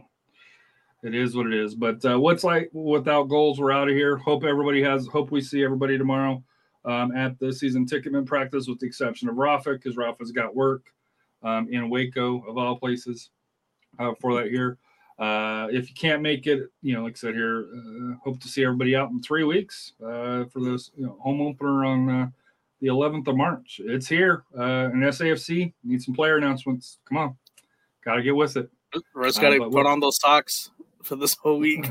it 1.03 1.13
is 1.13 1.35
what 1.35 1.47
it 1.47 1.53
is. 1.53 1.75
But 1.75 2.03
uh, 2.05 2.19
what's 2.19 2.43
like 2.43 2.69
without 2.73 3.23
goals? 3.29 3.59
We're 3.59 3.71
out 3.71 3.89
of 3.89 3.95
here. 3.95 4.17
Hope 4.17 4.43
everybody 4.43 4.81
has. 4.83 5.07
Hope 5.07 5.31
we 5.31 5.41
see 5.41 5.63
everybody 5.63 5.97
tomorrow 5.97 6.43
um, 6.85 7.15
at 7.15 7.37
the 7.39 7.53
season 7.53 7.85
ticketman 7.85 8.25
practice, 8.25 8.67
with 8.67 8.79
the 8.79 8.87
exception 8.87 9.29
of 9.29 9.35
Rafa, 9.35 9.73
because 9.73 9.97
Rafa's 9.97 10.31
got 10.31 10.55
work 10.55 10.93
um, 11.43 11.67
in 11.71 11.89
Waco 11.89 12.43
of 12.47 12.57
all 12.57 12.77
places 12.77 13.29
uh, 13.99 14.13
for 14.19 14.35
that 14.35 14.49
here. 14.49 14.77
Uh, 15.17 15.67
if 15.71 15.87
you 15.89 15.95
can't 15.95 16.21
make 16.21 16.45
it, 16.45 16.69
you 16.81 16.93
know, 16.93 17.03
like 17.03 17.13
I 17.13 17.15
said 17.15 17.35
here, 17.35 17.67
uh, 17.73 18.15
hope 18.23 18.39
to 18.41 18.47
see 18.49 18.63
everybody 18.65 18.95
out 18.95 19.11
in 19.11 19.21
three 19.21 19.45
weeks 19.45 19.93
uh, 20.03 20.45
for 20.45 20.61
this 20.61 20.91
you 20.97 21.05
know, 21.05 21.17
home 21.21 21.41
opener 21.41 21.85
on 21.85 22.09
uh, 22.09 22.27
the 22.81 22.87
11th 22.87 23.27
of 23.27 23.37
March. 23.37 23.79
It's 23.83 24.07
here. 24.07 24.43
Uh, 24.57 24.89
and 24.91 25.01
SAFC 25.03 25.71
need 25.83 26.01
some 26.01 26.15
player 26.15 26.37
announcements. 26.37 26.99
Come 27.07 27.17
on, 27.17 27.37
got 28.03 28.15
to 28.15 28.23
get 28.23 28.35
with 28.35 28.57
it. 28.57 28.69
Russ 29.13 29.37
Uh, 29.37 29.41
got 29.41 29.49
to 29.51 29.69
put 29.69 29.85
on 29.85 30.01
those 30.01 30.19
socks 30.19 30.71
for 31.05 31.15
this 31.15 31.35
whole 31.35 31.59
week. 31.59 31.87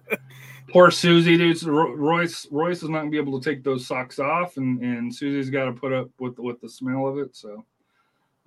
Poor 0.72 0.90
Susie, 0.90 1.36
dude. 1.36 1.62
Royce 1.64 2.46
Royce 2.50 2.82
is 2.82 2.88
not 2.88 3.00
gonna 3.00 3.10
be 3.10 3.18
able 3.18 3.40
to 3.40 3.50
take 3.50 3.64
those 3.64 3.86
socks 3.86 4.18
off, 4.18 4.56
and 4.56 4.80
and 4.82 5.14
Susie's 5.14 5.50
got 5.50 5.64
to 5.64 5.72
put 5.72 5.92
up 5.92 6.08
with 6.18 6.38
with 6.38 6.60
the 6.60 6.68
smell 6.68 7.08
of 7.08 7.18
it. 7.18 7.34
So, 7.34 7.64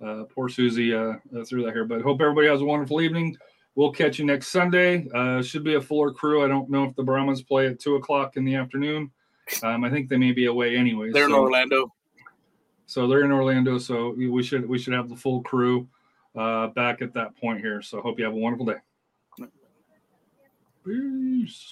uh, 0.04 0.24
poor 0.24 0.48
Susie 0.48 0.94
uh, 0.94 1.14
uh, 1.36 1.44
through 1.46 1.64
that 1.64 1.72
here. 1.72 1.84
But 1.84 2.00
hope 2.00 2.20
everybody 2.22 2.48
has 2.48 2.62
a 2.62 2.64
wonderful 2.64 3.02
evening. 3.02 3.36
We'll 3.74 3.92
catch 3.92 4.18
you 4.18 4.24
next 4.24 4.48
Sunday. 4.48 5.06
Uh, 5.14 5.42
should 5.42 5.64
be 5.64 5.74
a 5.74 5.80
fuller 5.80 6.12
crew. 6.12 6.44
I 6.44 6.48
don't 6.48 6.70
know 6.70 6.84
if 6.84 6.96
the 6.96 7.02
Brahmas 7.02 7.42
play 7.42 7.66
at 7.66 7.78
two 7.78 7.96
o'clock 7.96 8.36
in 8.36 8.44
the 8.44 8.54
afternoon. 8.54 9.10
Um, 9.62 9.84
I 9.84 9.90
think 9.90 10.08
they 10.08 10.16
may 10.16 10.32
be 10.32 10.46
away 10.46 10.76
anyway. 10.76 11.10
They're 11.10 11.26
in 11.26 11.32
Orlando. 11.32 11.92
So 12.86 13.06
they're 13.06 13.24
in 13.24 13.32
Orlando. 13.32 13.76
So 13.78 14.14
we 14.16 14.42
should 14.42 14.66
we 14.66 14.78
should 14.78 14.94
have 14.94 15.10
the 15.10 15.16
full 15.16 15.42
crew 15.42 15.88
uh, 16.34 16.68
back 16.68 17.02
at 17.02 17.12
that 17.14 17.36
point 17.36 17.60
here. 17.60 17.82
So 17.82 18.00
hope 18.00 18.18
you 18.18 18.24
have 18.24 18.34
a 18.34 18.38
wonderful 18.38 18.66
day. 18.66 18.78
Peace. 20.84 21.62